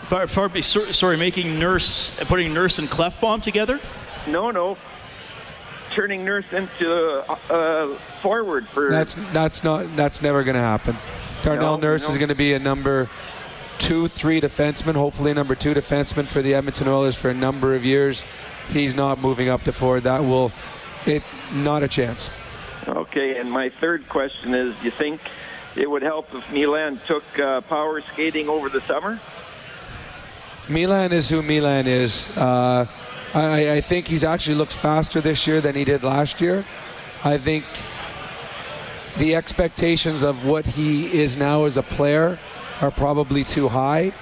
Par- 0.09 0.27
par- 0.27 0.61
sor- 0.61 0.91
sorry, 0.91 1.17
making 1.17 1.57
Nurse, 1.59 2.11
putting 2.27 2.53
Nurse 2.53 2.79
and 2.79 2.89
Klefbom 2.89 3.41
together. 3.41 3.79
No, 4.27 4.51
no. 4.51 4.77
Turning 5.93 6.25
Nurse 6.25 6.45
into 6.51 7.23
uh, 7.29 7.37
uh, 7.49 7.95
forward 8.21 8.67
for. 8.69 8.89
That's 8.89 9.15
that's 9.33 9.63
not 9.63 9.95
that's 9.95 10.21
never 10.21 10.43
going 10.43 10.55
to 10.55 10.61
happen. 10.61 10.95
Darnell 11.41 11.77
No, 11.77 11.87
Nurse 11.89 12.03
no. 12.07 12.11
is 12.11 12.17
going 12.17 12.29
to 12.29 12.35
be 12.35 12.53
a 12.53 12.59
number 12.59 13.09
two, 13.79 14.07
three 14.07 14.41
defenseman, 14.41 14.95
hopefully 14.95 15.31
a 15.31 15.33
number 15.33 15.55
two 15.55 15.73
defenseman 15.73 16.25
for 16.25 16.41
the 16.41 16.53
Edmonton 16.53 16.87
Oilers 16.87 17.15
for 17.15 17.29
a 17.29 17.33
number 17.33 17.75
of 17.75 17.85
years. 17.85 18.23
He's 18.69 18.95
not 18.95 19.19
moving 19.19 19.47
up 19.49 19.63
to 19.63 19.71
forward. 19.71 20.03
That 20.03 20.21
will, 20.23 20.51
it 21.05 21.23
not 21.53 21.83
a 21.83 21.87
chance. 21.87 22.29
Okay, 22.87 23.37
and 23.39 23.51
my 23.51 23.69
third 23.69 24.07
question 24.09 24.53
is, 24.53 24.75
do 24.77 24.85
you 24.85 24.91
think 24.91 25.21
it 25.75 25.89
would 25.89 26.01
help 26.01 26.33
if 26.33 26.51
Milan 26.51 26.99
took 27.07 27.23
uh, 27.39 27.61
power 27.61 28.01
skating 28.13 28.49
over 28.49 28.69
the 28.69 28.81
summer? 28.81 29.19
Milan 30.67 31.11
is 31.11 31.29
who 31.29 31.43
Milan 31.43 31.85
is. 31.85 32.35
Uh, 32.35 32.87
I, 33.33 33.73
I 33.73 33.81
think 33.81 34.07
he's 34.07 34.23
actually 34.23 34.55
looked 34.55 34.73
faster 34.73 35.21
this 35.21 35.45
year 35.45 35.61
than 35.61 35.75
he 35.75 35.85
did 35.85 36.03
last 36.03 36.41
year. 36.41 36.65
I 37.23 37.37
think 37.37 37.65
the 39.17 39.35
expectations 39.35 40.23
of 40.23 40.43
what 40.45 40.65
he 40.65 41.13
is 41.13 41.37
now 41.37 41.65
as 41.65 41.77
a 41.77 41.83
player 41.83 42.39
are 42.81 42.91
probably 42.91 43.43
too 43.43 43.67
high. 43.67 44.13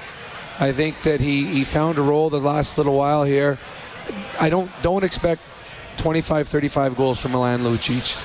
I 0.59 0.71
think 0.71 1.01
that 1.03 1.21
he, 1.21 1.45
he 1.45 1.63
found 1.63 1.97
a 1.97 2.01
role 2.01 2.29
the 2.29 2.39
last 2.39 2.77
little 2.77 2.95
while 2.95 3.23
here. 3.23 3.57
I 4.39 4.49
don't 4.49 4.69
don't 4.81 5.03
expect 5.03 5.41
25, 5.97 6.47
35 6.47 6.95
goals 6.95 7.19
from 7.19 7.31
Milan 7.31 7.61
Lucic. 7.61 8.15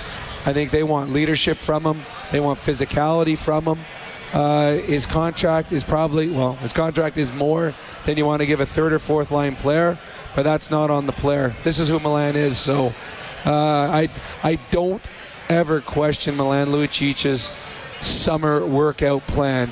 I 0.44 0.52
think 0.52 0.70
they 0.70 0.82
want 0.82 1.10
leadership 1.10 1.58
from 1.58 1.84
him. 1.84 2.02
They 2.32 2.40
want 2.40 2.58
physicality 2.58 3.38
from 3.38 3.64
him. 3.64 3.78
Uh, 4.32 4.74
his 4.78 5.06
contract 5.06 5.72
is 5.72 5.82
probably 5.82 6.28
well, 6.28 6.54
his 6.56 6.72
contract 6.72 7.16
is 7.16 7.32
more 7.32 7.74
than 8.04 8.18
you 8.18 8.26
want 8.26 8.40
to 8.40 8.46
give 8.46 8.60
a 8.60 8.66
third 8.66 8.92
or 8.92 8.98
fourth 8.98 9.30
line 9.30 9.56
player, 9.56 9.98
but 10.36 10.42
that's 10.42 10.70
not 10.70 10.90
on 10.90 11.06
the 11.06 11.12
player. 11.12 11.54
This 11.64 11.78
is 11.78 11.88
who 11.88 11.98
Milan 11.98 12.36
is. 12.36 12.58
So 12.58 12.92
uh, 13.46 13.52
I 13.90 14.08
I 14.42 14.56
don't 14.70 15.06
ever 15.48 15.80
question 15.80 16.36
Milan 16.36 16.70
Lucic's 16.70 17.50
summer 18.00 18.64
workout 18.66 19.26
plan. 19.26 19.70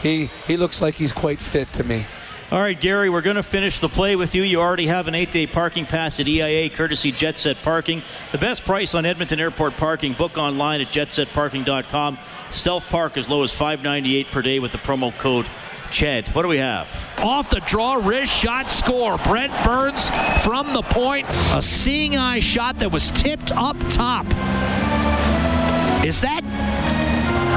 He 0.00 0.30
he 0.46 0.56
looks 0.56 0.80
like 0.80 0.94
he's 0.94 1.12
quite 1.12 1.40
fit 1.40 1.72
to 1.74 1.84
me. 1.84 2.06
All 2.48 2.60
right, 2.60 2.80
Gary, 2.80 3.10
we're 3.10 3.22
going 3.22 3.34
to 3.34 3.42
finish 3.42 3.80
the 3.80 3.88
play 3.88 4.14
with 4.14 4.36
you. 4.36 4.44
You 4.44 4.60
already 4.60 4.86
have 4.86 5.08
an 5.08 5.16
eight 5.16 5.32
day 5.32 5.48
parking 5.48 5.84
pass 5.84 6.20
at 6.20 6.28
EIA, 6.28 6.70
courtesy 6.70 7.10
Jet 7.10 7.36
Set 7.38 7.60
Parking. 7.62 8.02
The 8.30 8.38
best 8.38 8.64
price 8.64 8.94
on 8.94 9.04
Edmonton 9.04 9.40
Airport 9.40 9.76
parking. 9.76 10.12
Book 10.12 10.38
online 10.38 10.80
at 10.80 10.86
jetsetparking.com. 10.86 12.18
Self 12.52 12.88
park 12.88 13.16
as 13.16 13.28
low 13.28 13.42
as 13.42 13.52
$5.98 13.52 14.30
per 14.30 14.42
day 14.42 14.60
with 14.60 14.70
the 14.70 14.78
promo 14.78 15.12
code 15.18 15.48
CHED. 15.90 16.28
What 16.28 16.42
do 16.42 16.48
we 16.48 16.58
have? 16.58 16.88
Off 17.18 17.50
the 17.50 17.60
draw, 17.66 17.94
wrist 17.94 18.32
shot, 18.32 18.68
score. 18.68 19.18
Brent 19.18 19.52
Burns 19.64 20.08
from 20.44 20.72
the 20.72 20.82
point. 20.82 21.26
A 21.52 21.60
seeing 21.60 22.16
eye 22.16 22.38
shot 22.38 22.78
that 22.78 22.92
was 22.92 23.10
tipped 23.10 23.50
up 23.50 23.76
top. 23.88 24.24
Is 26.04 26.20
that 26.20 26.42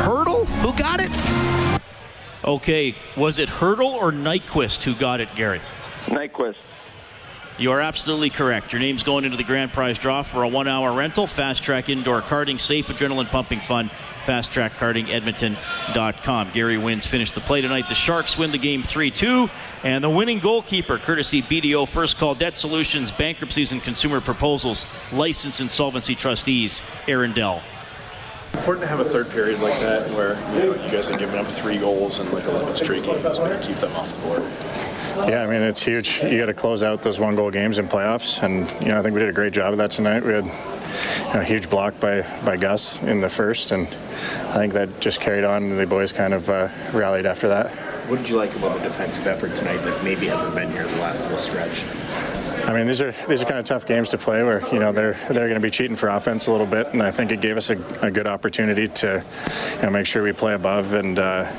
Hertl 0.04 0.48
who 0.48 0.74
got 0.74 1.00
it? 1.00 1.49
Okay, 2.50 2.96
was 3.16 3.38
it 3.38 3.48
Hertl 3.48 3.94
or 3.94 4.12
Nyquist 4.12 4.82
who 4.82 4.96
got 4.96 5.22
it, 5.22 5.30
Gary? 5.36 5.62
Nyquist. 6.06 6.56
You 7.60 7.72
are 7.74 7.80
absolutely 7.80 8.32
correct. 8.32 8.74
Your 8.74 8.80
name's 8.80 9.04
going 9.04 9.24
into 9.24 9.38
the 9.38 9.44
grand 9.44 9.72
prize 9.72 10.00
draw 10.00 10.24
for 10.24 10.42
a 10.42 10.48
one 10.48 10.68
hour 10.68 10.92
rental, 10.92 11.28
fast 11.28 11.62
track 11.62 11.90
indoor 11.90 12.24
karting, 12.24 12.60
safe 12.60 12.88
adrenaline 12.88 13.28
pumping 13.28 13.60
fun. 13.60 13.92
Fast 14.26 14.52
Track 14.52 14.74
Karting 14.74 15.10
Edmonton.com. 15.10 16.52
Gary 16.52 16.78
Wins 16.78 17.08
finished 17.08 17.34
the 17.36 17.42
play 17.42 17.62
tonight. 17.62 17.88
The 17.88 17.96
Sharks 17.96 18.38
win 18.38 18.52
the 18.52 18.58
game 18.58 18.84
3 18.84 19.10
2. 19.10 19.50
And 19.84 20.04
the 20.04 20.10
winning 20.10 20.40
goalkeeper, 20.40 20.98
courtesy 20.98 21.42
BDO 21.42 21.88
First 21.88 22.18
Call 22.18 22.36
Debt 22.36 22.56
Solutions, 22.56 23.12
Bankruptcies 23.12 23.72
and 23.72 23.82
Consumer 23.82 24.22
Proposals, 24.22 24.86
Licensed 25.12 25.62
Insolvency 25.62 26.16
Trustees, 26.16 26.82
Aaron 27.08 27.34
Dell. 27.34 27.64
Important 28.54 28.82
to 28.82 28.88
have 28.88 29.00
a 29.00 29.06
third 29.06 29.30
period 29.30 29.60
like 29.62 29.80
that 29.80 30.10
where 30.12 30.36
you, 30.54 30.72
know, 30.72 30.84
you 30.84 30.92
guys 30.92 31.10
have 31.10 31.20
given 31.20 31.40
up 31.40 31.48
three 31.48 31.78
goals 31.78 32.20
in 32.20 32.32
like 32.32 32.44
11 32.46 32.76
straight 32.76 33.04
games, 33.04 33.40
but 33.40 33.62
keep 33.62 33.78
them 33.78 33.96
off 33.96 34.14
the 34.16 34.22
board. 34.28 34.44
Yeah, 35.28 35.44
I 35.44 35.48
mean 35.48 35.62
it's 35.62 35.82
huge. 35.82 36.22
You 36.24 36.40
got 36.40 36.46
to 36.46 36.54
close 36.54 36.84
out 36.84 37.02
those 37.02 37.20
one 37.20 37.36
goal 37.36 37.52
games 37.52 37.80
in 37.80 37.88
playoffs, 37.88 38.42
and 38.44 38.70
you 38.82 38.90
know 38.90 39.00
I 39.00 39.02
think 39.02 39.14
we 39.14 39.20
did 39.20 39.30
a 39.30 39.34
great 39.34 39.54
job 39.54 39.74
of 39.74 39.78
that 39.80 39.92
tonight. 39.92 40.24
We 40.24 40.34
had 40.34 40.48
a 41.34 41.44
huge 41.44 41.70
block 41.70 42.00
by 42.00 42.22
by 42.46 42.58
Gus 42.58 43.02
in 43.04 43.22
the 43.22 43.30
first, 43.30 43.72
and 43.72 43.88
I 43.88 44.54
think 44.54 44.74
that 44.74 45.00
just 45.00 45.20
carried 45.20 45.44
on. 45.44 45.64
And 45.64 45.80
the 45.80 45.86
boys 45.86 46.12
kind 46.12 46.34
of 46.34 46.50
uh, 46.50 46.70
rallied 46.94 47.26
after 47.26 47.48
that. 47.50 47.72
What 48.08 48.18
did 48.18 48.30
you 48.30 48.38
like 48.38 48.56
about 48.56 48.78
the 48.78 48.84
defensive 48.84 49.28
effort 49.28 49.56
tonight 49.56 49.78
that 49.78 50.04
maybe 50.04 50.28
hasn't 50.28 50.56
been 50.56 50.72
here 50.72 50.88
the 50.88 50.98
last 50.98 51.24
little 51.24 51.38
stretch? 51.38 51.84
I 52.66 52.74
mean, 52.74 52.88
these 52.88 53.02
are 53.02 53.12
these 53.28 53.42
are 53.42 53.46
kind 53.46 53.60
of 53.60 53.66
tough 53.66 53.86
games 53.86 54.10
to 54.10 54.18
play 54.18 54.44
where 54.44 54.62
you 54.72 54.80
know 54.80 54.92
they're 54.92 55.14
they're 55.30 55.48
going 55.48 55.54
to 55.56 55.60
be 55.60 55.70
cheating 55.70 55.96
for 55.96 56.10
offense 56.10 56.48
a 56.48 56.52
little 56.52 56.68
bit, 56.68 56.88
and 56.94 57.02
I 57.02 57.12
think 57.12 57.32
it 57.32 57.42
gave 57.42 57.58
us 57.58 57.70
a, 57.70 57.78
a 58.02 58.12
good 58.12 58.28
opportunity 58.28 58.88
to 58.88 59.24
you 59.76 59.82
know, 59.82 59.90
make 59.90 60.06
sure 60.06 60.24
we 60.24 60.34
play 60.34 60.54
above 60.54 60.94
and. 60.94 61.20
Uh, 61.20 61.52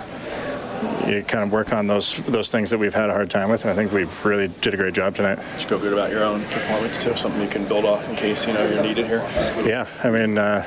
you 1.07 1.23
kind 1.23 1.45
of 1.45 1.53
work 1.53 1.73
on 1.73 1.87
those 1.87 2.17
those 2.27 2.51
things 2.51 2.71
that 2.71 2.79
we've 2.79 2.95
had 2.95 3.11
a 3.11 3.13
hard 3.13 3.31
time 3.31 3.51
with, 3.51 3.63
and 3.63 3.71
I 3.71 3.75
think 3.75 3.93
we 3.93 4.07
really 4.25 4.49
did 4.61 4.75
a 4.75 4.77
great 4.77 4.95
job 4.95 5.15
tonight. 5.15 5.39
You 5.59 5.67
feel 5.67 5.79
good 5.79 5.93
about 5.93 6.11
your 6.11 6.25
own 6.25 6.43
performance 6.45 7.03
too, 7.03 7.17
something 7.17 7.41
you 7.41 7.49
can 7.49 7.67
build 7.67 7.85
off 7.85 8.09
in 8.09 8.17
case 8.17 8.47
you 8.47 8.53
know 8.53 8.67
you're 8.69 8.83
needed 8.83 9.07
here. 9.07 9.27
Yeah, 9.65 9.87
I 10.03 10.11
mean, 10.11 10.39
uh, 10.39 10.67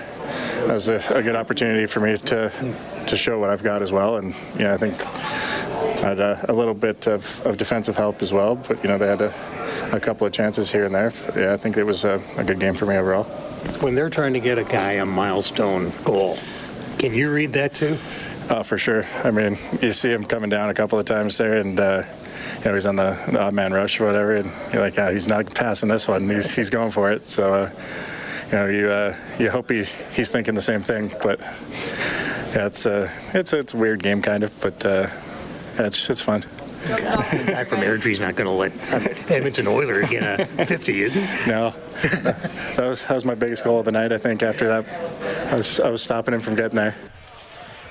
that 0.65 0.74
was 0.74 0.89
a, 0.89 0.96
a, 1.13 1.24
good 1.24 1.36
opportunity 1.36 1.86
for 1.86 2.00
me 2.00 2.17
to 2.17 2.52
to 3.08 3.17
show 3.17 3.39
what 3.39 3.50
I've 3.50 3.63
got 3.63 3.82
as 3.82 3.91
well, 3.91 4.17
and 4.17 4.36
yeah, 4.58 4.74
I 4.74 4.78
think 4.78 4.98
had 6.04 6.20
a, 6.20 6.46
a 6.50 6.54
little 6.54 6.74
bit 6.74 7.08
of, 7.08 7.46
of, 7.46 7.58
defensive 7.58 7.96
help 7.96 8.22
as 8.22 8.34
well, 8.34 8.56
but 8.56 8.82
you 8.84 8.89
know 8.89 8.98
they 8.98 9.08
had 9.08 9.22
a, 9.22 9.34
a 9.92 10.00
couple 10.00 10.28
of 10.28 10.34
chances 10.34 10.72
here 10.72 10.86
and 10.86 10.94
there. 10.94 11.12
But, 11.26 11.36
yeah, 11.38 11.54
I 11.54 11.58
think 11.58 11.78
it 11.78 11.84
was 11.84 12.04
a, 12.04 12.22
a 12.38 12.44
good 12.44 12.60
game 12.60 12.74
for 12.74 12.86
me 12.86 12.96
overall. 12.96 13.24
When 13.80 13.96
they're 13.96 14.10
trying 14.10 14.34
to 14.34 14.39
get 14.39 14.58
a 14.58 14.63
guy 14.63 14.94
a 14.94 15.06
milestone 15.06 15.94
goal, 16.04 16.38
can 16.98 17.13
you 17.13 17.32
read 17.32 17.54
that 17.54 17.74
too? 17.74 17.98
Oh, 18.50 18.63
for 18.63 18.78
sure. 18.78 19.06
I 19.24 19.32
mean, 19.32 19.58
you 19.82 19.94
see 19.94 20.12
him 20.12 20.26
coming 20.26 20.50
down 20.50 20.70
a 20.70 20.74
couple 20.74 21.00
of 21.00 21.06
times 21.06 21.38
there, 21.38 21.58
and 21.58 21.80
uh, 21.80 22.04
you 22.60 22.66
know 22.66 22.74
he's 22.74 22.86
on 22.86 22.98
the, 22.98 23.18
the, 23.32 23.42
odd 23.42 23.54
man 23.54 23.72
rush 23.72 24.00
or 24.00 24.06
whatever, 24.06 24.36
and 24.36 24.52
you're 24.74 24.82
like, 24.82 25.00
oh, 25.00 25.13
he's 25.13 25.28
not 25.28 25.54
passing 25.56 25.89
this 25.89 26.08
one. 26.08 26.30
He's 26.30 26.54
he's 26.54 26.70
going 26.70 26.92
for 26.92 27.12
it. 27.12 27.26
So, 27.26 27.54
uh, 27.54 27.72
you 28.48 28.58
know, 28.58 28.66
you 28.66 28.92
uh, 28.92 29.16
you 29.39 29.50
hope 29.50 29.72
he 29.72 29.86
he's 30.13 30.30
thinking 30.30 30.56
the 30.56 30.62
same 30.62 30.82
thing. 30.82 31.13
But 31.22 31.39
yeah, 31.39 32.68
it's 32.68 32.86
a 32.86 33.06
uh, 33.06 33.12
it's 33.34 33.54
it's 33.54 33.74
a 33.74 33.78
weird 33.78 34.04
game 34.04 34.22
kind 34.22 34.44
of, 34.44 34.60
but 34.60 34.86
yeah, 35.75 35.88
it's 35.88 36.09
it's 36.09 36.21
fun. 36.21 36.45
the 36.83 37.45
guy 37.47 37.63
from 37.63 37.79
Airdrie's 37.79 38.19
not 38.19 38.36
going 38.36 38.45
to 38.45 38.51
let 38.51 39.31
Edmonton 39.31 39.67
Oiler 39.67 40.01
get 40.03 40.41
a 40.59 40.65
50, 40.65 41.01
is 41.01 41.13
he? 41.13 41.21
No. 41.47 41.69
that 42.01 42.75
was 42.77 43.05
that 43.05 43.13
was 43.13 43.23
my 43.23 43.36
biggest 43.36 43.63
goal 43.63 43.79
of 43.79 43.86
the 43.86 43.91
night. 43.91 44.12
I 44.12 44.17
think 44.17 44.43
after 44.43 44.67
that, 44.67 45.51
I 45.51 45.55
was 45.55 45.79
I 45.79 45.89
was 45.89 46.01
stopping 46.01 46.33
him 46.33 46.41
from 46.41 46.55
getting 46.55 46.75
there. 46.75 46.95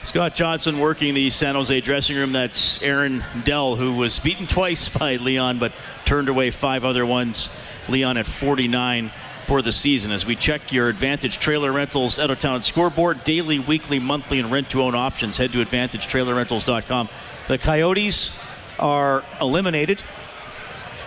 Scott 0.05 0.35
Johnson 0.35 0.81
working 0.81 1.15
the 1.15 1.31
San 1.31 1.55
Jose 1.55 1.81
dressing 1.81 2.17
room. 2.17 2.33
That's 2.33 2.83
Aaron 2.83 3.25
Dell, 3.45 3.77
who 3.77 3.95
was 3.95 4.19
beaten 4.19 4.49
twice 4.49 4.89
by 4.89 5.17
Leon, 5.17 5.61
but 5.61 5.73
turned 6.05 6.29
away 6.29 6.51
five 6.51 6.85
other 6.85 7.07
ones. 7.07 7.49
Leon 7.89 8.17
at 8.17 8.27
49 8.27 9.13
for 9.45 9.63
the 9.63 9.73
season. 9.73 10.11
As 10.11 10.27
we 10.27 10.35
check 10.35 10.73
your 10.73 10.89
Advantage 10.89 11.39
Trailer 11.39 11.73
Rentals 11.73 12.19
out 12.19 12.31
of 12.31 12.41
town 12.41 12.63
scoreboard, 12.63 13.23
daily, 13.23 13.59
weekly, 13.61 14.01
monthly, 14.01 14.41
and 14.41 14.51
rent 14.51 14.71
to 14.71 14.83
own 14.83 14.95
options, 14.95 15.37
head 15.37 15.53
to 15.53 15.65
AdvantageTrailerRentals.com. 15.65 17.09
The 17.49 17.59
Coyotes 17.59 18.31
are 18.79 19.25
eliminated, 19.41 20.03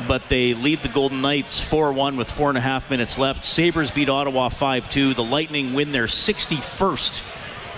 but 0.06 0.28
they 0.28 0.54
lead 0.54 0.82
the 0.82 0.89
Golden 0.89 1.21
Knights 1.21 1.62
4 1.62 1.93
1 1.93 2.17
with 2.17 2.30
four 2.30 2.50
and 2.50 2.58
a 2.58 2.62
half 2.62 2.89
minutes 2.89 3.17
left. 3.17 3.45
Sabres 3.45 3.89
beat 3.89 4.10
Ottawa 4.10 4.50
5 4.50 4.89
2. 4.89 5.13
The 5.13 5.24
Lightning 5.24 5.74
win 5.74 5.93
their 5.93 6.06
61st 6.06 7.24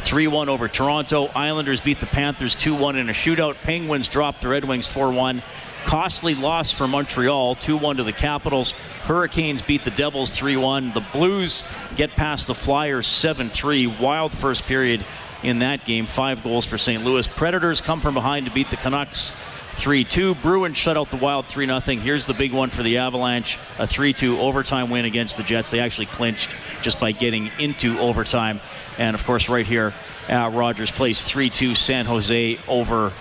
3 0.04 0.28
1 0.28 0.50
over 0.50 0.68
Toronto. 0.68 1.28
Islanders 1.36 1.82
beat 1.82 2.00
the 2.00 2.08
Panthers 2.08 2.56
2 2.56 2.74
1 2.74 2.96
in 2.96 3.10
a 3.10 3.14
shootout. 3.14 3.56
Penguins 3.62 4.08
dropped 4.08 4.42
the 4.42 4.48
Red 4.48 4.66
Wings 4.66 4.88
4 4.88 5.12
1. 5.12 5.44
Costly 5.86 6.34
loss 6.34 6.72
for 6.72 6.88
Montreal 6.88 7.54
2 7.56 7.78
1 7.78 7.98
to 7.98 8.04
the 8.04 8.12
Capitals. 8.12 8.72
Hurricanes 9.04 9.62
beat 9.62 9.84
the 9.84 9.92
Devils 9.92 10.32
3 10.32 10.58
1. 10.58 10.94
The 10.94 11.06
Blues 11.14 11.64
get 11.96 12.12
past 12.12 12.48
the 12.48 12.56
Flyers 12.56 13.06
7 13.06 13.52
3. 13.52 13.86
Wild 13.86 14.34
first 14.34 14.64
period 14.64 15.06
in 15.44 15.60
that 15.60 15.86
game. 15.86 16.06
Five 16.06 16.44
goals 16.44 16.66
for 16.66 16.78
St. 16.78 17.04
Louis. 17.04 17.28
Predators 17.28 17.82
come 17.82 18.02
from 18.02 18.14
behind 18.14 18.46
to 18.46 18.52
beat 18.52 18.70
the 18.70 18.78
Canucks 18.78 19.34
3 19.78 20.04
2. 20.04 20.36
Bruins 20.36 20.76
shut 20.76 20.98
out 20.98 21.12
the 21.12 21.18
Wild 21.18 21.46
3 21.46 21.68
0. 21.68 21.80
Here's 21.80 22.26
the 22.26 22.34
big 22.34 22.52
one 22.52 22.70
for 22.70 22.84
the 22.84 22.98
Avalanche 22.98 23.60
a 23.78 23.86
3 23.86 24.12
2 24.12 24.40
overtime 24.40 24.90
win 24.90 25.06
against 25.06 25.38
the 25.38 25.44
Jets. 25.44 25.70
They 25.70 25.80
actually 25.80 26.08
clinched 26.08 26.50
just 26.82 27.00
by 27.00 27.12
getting 27.12 27.52
into 27.60 27.98
overtime. 28.00 28.60
And 28.98 29.16
of 29.16 29.24
course, 29.26 29.50
right 29.50 29.68
here 29.68 29.94
at 30.28 30.54
Rogers 30.54 30.92
Place, 30.92 31.24
3 31.24 31.50
2 31.50 31.76
San 31.76 32.06
Jose 32.06 32.60
over 32.68 33.14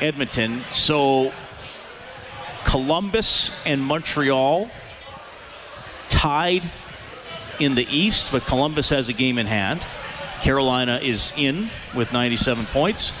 Edmonton. 0.00 0.62
So 0.68 1.32
Columbus 2.64 3.50
and 3.64 3.82
Montreal 3.82 4.70
tied 6.08 6.70
in 7.58 7.74
the 7.74 7.86
East, 7.88 8.28
but 8.30 8.44
Columbus 8.46 8.90
has 8.90 9.08
a 9.08 9.12
game 9.12 9.38
in 9.38 9.46
hand. 9.46 9.86
Carolina 10.44 11.00
is 11.02 11.32
in 11.38 11.70
with 11.94 12.12
97 12.12 12.66
points. 12.66 13.14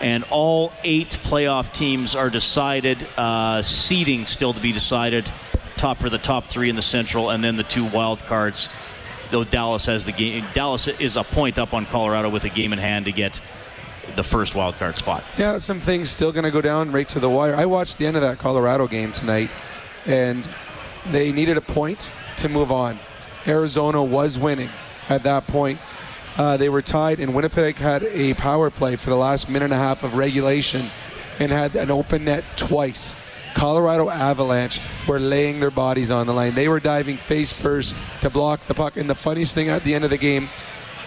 And 0.00 0.24
all 0.30 0.72
eight 0.84 1.18
playoff 1.24 1.72
teams 1.72 2.14
are 2.14 2.30
decided. 2.30 3.06
Uh, 3.16 3.60
seeding 3.60 4.26
still 4.26 4.54
to 4.54 4.60
be 4.60 4.72
decided. 4.72 5.30
Top 5.76 5.98
for 5.98 6.08
the 6.08 6.18
top 6.18 6.46
three 6.46 6.70
in 6.70 6.76
the 6.76 6.82
Central, 6.82 7.30
and 7.30 7.42
then 7.42 7.56
the 7.56 7.64
two 7.64 7.84
wild 7.84 8.24
cards 8.24 8.68
though 9.30 9.44
Dallas 9.44 9.86
has 9.86 10.04
the 10.04 10.12
game. 10.12 10.44
Dallas 10.52 10.88
is 10.88 11.16
a 11.16 11.24
point 11.24 11.58
up 11.58 11.72
on 11.72 11.86
Colorado 11.86 12.28
with 12.28 12.44
a 12.44 12.48
game 12.48 12.72
in 12.72 12.78
hand 12.78 13.04
to 13.06 13.12
get 13.12 13.40
the 14.16 14.22
first 14.22 14.54
wild 14.54 14.76
card 14.76 14.96
spot. 14.96 15.24
Yeah, 15.38 15.58
some 15.58 15.80
things 15.80 16.10
still 16.10 16.32
going 16.32 16.44
to 16.44 16.50
go 16.50 16.60
down 16.60 16.90
right 16.92 17.08
to 17.10 17.20
the 17.20 17.30
wire. 17.30 17.54
I 17.54 17.66
watched 17.66 17.98
the 17.98 18.06
end 18.06 18.16
of 18.16 18.22
that 18.22 18.38
Colorado 18.38 18.88
game 18.88 19.12
tonight, 19.12 19.50
and 20.04 20.48
they 21.06 21.32
needed 21.32 21.56
a 21.56 21.60
point 21.60 22.10
to 22.38 22.48
move 22.48 22.72
on. 22.72 22.98
Arizona 23.46 24.02
was 24.02 24.38
winning 24.38 24.70
at 25.08 25.22
that 25.22 25.46
point. 25.46 25.78
Uh, 26.40 26.56
they 26.56 26.70
were 26.70 26.80
tied, 26.80 27.20
and 27.20 27.34
Winnipeg 27.34 27.76
had 27.76 28.02
a 28.02 28.32
power 28.32 28.70
play 28.70 28.96
for 28.96 29.10
the 29.10 29.16
last 29.16 29.50
minute 29.50 29.66
and 29.66 29.74
a 29.74 29.76
half 29.76 30.02
of 30.02 30.14
regulation 30.14 30.88
and 31.38 31.52
had 31.52 31.76
an 31.76 31.90
open 31.90 32.24
net 32.24 32.42
twice. 32.56 33.14
Colorado 33.52 34.08
Avalanche 34.08 34.80
were 35.06 35.20
laying 35.20 35.60
their 35.60 35.70
bodies 35.70 36.10
on 36.10 36.26
the 36.26 36.32
line. 36.32 36.54
They 36.54 36.66
were 36.66 36.80
diving 36.80 37.18
face 37.18 37.52
first 37.52 37.94
to 38.22 38.30
block 38.30 38.66
the 38.68 38.74
puck. 38.74 38.96
And 38.96 39.10
the 39.10 39.14
funniest 39.14 39.54
thing 39.54 39.68
at 39.68 39.84
the 39.84 39.94
end 39.94 40.02
of 40.02 40.08
the 40.08 40.16
game, 40.16 40.48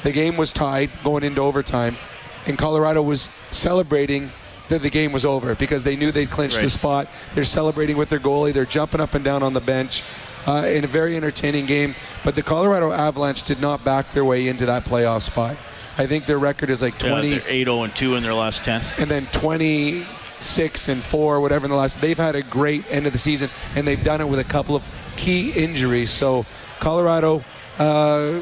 the 0.03 0.11
game 0.11 0.37
was 0.37 0.53
tied 0.53 0.91
going 1.03 1.23
into 1.23 1.41
overtime, 1.41 1.97
and 2.45 2.55
Colorado 2.55 3.01
was 3.01 3.27
celebrating 3.49 4.31
that 4.69 4.83
the 4.83 4.89
game 4.91 5.11
was 5.11 5.25
over 5.25 5.55
because 5.55 5.81
they 5.81 5.95
knew 5.95 6.11
they'd 6.11 6.29
clinched 6.29 6.57
right. 6.57 6.63
the 6.65 6.69
spot. 6.69 7.07
They're 7.33 7.43
celebrating 7.43 7.97
with 7.97 8.09
their 8.09 8.19
goalie. 8.19 8.53
They're 8.53 8.67
jumping 8.67 9.01
up 9.01 9.15
and 9.15 9.25
down 9.25 9.41
on 9.41 9.53
the 9.53 9.61
bench. 9.61 10.03
Uh, 10.45 10.67
in 10.67 10.83
a 10.83 10.87
very 10.87 11.15
entertaining 11.15 11.65
game, 11.65 11.95
but 12.25 12.35
the 12.35 12.43
Colorado 12.43 12.91
Avalanche 12.91 13.43
did 13.43 13.61
not 13.61 13.85
back 13.85 14.11
their 14.11 14.25
way 14.25 14.49
into 14.49 14.65
that 14.65 14.83
playoff 14.83 15.21
spot. 15.21 15.55
I 15.97 16.05
think 16.05 16.25
their 16.25 16.39
record 16.39 16.69
is 16.69 16.81
like 16.81 16.99
20. 16.99 17.29
Yeah, 17.29 17.39
8 17.45 17.63
0 17.63 17.83
and 17.83 17.95
2 17.95 18.15
in 18.15 18.23
their 18.23 18.33
last 18.33 18.63
10. 18.63 18.83
And 18.97 19.09
then 19.09 19.27
20 19.31 20.05
six 20.43 20.89
and 20.89 21.01
four, 21.01 21.39
whatever 21.39 21.65
in 21.65 21.71
the 21.71 21.77
last. 21.77 22.01
They've 22.01 22.17
had 22.17 22.35
a 22.35 22.43
great 22.43 22.83
end 22.89 23.07
of 23.07 23.13
the 23.13 23.19
season, 23.19 23.49
and 23.75 23.87
they've 23.87 24.03
done 24.03 24.21
it 24.21 24.27
with 24.27 24.39
a 24.39 24.43
couple 24.43 24.75
of 24.75 24.87
key 25.15 25.51
injuries. 25.51 26.11
So 26.11 26.45
Colorado 26.79 27.43
uh, 27.79 28.41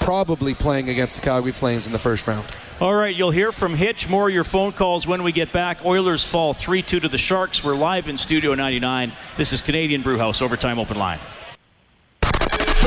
probably 0.00 0.54
playing 0.54 0.88
against 0.90 1.16
the 1.16 1.22
Calgary 1.22 1.52
Flames 1.52 1.86
in 1.86 1.92
the 1.92 1.98
first 1.98 2.26
round. 2.26 2.46
All 2.80 2.94
right, 2.94 3.14
you'll 3.14 3.30
hear 3.30 3.52
from 3.52 3.74
Hitch. 3.74 4.08
More 4.08 4.28
of 4.28 4.34
your 4.34 4.42
phone 4.42 4.72
calls 4.72 5.06
when 5.06 5.22
we 5.22 5.32
get 5.32 5.52
back. 5.52 5.84
Oilers 5.84 6.24
fall 6.24 6.54
3 6.54 6.80
2 6.80 7.00
to 7.00 7.08
the 7.08 7.18
Sharks. 7.18 7.62
We're 7.62 7.76
live 7.76 8.08
in 8.08 8.16
Studio 8.16 8.54
99. 8.54 9.12
This 9.36 9.52
is 9.52 9.60
Canadian 9.60 10.00
Brewhouse 10.00 10.40
Overtime 10.40 10.78
Open 10.78 10.96
Line. 10.96 11.18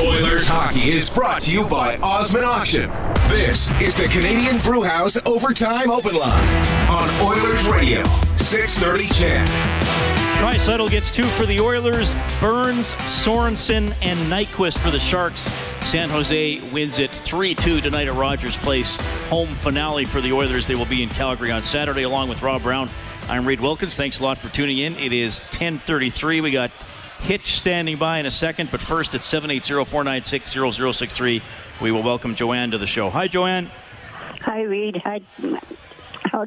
Oilers 0.00 0.48
hockey 0.48 0.88
is 0.88 1.08
brought 1.08 1.42
to 1.42 1.54
you 1.54 1.64
by 1.68 1.96
Osmond 1.98 2.44
Auction. 2.44 2.90
This 3.28 3.70
is 3.80 3.94
the 3.96 4.08
Canadian 4.08 4.60
Brewhouse 4.62 5.16
Overtime 5.26 5.88
Open 5.88 6.16
Line 6.16 6.66
on 6.88 7.08
Oilers 7.24 7.68
Radio, 7.68 8.02
630 8.36 9.08
CHED. 9.10 10.13
Draisaitl 10.44 10.90
gets 10.90 11.10
two 11.10 11.22
for 11.22 11.46
the 11.46 11.58
Oilers. 11.58 12.12
Burns, 12.38 12.92
Sorensen, 13.06 13.96
and 14.02 14.18
Nyquist 14.30 14.76
for 14.76 14.90
the 14.90 14.98
Sharks. 14.98 15.50
San 15.80 16.10
Jose 16.10 16.60
wins 16.70 16.98
it 16.98 17.10
3-2 17.12 17.80
tonight 17.80 18.08
at 18.08 18.14
Rogers 18.14 18.58
Place. 18.58 18.96
Home 19.30 19.48
finale 19.48 20.04
for 20.04 20.20
the 20.20 20.34
Oilers. 20.34 20.66
They 20.66 20.74
will 20.74 20.84
be 20.84 21.02
in 21.02 21.08
Calgary 21.08 21.50
on 21.50 21.62
Saturday 21.62 22.02
along 22.02 22.28
with 22.28 22.42
Rob 22.42 22.62
Brown. 22.62 22.90
I'm 23.26 23.48
Reid 23.48 23.60
Wilkins. 23.60 23.96
Thanks 23.96 24.20
a 24.20 24.22
lot 24.22 24.36
for 24.36 24.50
tuning 24.50 24.76
in. 24.76 24.96
It 24.96 25.14
is 25.14 25.40
10:33. 25.50 26.42
We 26.42 26.50
got 26.50 26.70
Hitch 27.20 27.54
standing 27.54 27.96
by 27.96 28.18
in 28.18 28.26
a 28.26 28.30
second, 28.30 28.70
but 28.70 28.82
first 28.82 29.14
at 29.14 29.22
780-496-0063, 29.22 31.40
we 31.80 31.90
will 31.90 32.02
welcome 32.02 32.34
Joanne 32.34 32.70
to 32.72 32.76
the 32.76 32.86
show. 32.86 33.08
Hi, 33.08 33.28
Joanne. 33.28 33.70
Hi, 34.42 34.60
Reid. 34.60 34.98
Hi, 34.98 35.22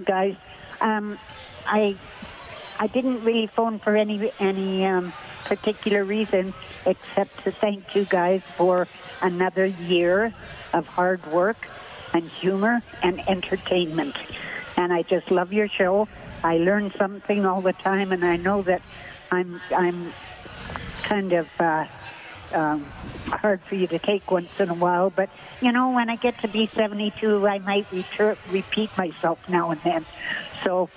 guys. 0.05 0.35
Um, 0.81 1.17
I 1.65 1.95
I 2.79 2.87
didn't 2.87 3.23
really 3.23 3.47
phone 3.47 3.79
for 3.79 3.95
any 3.95 4.31
any 4.39 4.85
um, 4.85 5.13
particular 5.45 6.03
reason 6.03 6.53
except 6.85 7.43
to 7.43 7.51
thank 7.51 7.95
you 7.95 8.05
guys 8.05 8.41
for 8.55 8.87
another 9.21 9.65
year 9.65 10.33
of 10.73 10.85
hard 10.85 11.25
work 11.31 11.57
and 12.13 12.29
humor 12.29 12.81
and 13.01 13.21
entertainment. 13.27 14.15
And 14.77 14.93
I 14.93 15.01
just 15.01 15.31
love 15.31 15.53
your 15.53 15.67
show. 15.67 16.07
I 16.43 16.57
learn 16.57 16.91
something 16.97 17.45
all 17.45 17.61
the 17.61 17.73
time, 17.73 18.11
and 18.11 18.23
I 18.23 18.37
know 18.37 18.61
that 18.63 18.81
I'm 19.31 19.59
I'm 19.75 20.13
kind 21.03 21.33
of 21.33 21.47
uh, 21.59 21.85
um, 22.53 22.85
hard 23.25 23.61
for 23.67 23.75
you 23.75 23.87
to 23.87 23.99
take 23.99 24.29
once 24.29 24.49
in 24.59 24.69
a 24.69 24.73
while. 24.73 25.09
But 25.09 25.29
you 25.61 25.71
know, 25.71 25.91
when 25.91 26.09
I 26.09 26.15
get 26.15 26.39
to 26.41 26.47
be 26.47 26.69
72, 26.75 27.47
I 27.47 27.59
might 27.59 27.89
retur- 27.89 28.37
repeat 28.49 28.91
myself 28.97 29.39
now 29.47 29.71
and 29.71 29.81
then. 29.83 30.05
So 30.63 30.89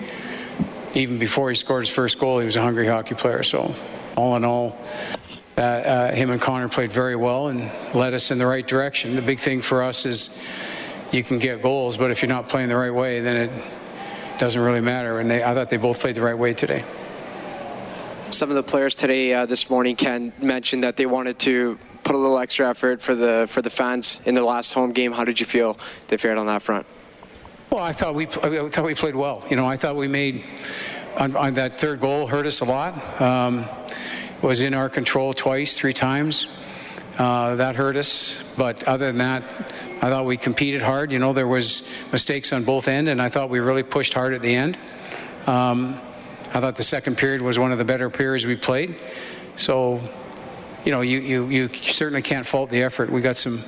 Even 0.94 1.18
before 1.18 1.48
he 1.48 1.54
scored 1.54 1.82
his 1.82 1.94
first 1.94 2.18
goal, 2.18 2.38
he 2.38 2.44
was 2.44 2.56
a 2.56 2.62
hungry 2.62 2.86
hockey 2.86 3.14
player. 3.14 3.42
So, 3.42 3.74
all 4.16 4.36
in 4.36 4.44
all, 4.44 4.78
uh, 5.56 5.60
uh, 5.60 6.12
him 6.14 6.30
and 6.30 6.40
Connor 6.40 6.68
played 6.68 6.92
very 6.92 7.16
well 7.16 7.48
and 7.48 7.70
led 7.94 8.14
us 8.14 8.30
in 8.30 8.38
the 8.38 8.46
right 8.46 8.66
direction. 8.66 9.16
The 9.16 9.22
big 9.22 9.40
thing 9.40 9.60
for 9.60 9.82
us 9.82 10.06
is 10.06 10.38
you 11.12 11.22
can 11.22 11.38
get 11.38 11.62
goals, 11.62 11.96
but 11.96 12.10
if 12.10 12.22
you're 12.22 12.28
not 12.28 12.48
playing 12.48 12.68
the 12.68 12.76
right 12.76 12.94
way, 12.94 13.20
then 13.20 13.36
it 13.36 13.64
doesn't 14.38 14.60
really 14.60 14.80
matter. 14.80 15.18
And 15.18 15.30
they, 15.30 15.42
I 15.42 15.54
thought 15.54 15.70
they 15.70 15.76
both 15.76 16.00
played 16.00 16.14
the 16.14 16.22
right 16.22 16.38
way 16.38 16.54
today. 16.54 16.82
Some 18.30 18.50
of 18.50 18.56
the 18.56 18.62
players 18.62 18.94
today, 18.94 19.32
uh, 19.32 19.46
this 19.46 19.70
morning, 19.70 19.96
Ken 19.96 20.32
mentioned 20.40 20.82
that 20.82 20.96
they 20.96 21.06
wanted 21.06 21.38
to 21.40 21.78
put 22.04 22.14
a 22.14 22.18
little 22.18 22.38
extra 22.38 22.68
effort 22.68 23.02
for 23.02 23.14
the 23.14 23.46
for 23.48 23.62
the 23.62 23.70
fans 23.70 24.20
in 24.24 24.34
their 24.34 24.44
last 24.44 24.72
home 24.72 24.92
game. 24.92 25.12
How 25.12 25.24
did 25.24 25.40
you 25.40 25.46
feel 25.46 25.78
they 26.08 26.16
fared 26.16 26.38
on 26.38 26.46
that 26.46 26.62
front? 26.62 26.86
Well, 27.70 27.82
I 27.82 27.92
thought 27.92 28.14
we 28.14 28.26
I 28.26 28.68
thought 28.68 28.84
we 28.84 28.94
played 28.94 29.16
well. 29.16 29.44
You 29.50 29.56
know, 29.56 29.66
I 29.66 29.76
thought 29.76 29.96
we 29.96 30.06
made 30.06 30.44
on, 31.16 31.34
on 31.36 31.54
that 31.54 31.80
third 31.80 32.00
goal 32.00 32.26
hurt 32.26 32.46
us 32.46 32.60
a 32.60 32.64
lot. 32.64 33.20
Um, 33.20 33.66
was 34.42 34.60
in 34.60 34.74
our 34.74 34.88
control 34.88 35.32
twice, 35.32 35.76
three 35.76 35.92
times. 35.92 36.46
Uh, 37.18 37.56
that 37.56 37.76
hurt 37.76 37.96
us. 37.96 38.42
But 38.56 38.84
other 38.84 39.06
than 39.06 39.18
that, 39.18 39.42
I 40.02 40.10
thought 40.10 40.26
we 40.26 40.36
competed 40.36 40.82
hard. 40.82 41.12
You 41.12 41.18
know, 41.18 41.32
there 41.32 41.48
was 41.48 41.88
mistakes 42.12 42.52
on 42.52 42.64
both 42.64 42.88
end, 42.88 43.08
and 43.08 43.22
I 43.22 43.28
thought 43.28 43.48
we 43.48 43.60
really 43.60 43.82
pushed 43.82 44.12
hard 44.12 44.34
at 44.34 44.42
the 44.42 44.54
end. 44.54 44.76
Um, 45.46 46.00
I 46.52 46.60
thought 46.60 46.76
the 46.76 46.82
second 46.82 47.16
period 47.16 47.40
was 47.40 47.58
one 47.58 47.72
of 47.72 47.78
the 47.78 47.84
better 47.84 48.10
periods 48.10 48.44
we 48.44 48.56
played. 48.56 48.96
So 49.56 50.00
you 50.84 50.92
know, 50.92 51.00
you, 51.00 51.20
you, 51.20 51.46
you 51.46 51.68
certainly 51.72 52.22
can't 52.22 52.46
fault 52.46 52.70
the 52.70 52.82
effort. 52.82 53.10
We 53.10 53.20
got 53.20 53.36
some, 53.36 53.62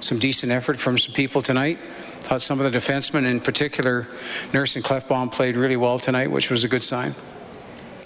some 0.00 0.18
decent 0.18 0.52
effort 0.52 0.78
from 0.78 0.98
some 0.98 1.14
people 1.14 1.42
tonight. 1.42 1.78
Thought 2.20 2.42
some 2.42 2.60
of 2.60 2.70
the 2.70 2.78
defensemen, 2.78 3.24
in 3.24 3.40
particular, 3.40 4.06
Nurse 4.52 4.76
and 4.76 4.84
Klefbom, 4.84 5.32
played 5.32 5.56
really 5.56 5.76
well 5.76 5.98
tonight, 5.98 6.30
which 6.30 6.50
was 6.50 6.64
a 6.64 6.68
good 6.68 6.82
sign. 6.82 7.14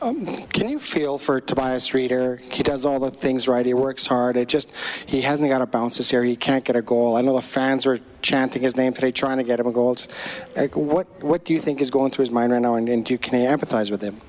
Um, 0.00 0.26
can 0.48 0.68
you 0.68 0.78
feel 0.78 1.16
for 1.16 1.40
Tobias 1.40 1.90
Rieder? 1.90 2.38
He 2.52 2.62
does 2.62 2.84
all 2.84 2.98
the 2.98 3.10
things 3.10 3.48
right. 3.48 3.64
He 3.64 3.72
works 3.72 4.06
hard. 4.06 4.36
It 4.36 4.48
just 4.48 4.74
he 5.06 5.22
hasn't 5.22 5.48
got 5.48 5.62
a 5.62 5.66
bounce 5.66 5.96
this 5.96 6.12
year. 6.12 6.22
He 6.22 6.36
can't 6.36 6.62
get 6.62 6.76
a 6.76 6.82
goal. 6.82 7.16
I 7.16 7.22
know 7.22 7.34
the 7.34 7.40
fans 7.40 7.86
were 7.86 7.98
chanting 8.20 8.60
his 8.60 8.76
name 8.76 8.92
today, 8.92 9.12
trying 9.12 9.38
to 9.38 9.44
get 9.44 9.58
him 9.58 9.66
a 9.66 9.72
goal. 9.72 9.94
Just, 9.94 10.12
like, 10.56 10.76
what 10.76 11.06
what 11.22 11.46
do 11.46 11.54
you 11.54 11.58
think 11.58 11.80
is 11.80 11.90
going 11.90 12.10
through 12.10 12.24
his 12.24 12.30
mind 12.30 12.52
right 12.52 12.60
now, 12.60 12.74
and, 12.74 12.86
and 12.88 13.04
do 13.04 13.14
you, 13.14 13.18
can 13.18 13.40
you 13.40 13.48
empathize 13.48 13.90
with 13.90 14.02
him? 14.02 14.20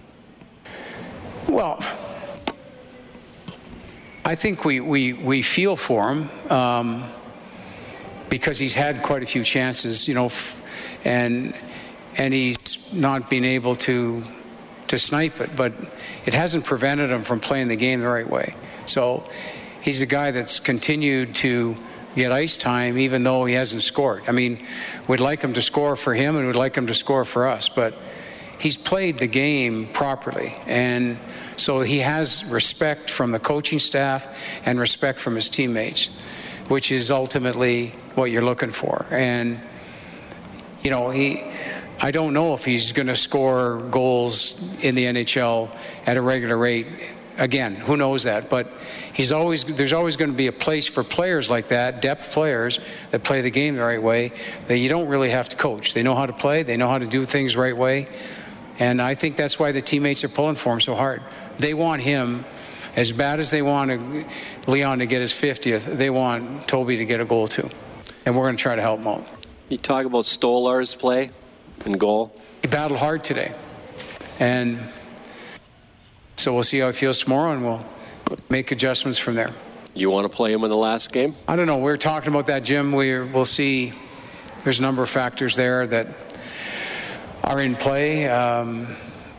Well, 1.50 1.80
I 4.28 4.34
think 4.34 4.66
we, 4.66 4.80
we, 4.80 5.14
we 5.14 5.44
feel 5.44 5.76
for 5.76 6.10
him 6.10 6.30
um, 6.50 7.04
because 8.28 8.58
he's 8.58 8.74
had 8.74 9.04
quite 9.04 9.22
a 9.22 9.28
few 9.28 9.44
chances, 9.44 10.08
you 10.08 10.16
know, 10.16 10.32
and 11.04 11.54
and 12.18 12.34
he's 12.34 12.58
not 12.92 13.30
been 13.30 13.46
able 13.46 13.76
to 13.76 14.24
to 14.88 14.98
snipe 14.98 15.40
it, 15.42 15.56
but 15.56 15.74
it 16.26 16.34
hasn't 16.34 16.66
prevented 16.66 17.12
him 17.12 17.22
from 17.22 17.40
playing 17.40 17.68
the 17.68 17.76
game 17.76 18.00
the 18.00 18.08
right 18.08 18.28
way. 18.28 18.56
So 18.88 19.30
he's 19.82 20.02
a 20.02 20.08
guy 20.08 20.32
that's 20.32 20.60
continued 20.60 21.36
to 21.36 21.76
get 22.16 22.32
ice 22.32 22.58
time 22.58 22.98
even 22.98 23.22
though 23.22 23.46
he 23.46 23.54
hasn't 23.54 23.84
scored. 23.84 24.24
I 24.28 24.32
mean, 24.32 24.66
we'd 25.08 25.20
like 25.20 25.44
him 25.44 25.54
to 25.54 25.62
score 25.62 25.96
for 25.96 26.16
him 26.16 26.36
and 26.36 26.48
we'd 26.48 26.56
like 26.56 26.76
him 26.76 26.88
to 26.88 26.96
score 26.96 27.26
for 27.26 27.48
us, 27.48 27.70
but 27.70 27.94
he's 28.58 28.78
played 28.78 29.20
the 29.20 29.28
game 29.28 29.86
properly 29.88 30.56
and 30.66 31.20
so 31.58 31.82
he 31.82 31.99
has 31.99 32.43
respect 32.45 33.10
from 33.10 33.32
the 33.32 33.39
coaching 33.39 33.80
staff 33.80 34.60
and 34.66 34.80
respect 34.80 35.20
from 35.20 35.36
his 35.36 35.49
teammates, 35.49 36.10
which 36.68 36.91
is 36.91 37.12
ultimately 37.12 37.93
what 38.16 38.32
you're 38.32 38.43
looking 38.43 38.72
for. 38.72 39.06
And, 39.10 39.60
you 40.82 40.91
know, 40.91 41.10
he. 41.10 41.43
I 41.97 42.12
don't 42.12 42.34
know 42.34 42.53
if 42.53 42.66
he's 42.66 42.91
going 42.91 43.08
to 43.08 43.16
score 43.16 43.80
goals 43.89 44.62
in 44.82 44.95
the 44.95 45.06
NHL 45.06 45.70
at 46.06 46.18
a 46.18 46.22
regular 46.22 46.58
rate. 46.58 46.88
Again, 47.38 47.76
who 47.76 47.95
knows 47.95 48.24
that? 48.24 48.49
But 48.49 48.70
he's 49.14 49.32
always 49.32 49.64
there's 49.64 49.93
always 49.93 50.18
going 50.18 50.32
to 50.32 50.36
be 50.36 50.47
a 50.47 50.51
place 50.51 50.88
for 50.88 51.06
players 51.06 51.49
like 51.49 51.70
that, 51.70 52.01
depth 52.01 52.32
players 52.32 52.82
that 53.12 53.24
play 53.24 53.39
the 53.41 53.49
game 53.49 53.78
the 53.78 53.82
right 53.82 54.01
way. 54.01 54.34
That 54.68 54.78
you 54.78 54.89
don't 54.89 55.08
really 55.08 55.30
have 55.30 55.47
to 55.49 55.56
coach. 55.56 55.93
They 55.93 56.03
know 56.03 56.16
how 56.16 56.26
to 56.26 56.34
play. 56.34 56.64
They 56.64 56.76
know 56.76 56.89
how 56.89 56.97
to 56.97 57.08
do 57.08 57.24
things 57.24 57.56
right 57.56 57.76
way. 57.76 58.08
And 58.78 59.01
I 59.01 59.16
think 59.16 59.38
that's 59.38 59.58
why 59.58 59.72
the 59.72 59.82
teammates 59.82 60.24
are 60.24 60.30
pulling 60.30 60.56
for 60.56 60.74
him 60.74 60.82
so 60.82 60.95
hard. 60.95 61.22
They 61.58 61.74
want 61.74 62.01
him 62.01 62.45
as 62.95 63.12
bad 63.12 63.39
as 63.39 63.51
they 63.51 63.62
want 63.62 64.26
Leon 64.68 64.99
to 64.99 65.06
get 65.06 65.22
his 65.22 65.34
50th. 65.34 65.97
They 65.97 66.10
want 66.10 66.68
Toby 66.68 66.97
to 66.97 67.06
get 67.06 67.20
a 67.20 67.26
goal 67.26 67.47
too, 67.47 67.70
and 68.26 68.36
we're 68.36 68.45
going 68.45 68.58
to 68.58 68.62
try 68.62 68.76
to 68.76 68.82
help 68.82 69.01
him 69.01 69.08
out. 69.08 69.28
You 69.70 69.78
talk 69.78 70.06
about 70.06 70.26
Stolarz's 70.26 70.95
play 70.95 71.32
and 71.86 71.99
goal. 71.99 72.39
He 72.62 72.68
battled 72.68 72.99
hard 72.99 73.24
today, 73.24 73.53
and 74.39 74.80
so 76.38 76.53
we'll 76.53 76.64
see 76.64 76.80
how 76.80 76.88
he 76.88 76.93
feels 76.93 77.20
tomorrow, 77.20 77.51
and 77.51 77.64
we'll 77.64 77.86
make 78.49 78.72
adjustments 78.72 79.20
from 79.20 79.36
there. 79.36 79.51
You 79.93 80.10
want 80.12 80.30
to 80.30 80.36
play 80.36 80.51
him 80.51 80.64
in 80.64 80.70
the 80.70 80.76
last 80.76 81.14
game? 81.14 81.36
I 81.47 81.56
don't 81.56 81.68
know. 81.68 81.78
We're 81.78 81.97
talking 81.97 82.30
about 82.30 82.47
that, 82.47 82.64
Jim. 82.64 82.91
we 82.91 83.20
we'll 83.22 83.45
see. 83.45 83.93
There's 84.64 84.80
a 84.80 84.82
number 84.82 85.03
of 85.03 85.10
factors 85.10 85.56
there 85.56 85.88
that 85.88 86.08
are 87.43 87.62
in 87.62 87.76
play. 87.76 88.28
Um, 88.28 88.88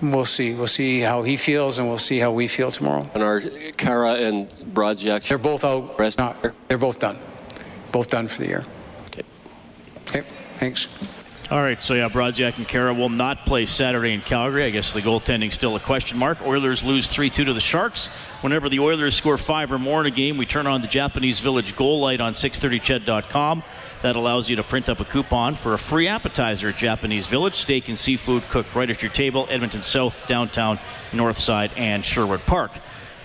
we'll 0.02 0.24
see. 0.24 0.54
We'll 0.54 0.66
see 0.66 1.00
how 1.00 1.22
he 1.22 1.36
feels, 1.36 1.78
and 1.78 1.88
we'll 1.88 1.98
see 1.98 2.18
how 2.18 2.32
we 2.32 2.48
feel 2.48 2.70
tomorrow. 2.70 3.08
And 3.14 3.22
our 3.22 3.40
Khaira 3.40 4.28
and 4.28 4.48
Brodziak? 4.74 5.26
They're 5.28 5.38
both 5.38 5.64
out. 5.64 5.98
Rest 5.98 6.18
not, 6.18 6.36
they're 6.68 6.78
both 6.78 6.98
done. 6.98 7.18
Both 7.92 8.10
done 8.10 8.28
for 8.28 8.38
the 8.38 8.48
year. 8.48 8.62
Okay. 9.06 9.22
Okay. 10.08 10.22
Thanks. 10.58 10.88
All 11.48 11.62
right, 11.62 11.80
so 11.80 11.94
yeah, 11.94 12.08
Brodziak 12.08 12.56
and 12.56 12.66
Khaira 12.66 12.96
will 12.96 13.08
not 13.08 13.46
play 13.46 13.66
Saturday 13.66 14.12
in 14.12 14.20
Calgary. 14.20 14.64
I 14.64 14.70
guess 14.70 14.92
the 14.92 15.00
goaltending's 15.00 15.54
still 15.54 15.76
a 15.76 15.80
question 15.80 16.18
mark. 16.18 16.42
Oilers 16.42 16.82
lose 16.82 17.06
3 17.06 17.30
2 17.30 17.44
to 17.44 17.52
the 17.52 17.60
Sharks. 17.60 18.08
Whenever 18.40 18.68
the 18.68 18.80
Oilers 18.80 19.14
score 19.14 19.38
five 19.38 19.70
or 19.70 19.78
more 19.78 20.00
in 20.00 20.06
a 20.06 20.10
game, 20.10 20.38
we 20.38 20.46
turn 20.46 20.66
on 20.66 20.80
the 20.82 20.88
Japanese 20.88 21.38
Village 21.38 21.76
goal 21.76 22.00
light 22.00 22.20
on 22.20 22.32
630ched.com. 22.32 23.62
that 24.02 24.16
allows 24.16 24.48
you 24.48 24.56
to 24.56 24.62
print 24.62 24.88
up 24.88 25.00
a 25.00 25.04
coupon 25.04 25.54
for 25.54 25.74
a 25.74 25.78
free 25.78 26.08
appetizer 26.08 26.68
at 26.68 26.76
Japanese 26.76 27.26
Village. 27.26 27.54
Steak 27.54 27.88
and 27.88 27.98
seafood 27.98 28.42
cooked 28.44 28.74
right 28.74 28.90
at 28.90 29.02
your 29.02 29.10
table, 29.12 29.46
Edmonton 29.50 29.82
South, 29.82 30.26
downtown, 30.26 30.78
North 31.12 31.38
Side, 31.38 31.72
and 31.76 32.04
Sherwood 32.04 32.40
Park. 32.46 32.72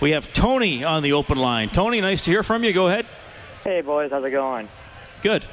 We 0.00 0.12
have 0.12 0.32
Tony 0.32 0.82
on 0.82 1.02
the 1.02 1.12
open 1.12 1.38
line. 1.38 1.70
Tony, 1.70 2.00
nice 2.00 2.24
to 2.24 2.30
hear 2.30 2.42
from 2.42 2.64
you. 2.64 2.72
Go 2.72 2.88
ahead. 2.88 3.06
Hey, 3.64 3.80
boys, 3.80 4.10
how's 4.10 4.24
it 4.24 4.30
going? 4.30 4.68
Good. 5.22 5.46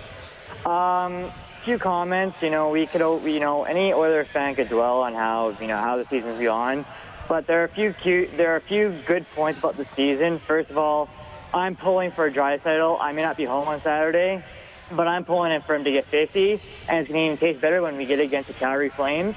Um, 0.66 1.32
few 1.64 1.78
comments. 1.78 2.38
You 2.42 2.50
know, 2.50 2.70
we 2.70 2.88
could, 2.88 3.02
you 3.02 3.40
know, 3.40 3.64
any 3.64 3.94
Oilers 3.94 4.28
fan 4.34 4.56
could 4.56 4.70
dwell 4.70 5.02
on 5.02 5.14
how, 5.14 5.56
you 5.62 5.68
know, 5.68 5.78
how 5.78 5.98
the 5.98 6.06
season's 6.10 6.42
gone. 6.42 6.86
But 7.28 7.46
there 7.46 7.62
are 7.62 7.66
a 7.66 7.70
few 7.70 7.94
cute, 7.94 8.36
there 8.38 8.54
are 8.54 8.56
a 8.56 8.62
few 8.62 9.00
good 9.06 9.24
points 9.36 9.60
about 9.60 9.78
the 9.78 9.86
season. 9.96 10.40
First 10.40 10.72
of 10.72 10.80
all, 10.80 11.10
I'm 11.54 11.76
pulling 11.76 12.12
for 12.12 12.26
a 12.26 12.32
Draisaitl. 12.32 12.98
I 13.00 13.12
may 13.12 13.22
not 13.22 13.38
be 13.38 13.46
home 13.46 13.68
on 13.68 13.82
Saturday, 13.84 14.44
but 14.92 15.08
I'm 15.08 15.26
pulling 15.26 15.52
in 15.52 15.62
for 15.62 15.76
him 15.76 15.84
to 15.84 15.92
get 15.92 16.08
50, 16.08 16.54
and 16.88 17.00
it's 17.00 17.10
going 17.10 17.20
to 17.20 17.26
even 17.26 17.38
taste 17.38 17.62
better 17.62 17.82
when 17.82 17.98
we 17.98 18.06
get 18.06 18.20
it 18.20 18.24
against 18.24 18.48
the 18.48 18.54
Calgary 18.54 18.90
Flames. 18.90 19.36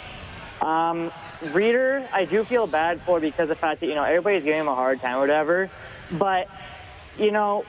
Um, 0.60 1.10
Rieder, 1.42 2.08
I 2.12 2.24
do 2.24 2.44
feel 2.44 2.66
bad 2.66 3.02
for 3.02 3.18
because 3.18 3.42
of 3.42 3.48
the 3.48 3.56
fact 3.56 3.80
that 3.80 3.86
you 3.86 3.94
know 3.94 4.04
everybody's 4.04 4.44
giving 4.44 4.60
him 4.60 4.68
a 4.68 4.74
hard 4.74 5.00
time 5.00 5.16
or 5.16 5.20
whatever. 5.20 5.70
But 6.12 6.48
you 7.18 7.32
know, 7.32 7.64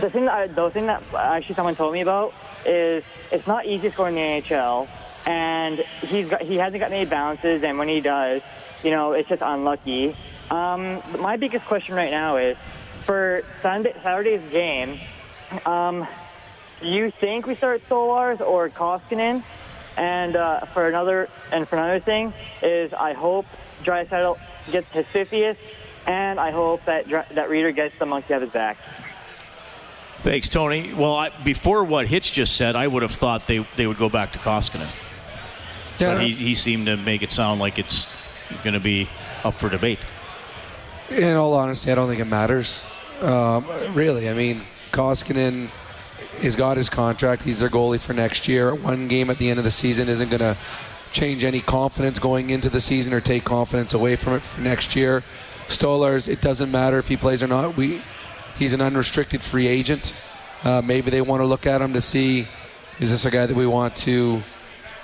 the 0.00 0.08
thing 0.08 0.26
that 0.26 0.34
I, 0.34 0.46
the 0.46 0.70
thing 0.70 0.86
that 0.86 1.02
actually 1.14 1.56
someone 1.56 1.74
told 1.74 1.92
me 1.92 2.00
about 2.00 2.32
is 2.64 3.02
it's 3.32 3.46
not 3.46 3.66
easy 3.66 3.90
scoring 3.90 4.16
in 4.16 4.42
the 4.42 4.48
NHL, 4.48 4.88
and 5.26 5.78
he's 6.02 6.28
got, 6.28 6.42
he 6.42 6.56
hasn't 6.56 6.80
got 6.80 6.92
any 6.92 7.04
bounces, 7.04 7.62
and 7.64 7.78
when 7.78 7.88
he 7.88 8.00
does, 8.00 8.40
you 8.84 8.90
know, 8.90 9.12
it's 9.12 9.28
just 9.28 9.42
unlucky. 9.42 10.16
Um, 10.50 11.02
my 11.18 11.36
biggest 11.36 11.64
question 11.64 11.94
right 11.94 12.10
now 12.10 12.36
is 12.36 12.56
for 13.00 13.42
Sunday 13.62 13.94
Saturday's 14.02 14.48
game. 14.50 15.00
Um, 15.66 16.06
you 16.88 17.12
think 17.20 17.46
we 17.46 17.54
start 17.56 17.82
Stolarz 17.88 18.40
or 18.40 18.68
Koskinen? 18.68 19.42
And 19.96 20.36
uh, 20.36 20.60
for 20.66 20.88
another 20.88 21.28
and 21.50 21.68
for 21.68 21.76
another 21.76 22.00
thing 22.00 22.32
is 22.62 22.92
I 22.94 23.12
hope 23.12 23.44
Draisaitl 23.84 24.38
gets 24.70 24.90
his 24.92 25.04
50th, 25.06 25.58
and 26.06 26.40
I 26.40 26.50
hope 26.50 26.84
that 26.86 27.08
that 27.08 27.50
Rieder 27.50 27.74
gets 27.74 27.98
the 27.98 28.06
monkey 28.06 28.32
off 28.32 28.40
his 28.42 28.50
back. 28.50 28.78
Thanks, 30.22 30.48
Tony. 30.48 30.94
Well, 30.94 31.14
I, 31.16 31.30
before 31.42 31.84
what 31.84 32.06
Hitch 32.06 32.32
just 32.32 32.56
said, 32.56 32.76
I 32.76 32.86
would 32.86 33.02
have 33.02 33.12
thought 33.12 33.46
they 33.46 33.66
they 33.76 33.86
would 33.86 33.98
go 33.98 34.08
back 34.08 34.32
to 34.32 34.38
Koskinen. 34.38 34.88
Yeah. 35.98 36.14
But 36.14 36.22
he, 36.22 36.32
he 36.32 36.54
seemed 36.54 36.86
to 36.86 36.96
make 36.96 37.22
it 37.22 37.30
sound 37.30 37.60
like 37.60 37.78
it's 37.78 38.08
going 38.62 38.74
to 38.74 38.80
be 38.80 39.08
up 39.44 39.54
for 39.54 39.68
debate. 39.68 39.98
In 41.10 41.36
all 41.36 41.52
honesty, 41.54 41.90
I 41.90 41.94
don't 41.94 42.08
think 42.08 42.20
it 42.20 42.26
matters. 42.26 42.82
Um, 43.20 43.66
really, 43.94 44.28
I 44.28 44.34
mean, 44.34 44.62
Koskinen 44.92 45.70
has 46.40 46.56
got 46.56 46.76
his 46.76 46.90
contract. 46.90 47.42
He's 47.42 47.60
their 47.60 47.68
goalie 47.68 48.00
for 48.00 48.12
next 48.12 48.48
year. 48.48 48.74
One 48.74 49.08
game 49.08 49.30
at 49.30 49.38
the 49.38 49.50
end 49.50 49.58
of 49.58 49.64
the 49.64 49.70
season 49.70 50.08
isn't 50.08 50.28
going 50.28 50.40
to 50.40 50.56
change 51.12 51.44
any 51.44 51.60
confidence 51.60 52.18
going 52.18 52.50
into 52.50 52.70
the 52.70 52.80
season 52.80 53.12
or 53.12 53.20
take 53.20 53.44
confidence 53.44 53.94
away 53.94 54.16
from 54.16 54.34
it 54.34 54.42
for 54.42 54.60
next 54.60 54.96
year. 54.96 55.22
Stolarz, 55.68 56.28
it 56.28 56.40
doesn't 56.40 56.70
matter 56.70 56.98
if 56.98 57.08
he 57.08 57.16
plays 57.16 57.42
or 57.42 57.46
not. 57.46 57.76
We, 57.76 58.02
he's 58.58 58.72
an 58.72 58.80
unrestricted 58.80 59.42
free 59.42 59.66
agent. 59.66 60.14
Uh, 60.64 60.80
maybe 60.82 61.10
they 61.10 61.20
want 61.20 61.40
to 61.40 61.46
look 61.46 61.66
at 61.66 61.80
him 61.80 61.92
to 61.92 62.00
see 62.00 62.48
is 62.98 63.10
this 63.10 63.24
a 63.24 63.30
guy 63.30 63.46
that 63.46 63.56
we 63.56 63.66
want 63.66 63.96
to 63.96 64.42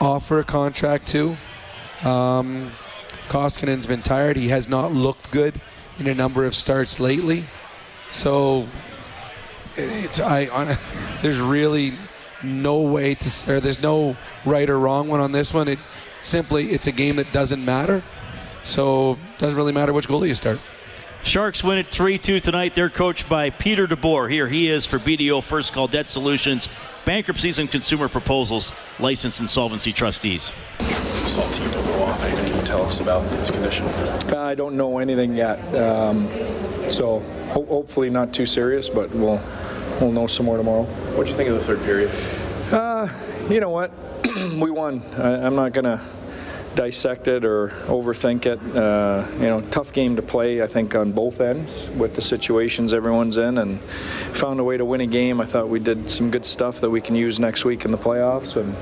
offer 0.01 0.39
a 0.39 0.45
contract 0.45 1.07
to. 1.09 1.37
Um, 2.05 2.71
Koskinen's 3.29 3.87
been 3.87 4.03
tired. 4.03 4.37
He 4.37 4.49
has 4.49 4.69
not 4.69 4.93
looked 4.93 5.31
good 5.31 5.61
in 5.99 6.07
a 6.07 6.15
number 6.15 6.45
of 6.45 6.55
starts 6.55 7.01
lately. 7.01 7.47
So 8.11 8.69
it's 9.79 10.21
I 10.21 10.47
on, 10.49 10.77
there's 11.23 11.39
really 11.39 11.95
no 12.43 12.81
way 12.81 13.15
to 13.15 13.53
or 13.53 13.61
there's 13.61 13.81
no 13.81 14.17
right 14.45 14.69
or 14.69 14.79
wrong 14.79 15.09
one 15.09 15.21
on 15.21 15.33
this 15.33 15.55
one. 15.55 15.69
It 15.69 15.79
simply 16.21 16.73
it's 16.73 16.87
a 16.87 16.93
game 16.93 17.17
that 17.17 17.33
doesn't 17.33 17.65
matter. 17.65 18.03
So 18.65 19.13
it 19.13 19.39
doesn't 19.39 19.57
really 19.57 19.73
matter 19.73 19.93
which 19.93 20.09
goalie 20.09 20.29
you 20.29 20.35
start. 20.35 20.59
Sharks 21.23 21.65
win 21.65 21.79
it 21.79 21.89
3 21.89 22.19
2 22.19 22.41
tonight. 22.41 22.75
They're 22.75 22.91
coached 22.91 23.29
by 23.29 23.51
Peter 23.51 23.87
DeBoer. 23.87 24.31
Here 24.31 24.49
he 24.49 24.71
is 24.71 24.87
for 24.87 24.99
BDO 24.99 25.43
First 25.43 25.73
Call 25.73 25.89
Debt 25.89 26.07
Solutions, 26.07 26.69
bankruptcies 27.05 27.59
and 27.59 27.71
consumer 27.71 28.09
proposals, 28.09 28.73
licensed 28.99 29.41
insolvency 29.41 29.93
trustees. 29.93 30.53
Saw 31.27 31.43
Tebow 31.51 31.85
go 31.85 32.05
off. 32.05 32.23
Anything 32.25 32.47
you 32.47 32.55
can 32.55 32.65
tell 32.65 32.83
us 32.83 33.01
about 33.01 33.23
his 33.33 33.51
condition? 33.51 33.87
I 34.35 34.55
don't 34.55 34.77
know 34.77 34.99
anything 34.99 35.35
yet. 35.35 35.59
Um, 35.75 36.29
so 36.89 37.21
ho- 37.51 37.67
hopefully 37.67 38.09
not 38.11 38.33
too 38.33 38.47
serious, 38.47 38.89
but 38.89 39.11
we'll 39.11 39.41
we'll 40.01 40.13
know 40.13 40.27
some 40.27 40.47
more 40.47 40.57
tomorrow. 40.57 40.85
What 40.85 41.25
do 41.25 41.31
you 41.31 41.37
think 41.37 41.49
of 41.49 41.57
the 41.57 41.63
third 41.63 41.83
period? 41.85 42.11
Uh, 42.73 43.09
you 43.51 43.61
know 43.61 43.71
what? 43.71 43.91
we 44.59 44.71
won. 44.71 45.03
I, 45.17 45.47
I'm 45.47 45.57
not 45.57 45.73
gonna 45.73 46.05
dissect 46.75 47.27
it 47.27 47.45
or 47.45 47.69
overthink 47.87 48.47
it. 48.47 48.61
Uh, 48.77 49.27
you 49.35 49.47
know, 49.47 49.61
tough 49.63 49.93
game 49.93 50.17
to 50.17 50.23
play. 50.23 50.63
I 50.63 50.67
think 50.67 50.95
on 50.95 51.13
both 51.13 51.41
ends 51.41 51.89
with 51.97 52.15
the 52.15 52.23
situations 52.23 52.93
everyone's 52.93 53.37
in, 53.37 53.59
and 53.59 53.81
found 53.81 54.61
a 54.61 54.65
way 54.65 54.77
to 54.77 54.85
win 54.85 55.01
a 55.01 55.07
game. 55.07 55.41
I 55.41 55.45
thought 55.45 55.69
we 55.69 55.81
did 55.81 56.11
some 56.11 56.31
good 56.31 56.47
stuff 56.47 56.81
that 56.81 56.91
we 56.91 57.01
can 57.01 57.15
use 57.15 57.41
next 57.41 57.65
week 57.65 57.85
in 57.85 57.91
the 57.91 57.99
playoffs, 57.99 58.57
and 58.57 58.75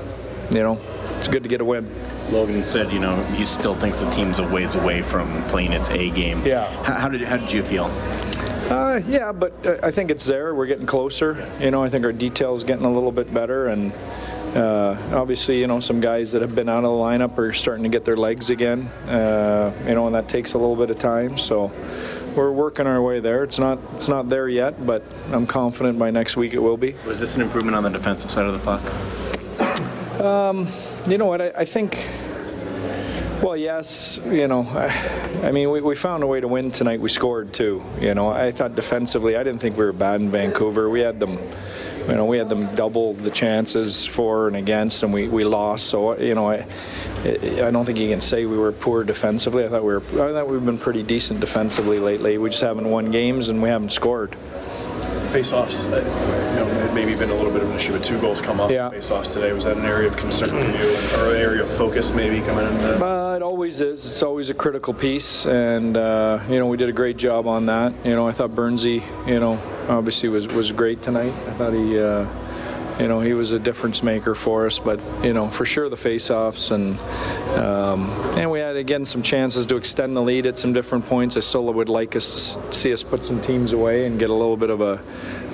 you 0.53 0.61
know, 0.61 0.79
it's 1.17 1.27
good 1.27 1.43
to 1.43 1.49
get 1.49 1.61
a 1.61 1.65
win. 1.65 1.89
Logan 2.29 2.63
said, 2.65 2.91
you 2.91 2.99
know, 2.99 3.15
he 3.35 3.45
still 3.45 3.73
thinks 3.73 4.01
the 4.01 4.09
team's 4.09 4.39
a 4.39 4.47
ways 4.47 4.75
away 4.75 5.01
from 5.01 5.41
playing 5.43 5.71
its 5.71 5.89
A 5.89 6.09
game. 6.11 6.45
Yeah. 6.45 6.65
How, 6.83 6.93
how 6.93 7.09
did 7.09 7.21
how 7.21 7.37
did 7.37 7.51
you 7.51 7.63
feel? 7.63 7.87
Uh, 8.69 8.99
yeah, 9.07 9.31
but 9.31 9.53
uh, 9.65 9.77
I 9.81 9.91
think 9.91 10.11
it's 10.11 10.25
there. 10.25 10.53
We're 10.53 10.65
getting 10.65 10.85
closer. 10.85 11.47
You 11.59 11.71
know, 11.71 11.83
I 11.83 11.89
think 11.89 12.03
our 12.03 12.11
detail's 12.11 12.65
getting 12.65 12.85
a 12.85 12.91
little 12.91 13.13
bit 13.13 13.33
better, 13.33 13.67
and 13.67 13.93
uh, 14.55 14.97
obviously, 15.13 15.61
you 15.61 15.67
know, 15.67 15.79
some 15.79 16.01
guys 16.01 16.33
that 16.33 16.41
have 16.41 16.53
been 16.53 16.67
out 16.67 16.83
of 16.83 16.83
the 16.83 16.89
lineup 16.89 17.37
are 17.37 17.53
starting 17.53 17.83
to 17.83 17.89
get 17.89 18.03
their 18.03 18.17
legs 18.17 18.49
again. 18.49 18.87
Uh, 19.07 19.73
you 19.87 19.95
know, 19.95 20.05
and 20.05 20.15
that 20.15 20.27
takes 20.27 20.53
a 20.53 20.57
little 20.57 20.75
bit 20.75 20.89
of 20.89 20.99
time. 20.99 21.37
So 21.37 21.71
we're 22.35 22.51
working 22.51 22.87
our 22.87 23.01
way 23.01 23.21
there. 23.21 23.45
It's 23.45 23.57
not 23.57 23.79
it's 23.95 24.09
not 24.09 24.27
there 24.27 24.49
yet, 24.49 24.85
but 24.85 25.01
I'm 25.31 25.47
confident 25.47 25.97
by 25.97 26.11
next 26.11 26.35
week 26.35 26.53
it 26.53 26.59
will 26.59 26.77
be. 26.77 26.93
Was 27.05 27.21
this 27.21 27.35
an 27.35 27.41
improvement 27.43 27.77
on 27.77 27.83
the 27.83 27.89
defensive 27.89 28.29
side 28.29 28.45
of 28.47 28.53
the 28.53 28.59
puck? 28.59 30.21
Um, 30.21 30.67
you 31.07 31.17
know 31.17 31.27
what? 31.27 31.41
I, 31.41 31.51
I 31.59 31.65
think. 31.65 32.09
Well, 33.41 33.55
yes. 33.55 34.19
You 34.25 34.47
know, 34.47 34.63
I, 34.63 34.87
I 35.43 35.51
mean, 35.51 35.69
we, 35.69 35.79
we 35.79 35.93
found 35.95 36.23
a 36.23 36.27
way 36.27 36.41
to 36.41 36.47
win 36.47 36.71
tonight. 36.71 36.99
We 36.99 37.09
scored 37.09 37.53
too. 37.53 37.83
You 38.01 38.15
know, 38.15 38.29
I 38.29 38.51
thought 38.51 38.75
defensively, 38.75 39.35
I 39.35 39.43
didn't 39.43 39.59
think 39.59 39.77
we 39.77 39.85
were 39.85 39.93
bad 39.93 40.21
in 40.21 40.31
Vancouver. 40.31 40.89
We 40.89 41.01
had 41.01 41.19
them. 41.19 41.37
You 42.07 42.15
know, 42.15 42.25
we 42.25 42.37
had 42.37 42.47
them 42.47 42.73
double 42.73 43.13
the 43.13 43.29
chances 43.29 44.05
for 44.05 44.47
and 44.47 44.55
against, 44.55 45.03
and 45.03 45.13
we, 45.13 45.27
we 45.27 45.43
lost. 45.43 45.87
So 45.87 46.17
you 46.17 46.35
know, 46.35 46.49
I 46.49 46.65
I 47.25 47.69
don't 47.69 47.85
think 47.85 47.99
you 47.99 48.09
can 48.09 48.21
say 48.21 48.45
we 48.45 48.57
were 48.57 48.71
poor 48.71 49.03
defensively. 49.03 49.65
I 49.65 49.69
thought 49.69 49.83
we 49.83 49.93
were. 49.93 50.01
I 50.01 50.31
thought 50.31 50.47
we've 50.47 50.65
been 50.65 50.77
pretty 50.77 51.03
decent 51.03 51.39
defensively 51.39 51.99
lately. 51.99 52.37
We 52.37 52.49
just 52.49 52.61
haven't 52.61 52.89
won 52.89 53.11
games 53.11 53.49
and 53.49 53.61
we 53.61 53.69
haven't 53.69 53.91
scored. 53.91 54.35
Face-offs, 55.27 55.85
uh, 55.85 55.99
had 56.87 56.95
maybe 56.95 57.15
been 57.15 57.29
a 57.29 57.35
little 57.35 57.51
bit 57.51 57.61
of 57.61 57.69
an 57.69 57.75
issue, 57.75 57.91
but 57.91 58.03
two 58.03 58.19
goals 58.19 58.39
come 58.41 58.59
off 58.59 58.71
Yeah. 58.71 58.89
face-offs 58.89 59.33
today. 59.33 59.51
Was 59.53 59.65
that 59.65 59.77
an 59.77 59.85
area 59.85 60.07
of 60.07 60.15
concern 60.17 60.49
for 60.49 60.55
you, 60.55 60.95
or 61.21 61.35
an 61.35 61.41
area 61.41 61.61
of 61.61 61.67
focus 61.69 62.13
maybe 62.13 62.41
coming 62.41 62.65
in? 62.65 63.01
Uh, 63.01 63.05
Uh, 63.27 63.35
it 63.35 63.41
always 63.43 63.81
is. 63.81 64.05
It's 64.05 64.23
always 64.23 64.49
a 64.49 64.53
critical 64.53 64.93
piece, 64.93 65.45
and 65.45 65.95
uh, 65.97 66.39
you 66.49 66.59
know 66.59 66.67
we 66.67 66.77
did 66.77 66.89
a 66.89 66.93
great 66.93 67.17
job 67.17 67.45
on 67.47 67.65
that. 67.67 67.93
You 68.03 68.15
know, 68.15 68.27
I 68.27 68.31
thought 68.31 68.51
Bernsey, 68.55 69.03
you 69.27 69.39
know, 69.39 69.59
obviously 69.89 70.29
was 70.29 70.47
was 70.47 70.71
great 70.71 71.01
tonight. 71.01 71.33
I 71.47 71.51
thought 71.51 71.73
he, 71.73 71.99
uh, 71.99 72.25
you 72.99 73.07
know, 73.07 73.19
he 73.19 73.33
was 73.33 73.51
a 73.51 73.59
difference 73.59 74.01
maker 74.01 74.33
for 74.33 74.65
us. 74.65 74.79
But 74.79 74.99
you 75.23 75.33
know, 75.33 75.47
for 75.49 75.65
sure 75.65 75.87
the 75.89 75.97
face-offs, 75.97 76.71
and 76.71 76.97
um, 77.57 78.09
and 78.37 78.49
we 78.49 78.59
had 78.59 78.75
again 78.75 79.05
some 79.05 79.21
chances 79.21 79.65
to 79.67 79.75
extend 79.75 80.15
the 80.15 80.21
lead 80.21 80.45
at 80.45 80.57
some 80.57 80.73
different 80.73 81.05
points. 81.05 81.37
I 81.37 81.41
still 81.41 81.71
would 81.71 81.89
like 81.89 82.15
us 82.15 82.55
to 82.55 82.73
see 82.73 82.91
us 82.93 83.03
put 83.03 83.23
some 83.25 83.39
teams 83.41 83.71
away 83.73 84.05
and 84.05 84.17
get 84.17 84.29
a 84.29 84.33
little 84.33 84.57
bit 84.57 84.69
of 84.71 84.81
a, 84.81 85.01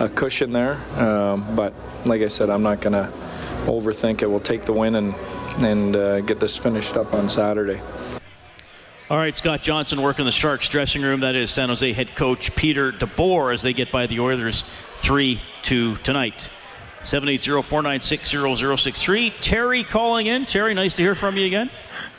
a 0.04 0.10
cushion 0.10 0.52
there. 0.52 0.76
Um, 0.98 1.56
but 1.56 1.74
like 2.06 2.22
I 2.22 2.28
said, 2.28 2.50
I'm 2.50 2.64
not 2.64 2.82
going 2.82 2.94
to 2.94 3.12
overthink 3.66 4.22
it. 4.22 4.30
We'll 4.30 4.40
take 4.40 4.66
the 4.66 4.74
win 4.74 4.96
and 4.96 5.14
and 5.62 5.96
uh, 5.96 6.20
get 6.22 6.40
this 6.40 6.58
finished 6.58 6.98
up 6.98 7.14
on 7.14 7.30
Saturday. 7.30 7.80
All 9.10 9.18
right, 9.18 9.36
Scott 9.36 9.62
Johnson 9.62 10.02
working 10.02 10.26
the 10.26 10.32
Sharks 10.32 10.68
dressing 10.68 11.04
room. 11.04 11.20
That 11.20 11.36
is 11.36 11.52
San 11.52 11.70
Jose 11.70 11.94
head 11.94 12.16
coach 12.16 12.56
Peter 12.56 12.92
DeBoer 12.92 13.54
as 13.54 13.62
they 13.62 13.74
get 13.74 13.92
by 13.92 14.08
the 14.08 14.20
Oilers 14.20 14.64
3 14.98 15.40
2 15.62 15.98
tonight. 15.98 16.50
780-496-0063. 17.04 19.34
Terry 19.42 19.84
calling 19.84 20.28
in. 20.28 20.46
Terry, 20.46 20.74
nice 20.74 20.96
to 20.96 21.04
hear 21.04 21.16
from 21.16 21.36
you 21.38 21.46
again. 21.46 21.70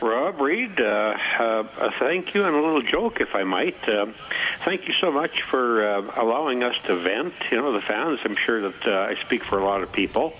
Rob 0.05 0.38
Reid, 0.38 0.78
uh, 0.78 1.14
uh, 1.38 1.90
thank 1.98 2.34
you 2.34 2.44
and 2.44 2.55
a 2.55 2.61
little 2.61 2.82
joke, 2.82 3.22
if 3.22 3.34
I 3.34 3.42
might. 3.44 3.88
Uh, 3.88 4.07
thank 4.64 4.86
you 4.86 4.92
so 5.00 5.11
much 5.11 5.42
for 5.50 5.82
allowing 5.82 6.62
us 6.62 6.74
to 6.84 6.96
vent. 6.96 7.32
You 7.50 7.57
know, 7.57 7.72
the 7.72 7.80
fans, 7.80 8.20
I'm 8.22 8.36
sure 8.36 8.70
that 8.70 8.86
I 8.86 9.14
speak 9.24 9.44
for 9.44 9.59
a 9.59 9.64
lot 9.64 9.82
of 9.82 9.90
people. 9.92 10.34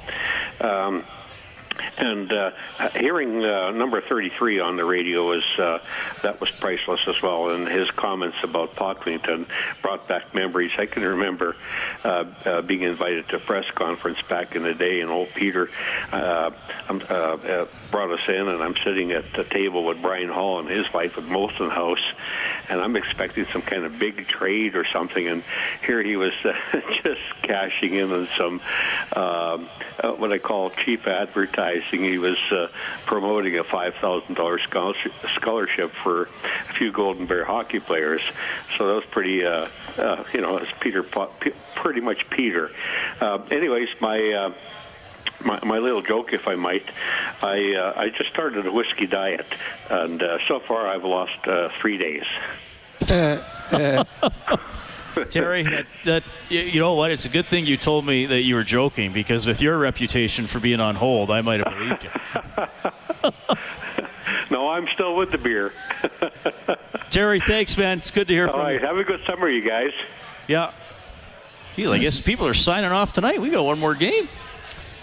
Um, 0.61 1.05
and 1.97 2.33
uh, 2.33 2.51
hearing 2.95 3.45
uh, 3.45 3.71
number 3.71 4.01
33 4.01 4.61
on 4.61 4.77
the 4.77 4.85
radio 4.85 5.29
was 5.29 5.45
uh, 5.59 5.79
that 6.23 6.41
was 6.41 6.51
priceless 6.53 7.01
as 7.07 7.21
well. 7.23 7.51
And 7.51 7.69
his 7.69 7.91
comments 7.91 8.37
about 8.43 8.75
Pocklington 8.77 9.47
brought 9.83 10.07
back 10.09 10.35
memories. 10.35 10.73
I 10.79 10.87
can 10.87 11.03
remember 11.03 11.57
uh, 12.05 12.25
uh, 12.45 12.63
being 12.63 12.83
invited 12.83 13.29
to 13.29 13.37
a 13.37 13.41
press 13.41 13.65
conference 13.75 14.19
back 14.29 14.55
in 14.55 14.63
the 14.63 14.75
day, 14.75 15.01
and 15.01 15.11
old 15.11 15.29
Peter 15.35 15.71
uh, 16.13 16.51
um, 16.89 17.03
uh, 17.09 17.13
uh, 17.13 17.67
brought 17.91 18.11
us 18.11 18.29
in, 18.29 18.49
and 18.49 18.63
I'm 18.63 18.77
sitting 18.85 19.13
at 19.13 19.25
the 19.35 19.45
table 19.45 19.85
with 19.85 20.01
Brian 20.03 20.29
Hall 20.29 20.61
and 20.61 20.69
his 20.69 20.87
wife 20.93 21.17
at 21.17 21.25
Molson 21.25 21.71
House, 21.71 22.05
and 22.69 22.81
I'm 22.81 22.97
expecting 22.97 23.47
some 23.53 23.63
kind 23.63 23.85
of 23.85 23.99
big 23.99 24.27
trade 24.29 24.77
or 24.77 24.85
something, 24.93 25.27
and 25.27 25.43
here 25.87 26.03
he 26.03 26.17
was 26.17 26.33
uh, 26.45 26.53
just 27.03 27.21
cashing 27.43 27.95
in 27.95 28.13
on 28.13 28.29
some 28.37 28.61
um, 29.13 29.69
uh, 30.03 30.13
what 30.13 30.33
I 30.33 30.39
call 30.39 30.71
cheap 30.71 31.07
advertising. 31.07 31.64
He 31.91 32.19
was 32.19 32.39
uh, 32.51 32.69
promoting 33.07 33.59
a 33.59 33.65
five 33.65 33.95
thousand 34.01 34.35
dollars 34.35 34.63
scholarship 35.35 35.93
for 36.03 36.29
a 36.71 36.75
few 36.75 36.93
Golden 36.93 37.27
Bear 37.27 37.45
hockey 37.45 37.81
players. 37.81 38.23
So 38.77 38.89
that 38.89 38.95
was 38.95 39.05
pretty, 39.11 39.45
uh, 39.45 39.69
uh, 39.97 40.25
you 40.33 40.41
know, 40.41 40.59
it's 40.59 40.71
Peter, 40.81 41.03
pretty 41.03 42.01
much 42.01 42.29
Peter. 42.31 42.71
Uh, 43.21 43.39
anyways, 43.51 43.89
my. 44.01 44.33
Uh, 44.33 44.53
my, 45.41 45.59
my 45.65 45.79
little 45.79 46.01
joke, 46.01 46.33
if 46.33 46.47
I 46.47 46.55
might, 46.55 46.85
I 47.43 47.75
uh, 47.75 47.93
I 47.97 48.09
just 48.11 48.31
started 48.31 48.67
a 48.67 48.73
whiskey 48.73 49.07
diet, 49.07 49.47
and 49.91 50.23
uh, 50.23 50.39
so 50.47 50.61
far 50.61 50.87
I've 50.87 51.05
lost 51.05 51.47
uh, 51.47 51.71
three 51.81 51.99
days. 51.99 52.25
Terry, 55.31 55.63
that, 55.63 55.87
that 56.05 56.25
you 56.49 56.81
know 56.81 56.95
what? 56.95 57.11
It's 57.11 57.25
a 57.25 57.29
good 57.29 57.47
thing 57.47 57.67
you 57.67 57.77
told 57.77 58.05
me 58.07 58.27
that 58.27 58.43
you 58.43 58.55
were 58.55 58.65
joking 58.65 59.13
because 59.13 59.47
with 59.47 59.61
your 59.61 59.79
reputation 59.79 60.47
for 60.47 60.61
being 60.61 60.81
on 60.81 60.95
hold, 60.95 61.31
I 61.31 61.41
might 61.43 61.61
have 61.61 61.75
believed 61.75 62.05
you. 62.05 62.11
no, 64.51 64.69
I'm 64.71 64.89
still 64.95 65.17
with 65.17 65.31
the 65.31 65.39
beer. 65.39 65.73
Terry, 67.11 67.41
thanks, 67.41 67.77
man. 67.77 67.99
It's 67.99 68.11
good 68.11 68.29
to 68.29 68.35
hear 68.35 68.47
All 68.47 68.55
from 68.55 68.63
right, 68.63 68.81
you. 68.81 68.87
have 68.87 68.97
a 68.97 69.05
good 69.05 69.21
summer, 69.27 69.49
you 69.49 69.67
guys. 69.69 69.93
Yeah. 70.49 70.73
Gee, 71.77 71.87
I 71.87 71.99
guess 71.99 72.21
people 72.21 72.47
are 72.47 72.55
signing 72.55 72.93
off 72.93 73.13
tonight. 73.13 73.41
We 73.41 73.51
got 73.51 73.65
one 73.65 73.79
more 73.79 73.95
game. 73.95 74.29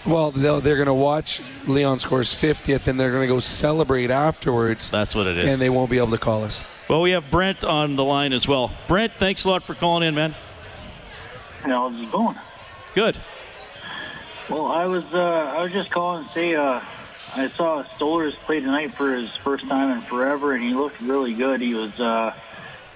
Well, 0.04 0.32
they're 0.32 0.60
going 0.60 0.86
to 0.86 0.94
watch 0.94 1.40
Leon 1.66 2.00
scores 2.00 2.34
50th, 2.34 2.88
and 2.88 2.98
they're 2.98 3.12
going 3.12 3.22
to 3.22 3.32
go 3.32 3.38
celebrate 3.38 4.10
afterwards. 4.10 4.90
That's 4.90 5.14
what 5.14 5.26
it 5.26 5.38
is. 5.38 5.52
And 5.52 5.60
they 5.60 5.70
won't 5.70 5.90
be 5.90 5.98
able 5.98 6.10
to 6.10 6.18
call 6.18 6.42
us. 6.42 6.62
Well, 6.88 7.00
we 7.02 7.12
have 7.12 7.30
Brent 7.30 7.64
on 7.64 7.96
the 7.96 8.04
line 8.04 8.32
as 8.32 8.46
well. 8.46 8.70
Brent, 8.88 9.14
thanks 9.14 9.44
a 9.44 9.48
lot 9.48 9.62
for 9.62 9.74
calling 9.74 10.06
in, 10.06 10.14
man. 10.14 10.34
How's 11.62 12.00
it 12.00 12.10
going? 12.10 12.36
Good. 12.94 13.16
Well, 14.48 14.66
I 14.66 14.84
was 14.86 15.04
uh, 15.12 15.18
I 15.18 15.62
was 15.62 15.72
just 15.72 15.90
calling 15.90 16.26
to 16.26 16.32
say 16.32 16.54
uh, 16.54 16.80
I 17.34 17.48
saw 17.50 17.84
Stolarz 17.84 18.34
play 18.44 18.60
tonight 18.60 18.94
for 18.94 19.14
his 19.14 19.30
first 19.36 19.66
time 19.68 19.96
in 19.96 20.02
forever, 20.02 20.52
and 20.52 20.62
he 20.62 20.74
looked 20.74 21.00
really 21.00 21.32
good. 21.32 21.60
He 21.60 21.74
was 21.74 21.98
uh, 21.98 22.34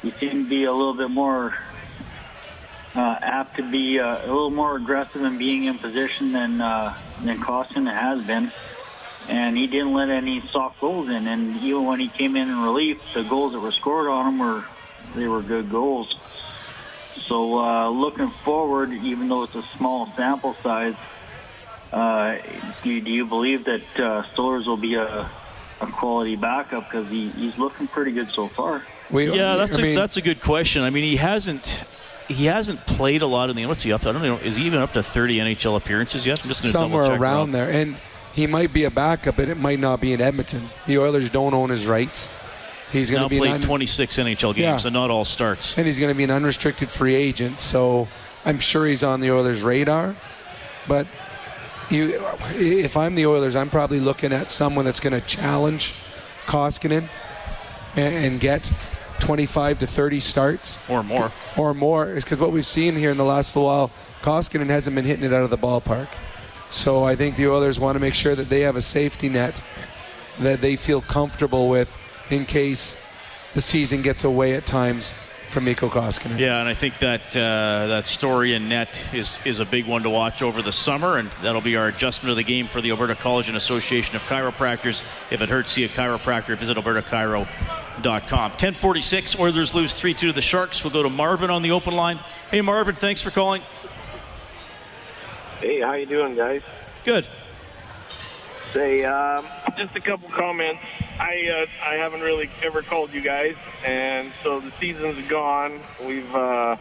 he 0.02 0.10
seemed 0.10 0.44
to 0.44 0.48
be 0.48 0.64
a 0.64 0.72
little 0.72 0.94
bit 0.94 1.10
more 1.10 1.56
uh, 2.94 3.18
apt 3.20 3.56
to 3.56 3.70
be 3.70 4.00
uh, 4.00 4.22
a 4.22 4.26
little 4.26 4.50
more 4.50 4.76
aggressive 4.76 5.22
in 5.22 5.38
being 5.38 5.64
in 5.64 5.78
position 5.78 6.32
than 6.32 6.60
uh, 6.60 6.94
than 7.24 7.38
Koskinen 7.40 7.92
has 7.92 8.20
been 8.22 8.52
and 9.28 9.56
he 9.56 9.66
didn't 9.66 9.92
let 9.94 10.08
any 10.08 10.42
soft 10.52 10.80
goals 10.80 11.08
in. 11.08 11.26
And 11.26 11.56
even 11.62 11.84
when 11.84 12.00
he 12.00 12.08
came 12.08 12.36
in 12.36 12.48
in 12.48 12.58
relief, 12.60 12.98
the 13.14 13.22
goals 13.22 13.52
that 13.52 13.60
were 13.60 13.72
scored 13.72 14.08
on 14.08 14.34
him 14.34 14.38
were 14.38 14.64
they 15.14 15.26
were 15.26 15.42
good 15.42 15.70
goals. 15.70 16.14
So 17.28 17.58
uh, 17.58 17.88
looking 17.88 18.30
forward, 18.44 18.92
even 18.92 19.28
though 19.28 19.44
it's 19.44 19.54
a 19.54 19.64
small 19.76 20.12
sample 20.16 20.54
size, 20.62 20.94
uh, 21.92 22.36
do, 22.82 22.90
you, 22.90 23.00
do 23.00 23.10
you 23.10 23.26
believe 23.26 23.64
that 23.64 23.82
uh, 23.96 24.22
Stolarz 24.34 24.66
will 24.66 24.76
be 24.76 24.94
a, 24.94 25.30
a 25.80 25.86
quality 25.86 26.36
backup 26.36 26.90
because 26.90 27.08
he, 27.08 27.30
he's 27.30 27.56
looking 27.56 27.88
pretty 27.88 28.12
good 28.12 28.30
so 28.30 28.48
far? 28.48 28.82
We, 29.10 29.32
yeah, 29.32 29.56
that's 29.56 29.76
I 29.78 29.80
a 29.80 29.84
mean, 29.84 29.94
that's 29.96 30.16
a 30.16 30.22
good 30.22 30.40
question. 30.40 30.82
I 30.82 30.90
mean, 30.90 31.04
he 31.04 31.16
hasn't 31.16 31.84
he 32.28 32.46
hasn't 32.46 32.84
played 32.86 33.22
a 33.22 33.26
lot 33.26 33.50
in 33.50 33.56
the 33.56 33.66
what's 33.66 33.82
he 33.82 33.92
up 33.92 34.02
to? 34.02 34.08
I 34.08 34.12
don't 34.12 34.22
know. 34.22 34.36
Is 34.38 34.56
he 34.56 34.64
even 34.64 34.80
up 34.80 34.92
to 34.94 35.02
30 35.02 35.38
NHL 35.38 35.76
appearances 35.76 36.26
yet? 36.26 36.42
I'm 36.42 36.48
just 36.48 36.62
going 36.62 36.72
to 36.72 36.78
somewhere 36.78 37.04
around 37.04 37.52
there. 37.52 37.70
And 37.70 37.96
he 38.36 38.46
might 38.46 38.70
be 38.70 38.84
a 38.84 38.90
backup, 38.90 39.36
but 39.36 39.48
it 39.48 39.56
might 39.56 39.80
not 39.80 39.98
be 39.98 40.12
in 40.12 40.20
Edmonton. 40.20 40.68
The 40.86 40.98
Oilers 40.98 41.30
don't 41.30 41.54
own 41.54 41.70
his 41.70 41.86
rights. 41.86 42.28
He's 42.92 43.10
going 43.10 43.22
to 43.22 43.30
be 43.30 43.38
played 43.38 43.52
un- 43.52 43.60
26 43.62 44.18
NHL 44.18 44.54
games, 44.54 44.58
yeah. 44.58 44.76
so 44.76 44.90
not 44.90 45.10
all 45.10 45.24
starts. 45.24 45.76
And 45.78 45.86
he's 45.86 45.98
going 45.98 46.12
to 46.12 46.14
be 46.14 46.22
an 46.22 46.30
unrestricted 46.30 46.90
free 46.90 47.14
agent, 47.14 47.58
so 47.58 48.06
I'm 48.44 48.58
sure 48.58 48.84
he's 48.86 49.02
on 49.02 49.20
the 49.20 49.30
Oilers' 49.30 49.62
radar. 49.62 50.14
But 50.86 51.06
you, 51.90 52.22
if 52.56 52.98
I'm 52.98 53.14
the 53.14 53.24
Oilers, 53.24 53.56
I'm 53.56 53.70
probably 53.70 54.00
looking 54.00 54.34
at 54.34 54.50
someone 54.50 54.84
that's 54.84 55.00
going 55.00 55.18
to 55.18 55.26
challenge 55.26 55.94
Koskinen 56.44 57.08
and, 57.96 58.14
and 58.14 58.38
get 58.38 58.70
25 59.20 59.78
to 59.78 59.86
30 59.86 60.20
starts 60.20 60.76
or 60.90 61.02
more 61.02 61.32
or 61.56 61.72
more 61.72 62.12
is 62.12 62.22
because 62.22 62.38
what 62.38 62.52
we've 62.52 62.66
seen 62.66 62.96
here 62.96 63.10
in 63.10 63.16
the 63.16 63.24
last 63.24 63.56
little 63.56 63.66
while 63.66 63.90
Koskinen 64.20 64.68
hasn't 64.68 64.94
been 64.94 65.06
hitting 65.06 65.24
it 65.24 65.32
out 65.32 65.42
of 65.42 65.48
the 65.48 65.56
ballpark 65.56 66.08
so 66.70 67.04
I 67.04 67.16
think 67.16 67.36
the 67.36 67.48
Oilers 67.48 67.78
want 67.78 67.96
to 67.96 68.00
make 68.00 68.14
sure 68.14 68.34
that 68.34 68.48
they 68.48 68.60
have 68.60 68.76
a 68.76 68.82
safety 68.82 69.28
net 69.28 69.62
that 70.38 70.60
they 70.60 70.76
feel 70.76 71.00
comfortable 71.00 71.68
with 71.68 71.96
in 72.30 72.44
case 72.44 72.96
the 73.54 73.60
season 73.60 74.02
gets 74.02 74.24
away 74.24 74.54
at 74.54 74.66
times 74.66 75.14
from 75.48 75.64
Mikko 75.64 75.88
Koskinen. 75.88 76.38
Yeah, 76.38 76.60
and 76.60 76.68
I 76.68 76.74
think 76.74 76.98
that 76.98 77.34
uh, 77.36 77.86
that 77.86 78.06
story 78.06 78.52
in 78.54 78.68
net 78.68 79.02
is 79.14 79.38
is 79.44 79.60
a 79.60 79.64
big 79.64 79.86
one 79.86 80.02
to 80.02 80.10
watch 80.10 80.42
over 80.42 80.60
the 80.60 80.72
summer, 80.72 81.16
and 81.16 81.30
that'll 81.42 81.60
be 81.60 81.76
our 81.76 81.86
adjustment 81.86 82.30
of 82.30 82.36
the 82.36 82.42
game 82.42 82.68
for 82.68 82.80
the 82.80 82.90
Alberta 82.90 83.14
College 83.14 83.48
and 83.48 83.56
Association 83.56 84.16
of 84.16 84.24
Chiropractors. 84.24 85.02
If 85.30 85.40
it 85.40 85.48
hurts, 85.48 85.72
see 85.72 85.84
a 85.84 85.88
chiropractor. 85.88 86.58
Visit 86.58 86.76
albertachiro.com. 86.76 88.52
10:46. 88.52 89.38
Oilers 89.38 89.74
lose 89.74 89.94
3-2 89.94 90.16
to 90.18 90.32
the 90.32 90.42
Sharks. 90.42 90.84
We'll 90.84 90.92
go 90.92 91.02
to 91.02 91.10
Marvin 91.10 91.50
on 91.50 91.62
the 91.62 91.70
open 91.70 91.94
line. 91.94 92.18
Hey, 92.50 92.60
Marvin, 92.60 92.94
thanks 92.94 93.22
for 93.22 93.30
calling. 93.30 93.62
Hey, 95.60 95.80
how 95.80 95.94
you 95.94 96.04
doing, 96.04 96.36
guys? 96.36 96.60
Good. 97.02 97.26
Say, 98.74 99.04
um, 99.04 99.46
just 99.78 99.96
a 99.96 100.00
couple 100.02 100.28
comments. 100.28 100.82
I 101.18 101.48
uh, 101.48 101.66
I 101.82 101.94
haven't 101.94 102.20
really 102.20 102.50
ever 102.62 102.82
called 102.82 103.10
you 103.14 103.22
guys, 103.22 103.54
and 103.82 104.32
so 104.42 104.60
the 104.60 104.70
season's 104.78 105.26
gone. 105.28 105.80
We've, 106.04 106.34
uh, 106.34 106.76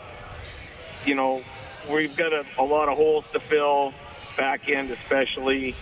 you 1.05 1.15
know, 1.15 1.41
we've 1.89 2.17
got 2.17 2.33
a, 2.33 2.43
a 2.57 2.63
lot 2.63 2.89
of 2.89 2.97
holes 2.97 3.23
to 3.31 3.39
fill, 3.39 3.93
back 4.35 4.67
end 4.67 4.91
especially. 4.91 5.73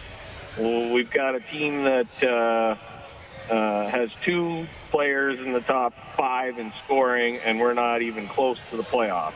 We've 0.60 1.10
got 1.10 1.34
a 1.34 1.40
team 1.40 1.86
that 1.86 2.08
uh, 2.22 3.52
uh, 3.52 3.90
has 3.90 4.12
two 4.24 4.68
players 4.92 5.40
in 5.40 5.52
the 5.52 5.62
top 5.62 5.94
five 6.16 6.60
in 6.60 6.72
scoring, 6.86 7.38
and 7.38 7.60
we're 7.60 7.74
not 7.74 8.04
even 8.04 8.28
close 8.28 8.60
to 8.70 8.78
the 8.78 8.84
playoffs. 8.84 9.34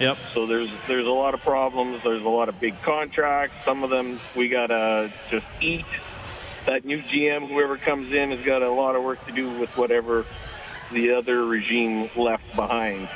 Yep. 0.00 0.16
So 0.32 0.46
there's 0.46 0.70
there's 0.88 1.06
a 1.06 1.10
lot 1.10 1.34
of 1.34 1.40
problems. 1.40 2.02
There's 2.02 2.24
a 2.24 2.28
lot 2.28 2.48
of 2.48 2.58
big 2.58 2.80
contracts. 2.82 3.54
Some 3.66 3.84
of 3.84 3.90
them 3.90 4.18
we 4.34 4.48
gotta 4.48 5.12
just 5.30 5.46
eat. 5.60 5.84
That 6.66 6.84
new 6.84 7.02
GM, 7.02 7.48
whoever 7.48 7.76
comes 7.76 8.12
in, 8.12 8.30
has 8.30 8.40
got 8.44 8.62
a 8.62 8.70
lot 8.70 8.96
of 8.96 9.02
work 9.02 9.24
to 9.26 9.32
do 9.32 9.58
with 9.58 9.70
whatever 9.76 10.24
the 10.90 11.12
other 11.12 11.44
regime 11.44 12.10
left 12.16 12.44
behind. 12.56 13.08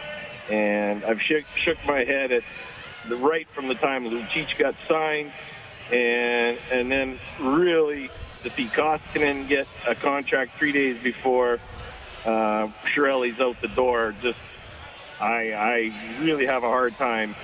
And 0.50 1.04
I've 1.04 1.20
shook, 1.20 1.44
shook 1.56 1.78
my 1.86 2.04
head 2.04 2.32
at 2.32 2.42
the 3.08 3.16
right 3.16 3.46
from 3.54 3.68
the 3.68 3.74
time 3.74 4.04
Lucic 4.04 4.58
got 4.58 4.74
signed, 4.88 5.32
and 5.90 6.58
and 6.70 6.90
then 6.90 7.18
really 7.40 8.10
to 8.42 8.50
see 8.50 8.66
Koskinen 8.66 9.48
get 9.48 9.66
a 9.86 9.94
contract 9.94 10.58
three 10.58 10.72
days 10.72 11.02
before 11.02 11.60
uh, 12.26 12.68
Chiarelli's 12.94 13.40
out 13.40 13.56
the 13.62 13.68
door 13.68 14.14
just 14.20 14.38
I, 15.20 15.52
I 15.52 16.20
really 16.20 16.46
have 16.46 16.64
a 16.64 16.68
hard 16.68 16.96
time 16.96 17.34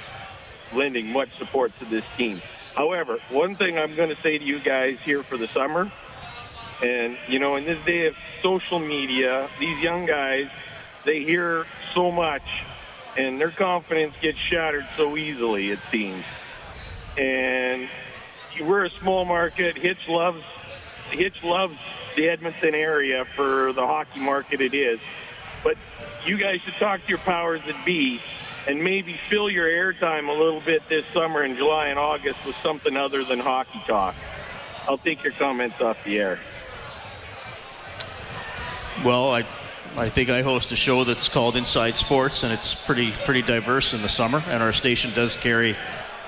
lending 0.75 1.07
much 1.13 1.29
support 1.39 1.73
to 1.79 1.85
this 1.85 2.05
team. 2.17 2.41
However, 2.75 3.19
one 3.31 3.57
thing 3.57 3.79
I'm 3.79 3.97
going 3.97 4.11
to 4.11 4.23
say 4.23 4.39
to 4.39 4.45
you 4.45 4.61
guys 4.61 4.99
here 5.05 5.23
for 5.23 5.37
the 5.37 5.49
summer, 5.49 5.91
and 6.83 7.17
you 7.29 7.39
know, 7.39 7.57
in 7.57 7.65
this 7.65 7.85
day 7.85 8.07
of 8.07 8.15
social 8.43 8.79
media, 8.79 9.49
these 9.59 9.79
young 9.83 10.07
guys, 10.07 10.49
they 11.05 11.23
hear 11.23 11.67
so 11.95 12.11
much, 12.11 12.43
and 13.17 13.41
their 13.41 13.51
confidence 13.51 14.15
gets 14.23 14.39
shattered 14.39 14.87
so 14.97 15.17
easily. 15.17 15.71
It 15.71 15.81
seems, 15.91 16.25
and 17.19 17.89
we're 18.61 18.85
a 18.85 18.91
small 19.01 19.25
market. 19.25 19.77
Hitch 19.77 20.09
loves 20.09 20.43
Hitch 21.11 21.43
loves 21.43 21.77
the 22.17 22.29
Edmonton 22.29 22.75
area 22.75 23.25
for 23.37 23.73
the 23.73 23.87
hockey 23.87 24.21
market 24.21 24.61
it 24.61 24.75
is. 24.75 25.01
But 25.63 25.77
you 26.25 26.37
guys 26.37 26.61
should 26.65 26.75
talk 26.75 27.03
to 27.03 27.09
your 27.09 27.19
powers 27.19 27.61
that 27.67 27.85
be 27.85 28.21
and 28.67 28.83
maybe 28.83 29.19
fill 29.29 29.51
your 29.51 29.67
airtime 29.67 30.29
a 30.29 30.33
little 30.33 30.61
bit 30.61 30.83
this 30.89 31.05
summer 31.13 31.45
in 31.45 31.57
July 31.57 31.89
and 31.89 31.99
August 31.99 32.39
with 32.47 32.57
something 32.63 32.97
other 32.97 33.25
than 33.25 33.41
hockey 33.41 33.81
talk. 33.87 34.15
I'll 34.89 34.99
take 34.99 35.23
your 35.23 35.33
comments 35.33 35.81
off 35.81 35.97
the 36.05 36.19
air. 36.19 36.39
Well, 39.05 39.33
I 39.33 39.47
I 39.97 40.09
think 40.09 40.31
I 40.31 40.43
host 40.43 40.71
a 40.73 40.77
show 40.77 41.05
that's 41.05 41.29
called 41.29 41.57
Inside 41.57 41.97
Sports, 41.97 42.45
and 42.45 42.53
it's 42.53 42.75
pretty 42.75 43.13
pretty 43.25 43.43
diverse 43.43 43.95
in 43.95 44.03
the 44.03 44.09
summer. 44.09 44.43
And 44.47 44.63
our 44.63 44.73
station 44.73 45.13
does 45.15 45.37
carry 45.37 45.77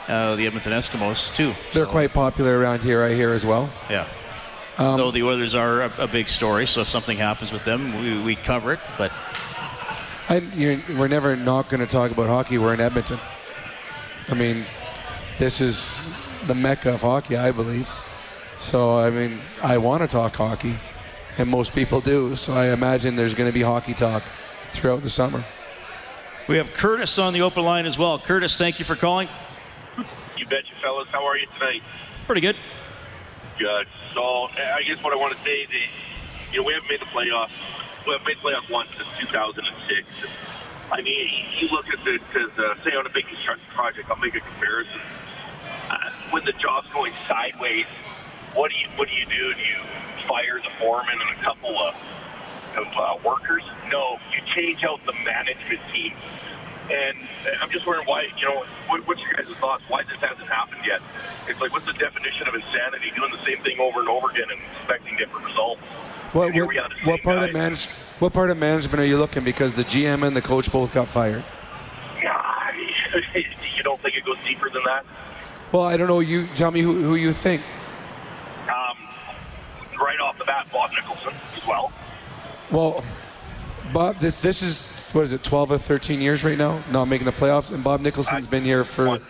uh, 0.09 0.36
the 0.36 0.47
Edmonton 0.47 0.72
Eskimos 0.72 1.34
too. 1.34 1.55
They're 1.72 1.84
so. 1.84 1.90
quite 1.90 2.12
popular 2.12 2.59
around 2.59 2.82
here, 2.82 3.03
I 3.03 3.14
hear 3.14 3.32
as 3.32 3.45
well. 3.45 3.72
Yeah. 3.88 4.09
Um, 4.78 4.97
Though 4.97 5.11
the 5.11 5.22
Oilers 5.22 5.55
are 5.55 5.82
a, 5.82 5.93
a 5.99 6.07
big 6.09 6.28
story, 6.28 6.66
so 6.66 6.80
if 6.80 6.88
something 6.88 7.18
happens 7.18 7.53
with 7.53 7.64
them, 7.64 8.01
we, 8.01 8.22
we 8.22 8.36
cover 8.36 8.72
it. 8.72 8.80
But 8.97 9.12
I, 10.29 10.39
you're, 10.55 10.81
we're 10.97 11.09
never 11.09 11.37
not 11.37 11.68
going 11.68 11.81
to 11.81 11.87
talk 11.87 12.11
about 12.11 12.29
hockey. 12.29 12.59
We're 12.59 12.75
in 12.75 12.81
Edmonton. 12.81 13.18
I 14.29 14.35
mean, 14.35 14.64
this 15.39 15.61
is 15.61 16.01
the 16.47 16.55
mecca 16.55 16.95
of 16.95 17.03
hockey, 17.03 17.37
I 17.37 17.51
believe. 17.51 17.89
So, 18.59 18.99
I 18.99 19.11
mean, 19.11 19.41
I 19.61 19.79
want 19.79 20.03
to 20.03 20.09
talk 20.09 20.37
hockey, 20.37 20.79
and 21.39 21.49
most 21.49 21.75
people 21.75 22.01
do. 22.01 22.37
So, 22.37 22.53
I 22.53 22.73
imagine 22.73 23.16
there's 23.16 23.35
going 23.35 23.49
to 23.49 23.55
be 23.55 23.62
hockey 23.62 23.95
talk 23.95 24.23
throughout 24.70 25.03
the 25.03 25.11
summer. 25.11 25.45
we 26.49 26.57
have 26.57 26.73
Curtis 26.73 27.18
on 27.18 27.33
the 27.33 27.43
open 27.43 27.64
line 27.64 27.87
as 27.87 27.99
well. 27.99 28.18
Curtis, 28.18 28.57
thank 28.57 28.79
you 28.79 28.85
for 28.85 28.97
calling. 28.97 29.29
You 30.37 30.47
bet 30.47 30.64
you, 30.68 30.75
fellas. 30.83 31.09
How 31.11 31.27
are 31.27 31.37
you 31.37 31.47
tonight? 31.59 31.83
Pretty 32.27 32.41
good. 32.41 32.57
Good. 33.59 33.87
So 34.14 34.20
I 34.23 34.83
guess 34.87 35.03
what 35.03 35.12
I 35.12 35.16
want 35.16 35.37
to 35.37 35.45
say 35.45 35.62
is, 35.62 35.68
you 36.53 36.61
know, 36.61 36.66
we 36.66 36.73
haven't 36.73 36.89
made 36.89 37.01
the 37.01 37.07
playoffs. 37.07 37.51
Made 38.03 38.37
playoffs 38.39 38.69
once 38.69 38.91
since 38.99 39.09
2006. 39.31 40.07
I 40.91 41.03
mean, 41.03 41.29
you 41.59 41.69
look 41.69 41.87
at 41.87 42.05
the, 42.05 42.19
to 42.19 42.51
the 42.57 42.75
say 42.85 42.97
on 42.97 43.07
a 43.07 43.11
big 43.11 43.27
construction 43.27 43.67
project. 43.75 44.11
I'll 44.11 44.19
make 44.19 44.35
a 44.35 44.41
comparison. 44.41 45.01
Uh, 45.89 45.97
when 46.31 46.45
the 46.45 46.53
job's 46.53 46.91
going 46.93 47.13
sideways, 47.29 47.87
what 48.55 48.71
do 48.71 48.77
you 48.79 48.89
what 48.97 49.09
do 49.09 49.15
you 49.15 49.27
do? 49.27 49.55
Do 49.55 49.61
you 49.63 49.79
fire 50.27 50.59
the 50.59 50.71
foreman 50.79 51.15
and 51.15 51.41
a 51.41 51.43
couple 51.43 51.79
of 51.79 51.95
of 52.77 52.89
uh, 52.99 53.17
workers? 53.25 53.63
No, 53.91 54.19
you 54.35 54.43
change 54.55 54.83
out 54.85 54.99
the 55.07 55.15
management 55.25 55.81
team. 55.95 56.13
And 56.91 57.16
I'm 57.61 57.70
just 57.70 57.87
wondering 57.87 58.07
why, 58.07 58.26
you 58.37 58.45
know, 58.45 58.64
what, 58.89 59.07
what's 59.07 59.20
your 59.20 59.33
guys' 59.35 59.57
thoughts? 59.61 59.83
Why 59.89 60.03
this 60.03 60.18
hasn't 60.20 60.49
happened 60.49 60.83
yet? 60.85 61.01
It's 61.49 61.61
like, 61.61 61.72
what's 61.72 61.87
the 61.87 61.93
definition 61.93 62.49
of 62.49 62.55
insanity? 62.55 63.12
Doing 63.14 63.30
the 63.30 63.45
same 63.45 63.62
thing 63.62 63.78
over 63.78 64.01
and 64.01 64.09
over 64.09 64.30
again 64.30 64.47
and 64.51 64.61
expecting 64.76 65.16
different 65.16 65.47
results. 65.47 65.80
What, 66.33 66.53
what, 66.55 66.68
we 66.68 66.78
are, 66.78 66.89
the 66.89 67.11
what 67.11 67.22
part 67.22 67.39
guys. 67.39 67.49
of 67.49 67.55
manage, 67.55 67.89
What 68.18 68.33
part 68.33 68.51
of 68.51 68.57
management 68.57 69.01
are 69.01 69.05
you 69.05 69.18
looking? 69.18 69.45
Because 69.45 69.74
the 69.74 69.85
GM 69.85 70.26
and 70.26 70.35
the 70.35 70.43
coach 70.43 70.72
both 70.72 70.93
got 70.93 71.09
fired. 71.09 71.45
Nah, 72.22 72.70
you 73.35 73.83
don't 73.83 74.01
think 74.03 74.16
it 74.16 74.24
goes 74.24 74.39
deeper 74.47 74.70
than 74.70 74.83
that? 74.85 75.05
Well, 75.72 75.83
I 75.83 75.97
don't 75.97 76.09
know. 76.09 76.20
You 76.20 76.49
tell 76.55 76.70
me 76.70 76.80
who, 76.80 77.03
who 77.03 77.14
you 77.14 77.33
think. 77.33 77.62
Um, 78.62 78.97
right 80.01 80.20
off 80.20 80.37
the 80.39 80.45
bat, 80.45 80.66
Bob 80.72 80.91
Nicholson 80.91 81.35
as 81.57 81.66
well. 81.66 81.93
Well, 82.70 83.05
Bob, 83.93 84.18
this 84.18 84.37
this 84.39 84.62
is 84.62 84.91
what 85.15 85.23
is 85.23 85.33
it, 85.33 85.43
12 85.43 85.73
or 85.73 85.79
13 85.79 86.21
years 86.21 86.45
right 86.45 86.59
now, 86.59 86.83
not 86.91 87.07
making 87.07 87.27
the 87.27 87.33
playoffs, 87.33 87.71
and 87.71 87.85
Bob 87.85 88.01
Nicholson's 88.01 88.47
been 88.47 88.65
here 88.65 88.85
for 88.85 89.21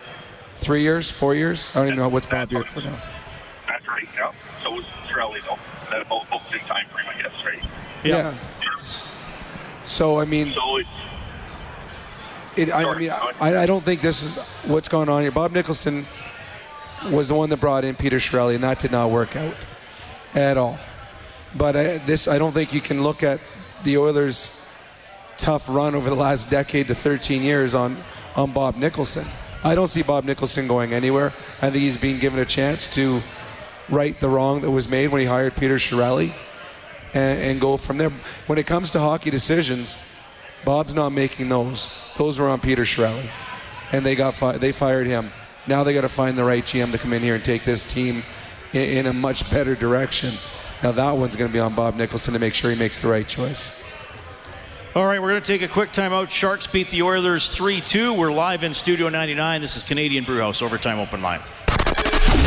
three 0.57 0.81
years, 0.81 1.11
four 1.11 1.35
years. 1.35 1.69
I 1.73 1.79
don't 1.79 1.87
even 1.87 1.97
know 1.99 2.09
what's 2.09 2.25
Bob 2.25 2.49
here 2.49 2.63
for 2.63 2.81
now. 2.81 3.01
That's 3.67 3.87
right, 3.87 4.07
yeah. 4.15 4.31
So 4.63 4.71
was 4.71 4.85
Chiarelli, 5.07 5.39
though. 5.45 5.57
That 5.91 6.07
both, 6.09 6.29
both 6.29 6.41
same 6.51 6.61
time 6.61 6.87
frame, 6.89 7.05
I 7.07 7.21
guess, 7.21 7.31
right? 7.45 7.63
Yeah. 8.03 8.37
So 9.85 10.19
I 10.19 10.25
mean, 10.25 10.53
So 10.53 10.77
it's, 10.77 10.89
it, 12.55 12.71
I, 12.71 12.89
I 12.89 12.97
mean, 12.97 13.09
I, 13.09 13.63
I 13.63 13.65
don't 13.65 13.83
think 13.83 14.01
this 14.01 14.23
is 14.23 14.37
what's 14.65 14.87
going 14.87 15.09
on 15.09 15.21
here. 15.21 15.31
Bob 15.31 15.51
Nicholson 15.51 16.05
was 17.11 17.27
the 17.27 17.35
one 17.35 17.49
that 17.49 17.57
brought 17.57 17.83
in 17.83 17.95
Peter 17.95 18.17
Chiarelli, 18.17 18.55
and 18.55 18.63
that 18.63 18.79
did 18.79 18.91
not 18.91 19.11
work 19.11 19.35
out 19.35 19.55
at 20.33 20.57
all. 20.57 20.77
But 21.55 21.75
I, 21.75 21.97
this, 21.99 22.27
I 22.27 22.37
don't 22.37 22.53
think 22.53 22.73
you 22.73 22.81
can 22.81 23.03
look 23.03 23.23
at 23.23 23.39
the 23.83 23.97
Oilers' 23.97 24.57
tough 25.37 25.67
run 25.69 25.95
over 25.95 26.09
the 26.09 26.15
last 26.15 26.49
decade 26.49 26.87
to 26.87 26.95
13 26.95 27.41
years 27.41 27.75
on 27.75 27.97
on 28.35 28.51
Bob 28.51 28.75
Nicholson. 28.75 29.25
I 29.63 29.75
don't 29.75 29.87
see 29.87 30.03
Bob 30.03 30.25
Nicholson 30.25 30.67
going 30.67 30.93
anywhere. 30.93 31.33
I 31.61 31.69
think 31.69 31.83
he's 31.83 31.97
being 31.97 32.19
given 32.19 32.39
a 32.39 32.45
chance 32.45 32.87
to 32.89 33.21
right 33.89 34.19
the 34.19 34.29
wrong 34.29 34.61
that 34.61 34.71
was 34.71 34.89
made 34.89 35.07
when 35.09 35.21
he 35.21 35.27
hired 35.27 35.55
Peter 35.55 35.75
Chiarelli 35.75 36.33
and, 37.13 37.41
and 37.41 37.61
go 37.61 37.77
from 37.77 37.97
there. 37.97 38.11
When 38.47 38.57
it 38.57 38.67
comes 38.67 38.91
to 38.91 38.99
hockey 38.99 39.29
decisions, 39.29 39.97
Bob's 40.65 40.95
not 40.95 41.11
making 41.11 41.49
those. 41.49 41.89
Those 42.17 42.39
were 42.39 42.49
on 42.49 42.59
Peter 42.59 42.83
Chiarelli, 42.83 43.29
and 43.91 44.05
they 44.05 44.15
got 44.15 44.33
fi- 44.33 44.57
they 44.57 44.71
fired 44.71 45.07
him. 45.07 45.31
Now 45.67 45.83
they 45.83 45.93
got 45.93 46.01
to 46.01 46.09
find 46.09 46.37
the 46.37 46.43
right 46.43 46.63
GM 46.63 46.91
to 46.91 46.97
come 46.97 47.13
in 47.13 47.21
here 47.21 47.35
and 47.35 47.45
take 47.45 47.63
this 47.63 47.85
team 47.85 48.23
in, 48.73 48.81
in 48.81 49.05
a 49.05 49.13
much 49.13 49.49
better 49.49 49.75
direction. 49.75 50.37
Now 50.81 50.91
that 50.91 51.11
one's 51.11 51.37
going 51.37 51.49
to 51.49 51.53
be 51.53 51.59
on 51.59 51.73
Bob 51.75 51.95
Nicholson 51.95 52.33
to 52.33 52.39
make 52.39 52.53
sure 52.53 52.69
he 52.69 52.77
makes 52.77 52.99
the 52.99 53.07
right 53.07 53.27
choice. 53.27 53.71
All 54.95 55.07
right, 55.07 55.19
we're 55.19 55.29
going 55.29 55.41
to 55.41 55.47
take 55.47 55.63
a 55.63 55.67
quick 55.67 55.91
timeout. 55.91 56.29
Sharks 56.29 56.67
beat 56.67 56.91
the 56.91 57.01
Oilers 57.01 57.49
3 57.49 57.81
2. 57.81 58.13
We're 58.13 58.31
live 58.31 58.63
in 58.63 58.75
Studio 58.75 59.09
99. 59.09 59.59
This 59.59 59.75
is 59.75 59.81
Canadian 59.81 60.23
Brewhouse 60.23 60.61
Overtime 60.61 60.99
Open 60.99 61.19
Line. 61.19 61.41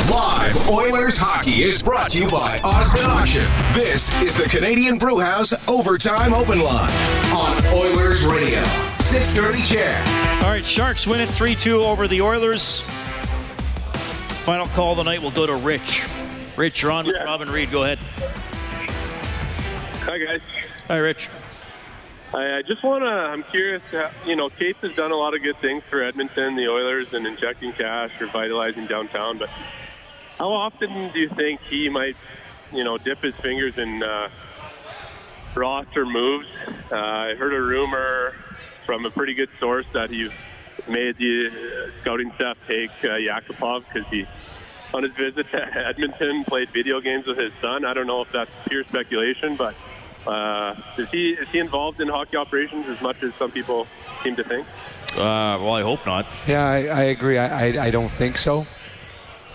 Live 0.08 0.68
Oilers 0.68 1.18
hockey 1.18 1.64
is 1.64 1.82
brought 1.82 2.10
to 2.10 2.22
you 2.22 2.30
by 2.30 2.60
Osmond 2.62 3.06
Auction. 3.06 3.42
This 3.74 4.14
is 4.22 4.36
the 4.36 4.48
Canadian 4.48 4.96
Brewhouse 4.96 5.54
Overtime 5.68 6.32
Open 6.32 6.60
Line 6.60 6.92
on 7.34 7.66
Oilers 7.74 8.24
Radio. 8.24 8.62
630 9.00 9.62
CHED. 9.64 10.44
All 10.44 10.50
right, 10.50 10.64
Sharks 10.64 11.04
win 11.04 11.20
it 11.20 11.28
3 11.30 11.56
2 11.56 11.80
over 11.80 12.06
the 12.06 12.20
Oilers. 12.20 12.82
Final 14.44 14.66
call 14.66 14.92
of 14.92 14.98
the 14.98 15.02
night 15.02 15.20
will 15.20 15.32
go 15.32 15.46
to 15.46 15.56
Rich. 15.56 16.06
Rich, 16.56 16.82
you're 16.82 16.92
on 16.92 17.06
with 17.06 17.16
Robin 17.24 17.50
Reid. 17.50 17.72
Go 17.72 17.82
ahead. 17.82 17.98
Hi, 20.04 20.18
guys. 20.18 20.40
Hi, 20.86 20.98
Rich. 20.98 21.28
I, 22.36 22.58
I 22.58 22.62
just 22.62 22.84
want 22.84 23.02
to, 23.02 23.08
I'm 23.08 23.42
curious, 23.44 23.82
you 24.26 24.36
know, 24.36 24.50
Katz 24.50 24.78
has 24.82 24.94
done 24.94 25.10
a 25.10 25.16
lot 25.16 25.34
of 25.34 25.42
good 25.42 25.58
things 25.62 25.82
for 25.88 26.02
Edmonton, 26.02 26.54
the 26.54 26.68
Oilers, 26.68 27.06
and 27.14 27.26
injecting 27.26 27.72
cash, 27.72 28.10
revitalizing 28.20 28.86
downtown, 28.86 29.38
but 29.38 29.48
how 30.36 30.52
often 30.52 31.10
do 31.14 31.18
you 31.18 31.30
think 31.30 31.60
he 31.70 31.88
might, 31.88 32.16
you 32.72 32.84
know, 32.84 32.98
dip 32.98 33.22
his 33.22 33.34
fingers 33.36 33.72
in 33.78 34.02
uh, 34.02 34.28
roster 35.54 36.04
moves? 36.04 36.46
Uh, 36.92 36.96
I 36.96 37.34
heard 37.36 37.54
a 37.54 37.60
rumor 37.60 38.34
from 38.84 39.06
a 39.06 39.10
pretty 39.10 39.32
good 39.32 39.48
source 39.58 39.86
that 39.94 40.10
he 40.10 40.28
made 40.86 41.16
the 41.16 41.48
uh, 41.48 42.02
scouting 42.02 42.32
staff 42.34 42.58
take 42.68 42.90
uh, 43.02 43.16
Yakupov 43.16 43.84
because 43.90 44.06
he, 44.10 44.26
on 44.92 45.04
his 45.04 45.12
visit 45.14 45.50
to 45.52 45.86
Edmonton, 45.88 46.44
played 46.44 46.68
video 46.70 47.00
games 47.00 47.26
with 47.26 47.38
his 47.38 47.52
son. 47.62 47.86
I 47.86 47.94
don't 47.94 48.06
know 48.06 48.20
if 48.20 48.28
that's 48.30 48.50
pure 48.68 48.84
speculation, 48.84 49.56
but 49.56 49.74
uh, 50.26 50.74
is 50.98 51.08
he 51.10 51.30
is 51.30 51.48
he 51.50 51.58
involved 51.58 52.00
in 52.00 52.08
hockey 52.08 52.36
operations 52.36 52.86
as 52.88 53.00
much 53.00 53.22
as 53.22 53.32
some 53.34 53.50
people 53.50 53.86
seem 54.22 54.36
to 54.36 54.44
think? 54.44 54.66
Uh, 55.12 55.56
well, 55.62 55.72
I 55.72 55.82
hope 55.82 56.04
not. 56.04 56.26
Yeah, 56.46 56.64
I, 56.64 56.86
I 56.86 57.02
agree. 57.04 57.38
I, 57.38 57.68
I, 57.68 57.84
I 57.86 57.90
don't 57.90 58.10
think 58.12 58.36
so. 58.36 58.66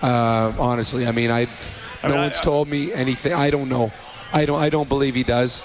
Uh, 0.02 0.54
honestly, 0.58 1.06
I 1.06 1.12
mean, 1.12 1.30
I 1.30 1.42
I 1.42 2.08
no 2.08 2.10
mean, 2.10 2.18
I- 2.18 2.22
one's 2.24 2.40
told 2.40 2.68
me 2.68 2.92
anything. 2.94 3.34
I 3.34 3.50
don't 3.50 3.70
know. 3.70 3.92
I 4.34 4.46
don't. 4.46 4.60
I 4.60 4.70
don't 4.70 4.90
believe 4.90 5.14
he 5.16 5.24
does. 5.24 5.64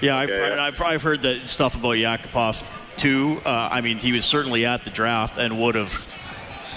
Yeah, 0.00 0.16
I've, 0.16 0.30
I've, 0.30 0.80
I've 0.82 1.02
heard 1.02 1.22
that 1.22 1.46
stuff 1.48 1.74
about 1.76 1.96
Yakupov 1.96 2.64
too. 2.96 3.40
Uh, 3.44 3.68
I 3.70 3.80
mean, 3.80 3.98
he 3.98 4.12
was 4.12 4.24
certainly 4.24 4.64
at 4.64 4.84
the 4.84 4.90
draft 4.90 5.38
and 5.38 5.60
would 5.60 5.74
have 5.74 6.06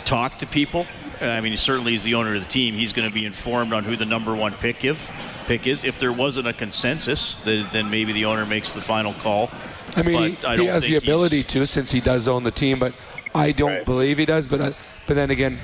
talked 0.06 0.40
to 0.40 0.48
people. 0.48 0.86
I 1.22 1.40
mean, 1.42 1.52
he 1.52 1.56
certainly 1.56 1.94
is 1.94 2.04
the 2.04 2.16
owner 2.16 2.36
of 2.36 2.42
the 2.42 2.48
team. 2.48 2.74
He's 2.74 2.94
going 2.94 3.08
to 3.08 3.14
be 3.14 3.26
informed 3.26 3.74
on 3.74 3.84
who 3.84 3.96
the 3.96 4.06
number 4.06 4.36
one 4.36 4.54
pick 4.54 4.84
if 4.84 5.12
pick 5.46 5.68
is. 5.68 5.84
If 5.84 6.00
there 6.00 6.12
wasn't 6.12 6.48
a 6.48 6.54
consensus, 6.54 7.36
then, 7.40 7.68
then 7.72 7.90
maybe 7.90 8.12
the 8.12 8.26
owner 8.26 8.46
makes 8.46 8.74
the 8.74 8.82
final 8.82 9.14
call. 9.14 9.52
I 9.96 10.04
mean, 10.04 10.38
But 10.42 10.48
I 10.48 10.56
he, 10.56 10.62
he 10.62 10.68
don't 10.68 10.74
has 10.74 10.84
the 10.84 10.96
ability 10.96 11.44
to 11.44 11.66
since 11.66 11.92
he 11.92 12.02
does 12.02 12.28
own 12.28 12.44
the 12.44 12.52
team, 12.52 12.80
but 12.80 12.94
I 13.36 13.52
don't 13.52 13.86
believe 13.86 14.18
he 14.18 14.26
does. 14.26 14.48
But 14.48 14.62
I, 14.62 14.76
but 15.06 15.14
then 15.14 15.30
again, 15.30 15.60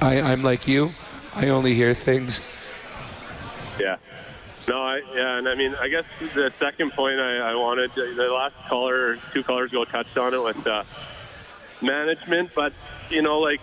I, 0.00 0.20
I'm 0.20 0.42
like 0.42 0.66
you. 0.66 0.92
I 1.34 1.48
only 1.48 1.74
hear 1.74 1.94
things. 1.94 2.40
Yeah. 3.78 3.96
No, 4.68 4.80
I 4.80 5.00
yeah, 5.14 5.38
and 5.38 5.48
I 5.48 5.54
mean, 5.54 5.74
I 5.74 5.88
guess 5.88 6.04
the 6.34 6.52
second 6.58 6.92
point 6.92 7.18
I, 7.18 7.50
I 7.50 7.54
wanted, 7.54 7.92
the 7.94 8.30
last 8.32 8.54
caller, 8.68 9.18
two 9.34 9.42
callers 9.42 9.72
ago 9.72 9.84
touched 9.84 10.16
on 10.16 10.34
it 10.34 10.42
with 10.42 10.64
uh, 10.66 10.84
management, 11.80 12.50
but 12.54 12.72
you 13.10 13.22
know, 13.22 13.38
like 13.40 13.60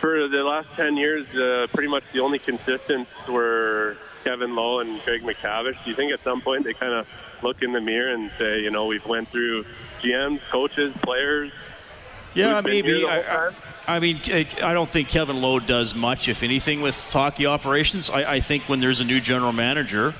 for 0.00 0.28
the 0.28 0.42
last 0.42 0.68
ten 0.76 0.96
years, 0.96 1.26
uh, 1.34 1.66
pretty 1.72 1.88
much 1.88 2.04
the 2.12 2.20
only 2.20 2.38
consistents 2.38 3.10
were 3.28 3.96
Kevin 4.24 4.54
Lowe 4.54 4.80
and 4.80 5.00
Craig 5.02 5.22
MacTavish. 5.22 5.82
Do 5.84 5.90
you 5.90 5.96
think 5.96 6.12
at 6.12 6.22
some 6.22 6.40
point 6.40 6.64
they 6.64 6.74
kind 6.74 6.92
of 6.92 7.06
look 7.42 7.62
in 7.62 7.72
the 7.72 7.80
mirror 7.80 8.12
and 8.12 8.30
say, 8.38 8.60
you 8.60 8.70
know, 8.70 8.86
we've 8.86 9.04
went 9.06 9.28
through 9.30 9.64
GMs, 10.02 10.40
coaches, 10.50 10.94
players? 11.02 11.52
Yeah, 12.34 12.60
maybe. 12.60 13.04
I. 13.04 13.48
I, 13.48 13.50
I 13.84 13.98
mean, 13.98 14.20
I 14.26 14.72
don't 14.72 14.88
think 14.88 15.08
Kevin 15.08 15.42
Lowe 15.42 15.58
does 15.58 15.94
much, 15.94 16.28
if 16.28 16.42
anything, 16.44 16.82
with 16.82 16.94
hockey 17.12 17.46
operations. 17.46 18.10
I, 18.10 18.34
I 18.34 18.40
think 18.40 18.68
when 18.68 18.78
there's 18.78 19.00
a 19.00 19.04
new 19.04 19.20
general 19.20 19.52
manager, 19.52 20.14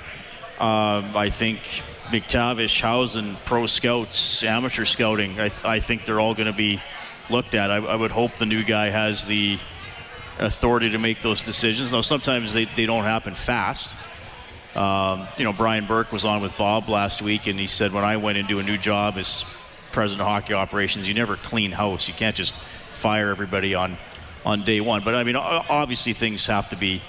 um, 0.58 1.16
I 1.16 1.30
think 1.30 1.60
MacTavish, 2.08 2.80
Howson, 2.80 3.36
pro 3.44 3.66
scouts, 3.66 4.42
amateur 4.42 4.84
scouting, 4.84 5.40
I, 5.40 5.50
I 5.64 5.80
think 5.80 6.04
they're 6.04 6.20
all 6.20 6.34
going 6.34 6.46
to 6.46 6.52
be 6.52 6.82
looked 7.30 7.54
at. 7.54 7.70
I, 7.70 7.76
I 7.76 7.96
would 7.96 8.10
hope 8.10 8.36
the 8.36 8.46
new 8.46 8.64
guy 8.64 8.88
has 8.90 9.26
the 9.26 9.58
authority 10.38 10.90
to 10.90 10.98
make 10.98 11.22
those 11.22 11.42
decisions. 11.42 11.92
Now, 11.92 12.00
sometimes 12.00 12.52
they, 12.52 12.64
they 12.64 12.86
don't 12.86 13.04
happen 13.04 13.34
fast. 13.34 13.96
Um, 14.74 15.28
you 15.36 15.44
know, 15.44 15.52
Brian 15.52 15.86
Burke 15.86 16.12
was 16.12 16.24
on 16.24 16.40
with 16.40 16.56
Bob 16.56 16.88
last 16.88 17.20
week, 17.20 17.46
and 17.46 17.58
he 17.58 17.66
said, 17.66 17.92
when 17.92 18.04
I 18.04 18.16
went 18.16 18.38
into 18.38 18.58
a 18.58 18.62
new 18.62 18.78
job 18.78 19.18
as 19.18 19.44
president 19.92 20.22
of 20.22 20.28
hockey 20.28 20.54
operations, 20.54 21.06
you 21.06 21.14
never 21.14 21.36
clean 21.36 21.72
house. 21.72 22.08
You 22.08 22.14
can't 22.14 22.34
just 22.34 22.54
fire 22.90 23.30
everybody 23.30 23.74
on, 23.74 23.96
on 24.46 24.64
day 24.64 24.80
one. 24.80 25.04
But 25.04 25.14
I 25.14 25.24
mean, 25.24 25.36
obviously 25.36 26.14
things 26.14 26.46
have 26.46 26.70
to 26.70 26.76
be 26.76 27.02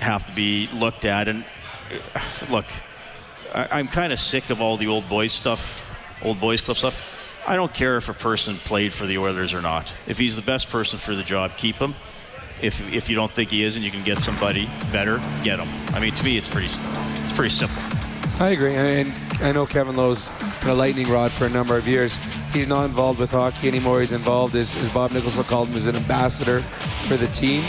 have 0.00 0.24
to 0.26 0.32
be 0.32 0.66
looked 0.72 1.04
at. 1.04 1.28
And 1.28 1.44
look, 2.48 2.64
I, 3.54 3.78
I'm 3.78 3.86
kind 3.86 4.12
of 4.12 4.18
sick 4.18 4.50
of 4.50 4.60
all 4.60 4.76
the 4.76 4.86
old 4.86 5.08
boys 5.08 5.30
stuff, 5.30 5.84
old 6.22 6.40
boys 6.40 6.60
club 6.62 6.78
stuff. 6.78 6.96
I 7.46 7.56
don't 7.56 7.72
care 7.72 7.96
if 7.96 8.08
a 8.08 8.14
person 8.14 8.56
played 8.58 8.92
for 8.92 9.06
the 9.06 9.18
Oilers 9.18 9.54
or 9.54 9.62
not. 9.62 9.94
If 10.06 10.18
he's 10.18 10.36
the 10.36 10.42
best 10.42 10.68
person 10.68 10.98
for 10.98 11.14
the 11.14 11.22
job, 11.22 11.52
keep 11.56 11.76
him. 11.76 11.94
If, 12.62 12.92
if 12.92 13.08
you 13.08 13.16
don't 13.16 13.32
think 13.32 13.50
he 13.50 13.64
is 13.64 13.76
and 13.76 13.84
you 13.84 13.90
can 13.90 14.04
get 14.04 14.18
somebody 14.18 14.66
better, 14.92 15.18
get 15.42 15.58
him. 15.58 15.68
I 15.94 16.00
mean, 16.00 16.12
to 16.12 16.24
me, 16.24 16.36
it's 16.36 16.48
pretty 16.48 16.66
it's 16.66 17.32
pretty 17.32 17.48
simple. 17.48 17.82
I 18.38 18.50
agree, 18.50 18.76
I 18.76 18.86
and 18.86 19.12
I 19.42 19.52
know 19.52 19.66
Kevin 19.66 19.96
Lowe's 19.96 20.30
been 20.60 20.70
a 20.70 20.74
lightning 20.74 21.08
rod 21.08 21.30
for 21.30 21.46
a 21.46 21.50
number 21.50 21.76
of 21.76 21.88
years. 21.88 22.18
He's 22.52 22.66
not 22.66 22.84
involved 22.84 23.20
with 23.20 23.30
hockey 23.30 23.68
anymore. 23.68 24.00
He's 24.00 24.12
involved, 24.12 24.54
as, 24.54 24.76
as 24.82 24.92
Bob 24.92 25.12
Nicholson 25.12 25.44
called 25.44 25.68
him, 25.68 25.76
as 25.76 25.86
an 25.86 25.96
ambassador 25.96 26.60
for 27.06 27.16
the 27.16 27.28
team. 27.28 27.62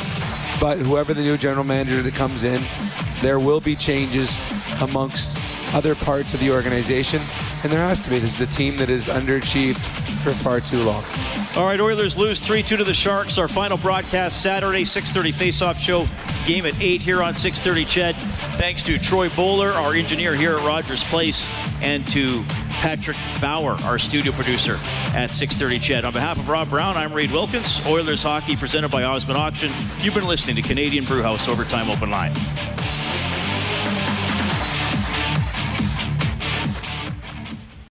But 0.60 0.78
whoever 0.78 1.14
the 1.14 1.22
new 1.22 1.38
general 1.38 1.64
manager 1.64 2.02
that 2.02 2.14
comes 2.14 2.44
in, 2.44 2.64
there 3.20 3.40
will 3.40 3.62
be 3.62 3.76
changes 3.76 4.40
amongst 4.82 5.38
other 5.74 5.96
parts 5.96 6.34
of 6.34 6.40
the 6.40 6.52
organization, 6.52 7.22
and 7.64 7.72
there 7.72 7.80
has 7.80 8.01
to 8.03 8.09
be. 8.09 8.20
This 8.20 8.36
is 8.36 8.41
a 8.41 8.51
team 8.51 8.78
that 8.78 8.89
has 8.89 9.07
underachieved 9.07 9.78
for 10.24 10.34
far 10.34 10.59
too 10.59 10.84
long. 10.84 11.03
All 11.55 11.66
right, 11.66 11.80
Oilers 11.80 12.18
lose 12.18 12.39
3-2 12.39 12.78
to 12.78 12.84
the 12.84 12.93
Sharks. 12.93 13.38
Our 13.38 13.47
final 13.47 13.78
broadcast 13.78 14.41
Saturday, 14.41 14.84
6:30 14.84 15.32
face-off 15.34 15.80
show. 15.80 16.07
Game 16.45 16.66
at 16.66 16.74
8 16.82 17.01
here 17.01 17.22
on 17.22 17.36
6:30 17.36 17.86
Ched. 17.86 18.16
Thanks 18.57 18.82
to 18.84 18.97
Troy 18.97 19.30
Bowler, 19.30 19.72
our 19.72 19.93
engineer 19.93 20.34
here 20.34 20.57
at 20.57 20.66
Rogers 20.66 21.03
Place, 21.03 21.49
and 21.82 22.07
to 22.12 22.43
Patrick 22.70 23.18
Bauer, 23.39 23.78
our 23.84 23.99
studio 23.99 24.32
producer 24.32 24.80
at 25.14 25.32
6:30 25.32 25.80
Ched. 25.80 26.03
On 26.03 26.12
behalf 26.12 26.39
of 26.39 26.49
Rob 26.49 26.70
Brown, 26.70 26.97
I'm 26.97 27.14
Reid 27.14 27.32
Wilkins. 27.32 27.86
Oilers 27.86 28.24
hockey 28.24 28.55
presented 28.55 28.89
by 28.89 29.03
Osmond 29.03 29.38
Auction. 29.38 29.72
You've 29.99 30.16
been 30.16 30.28
listening 30.28 30.55
to 30.55 30.64
Canadian 30.64 31.05
Brewhouse 31.05 31.47
Overtime 31.47 31.91
Open 31.91 32.09
Line. 32.09 32.34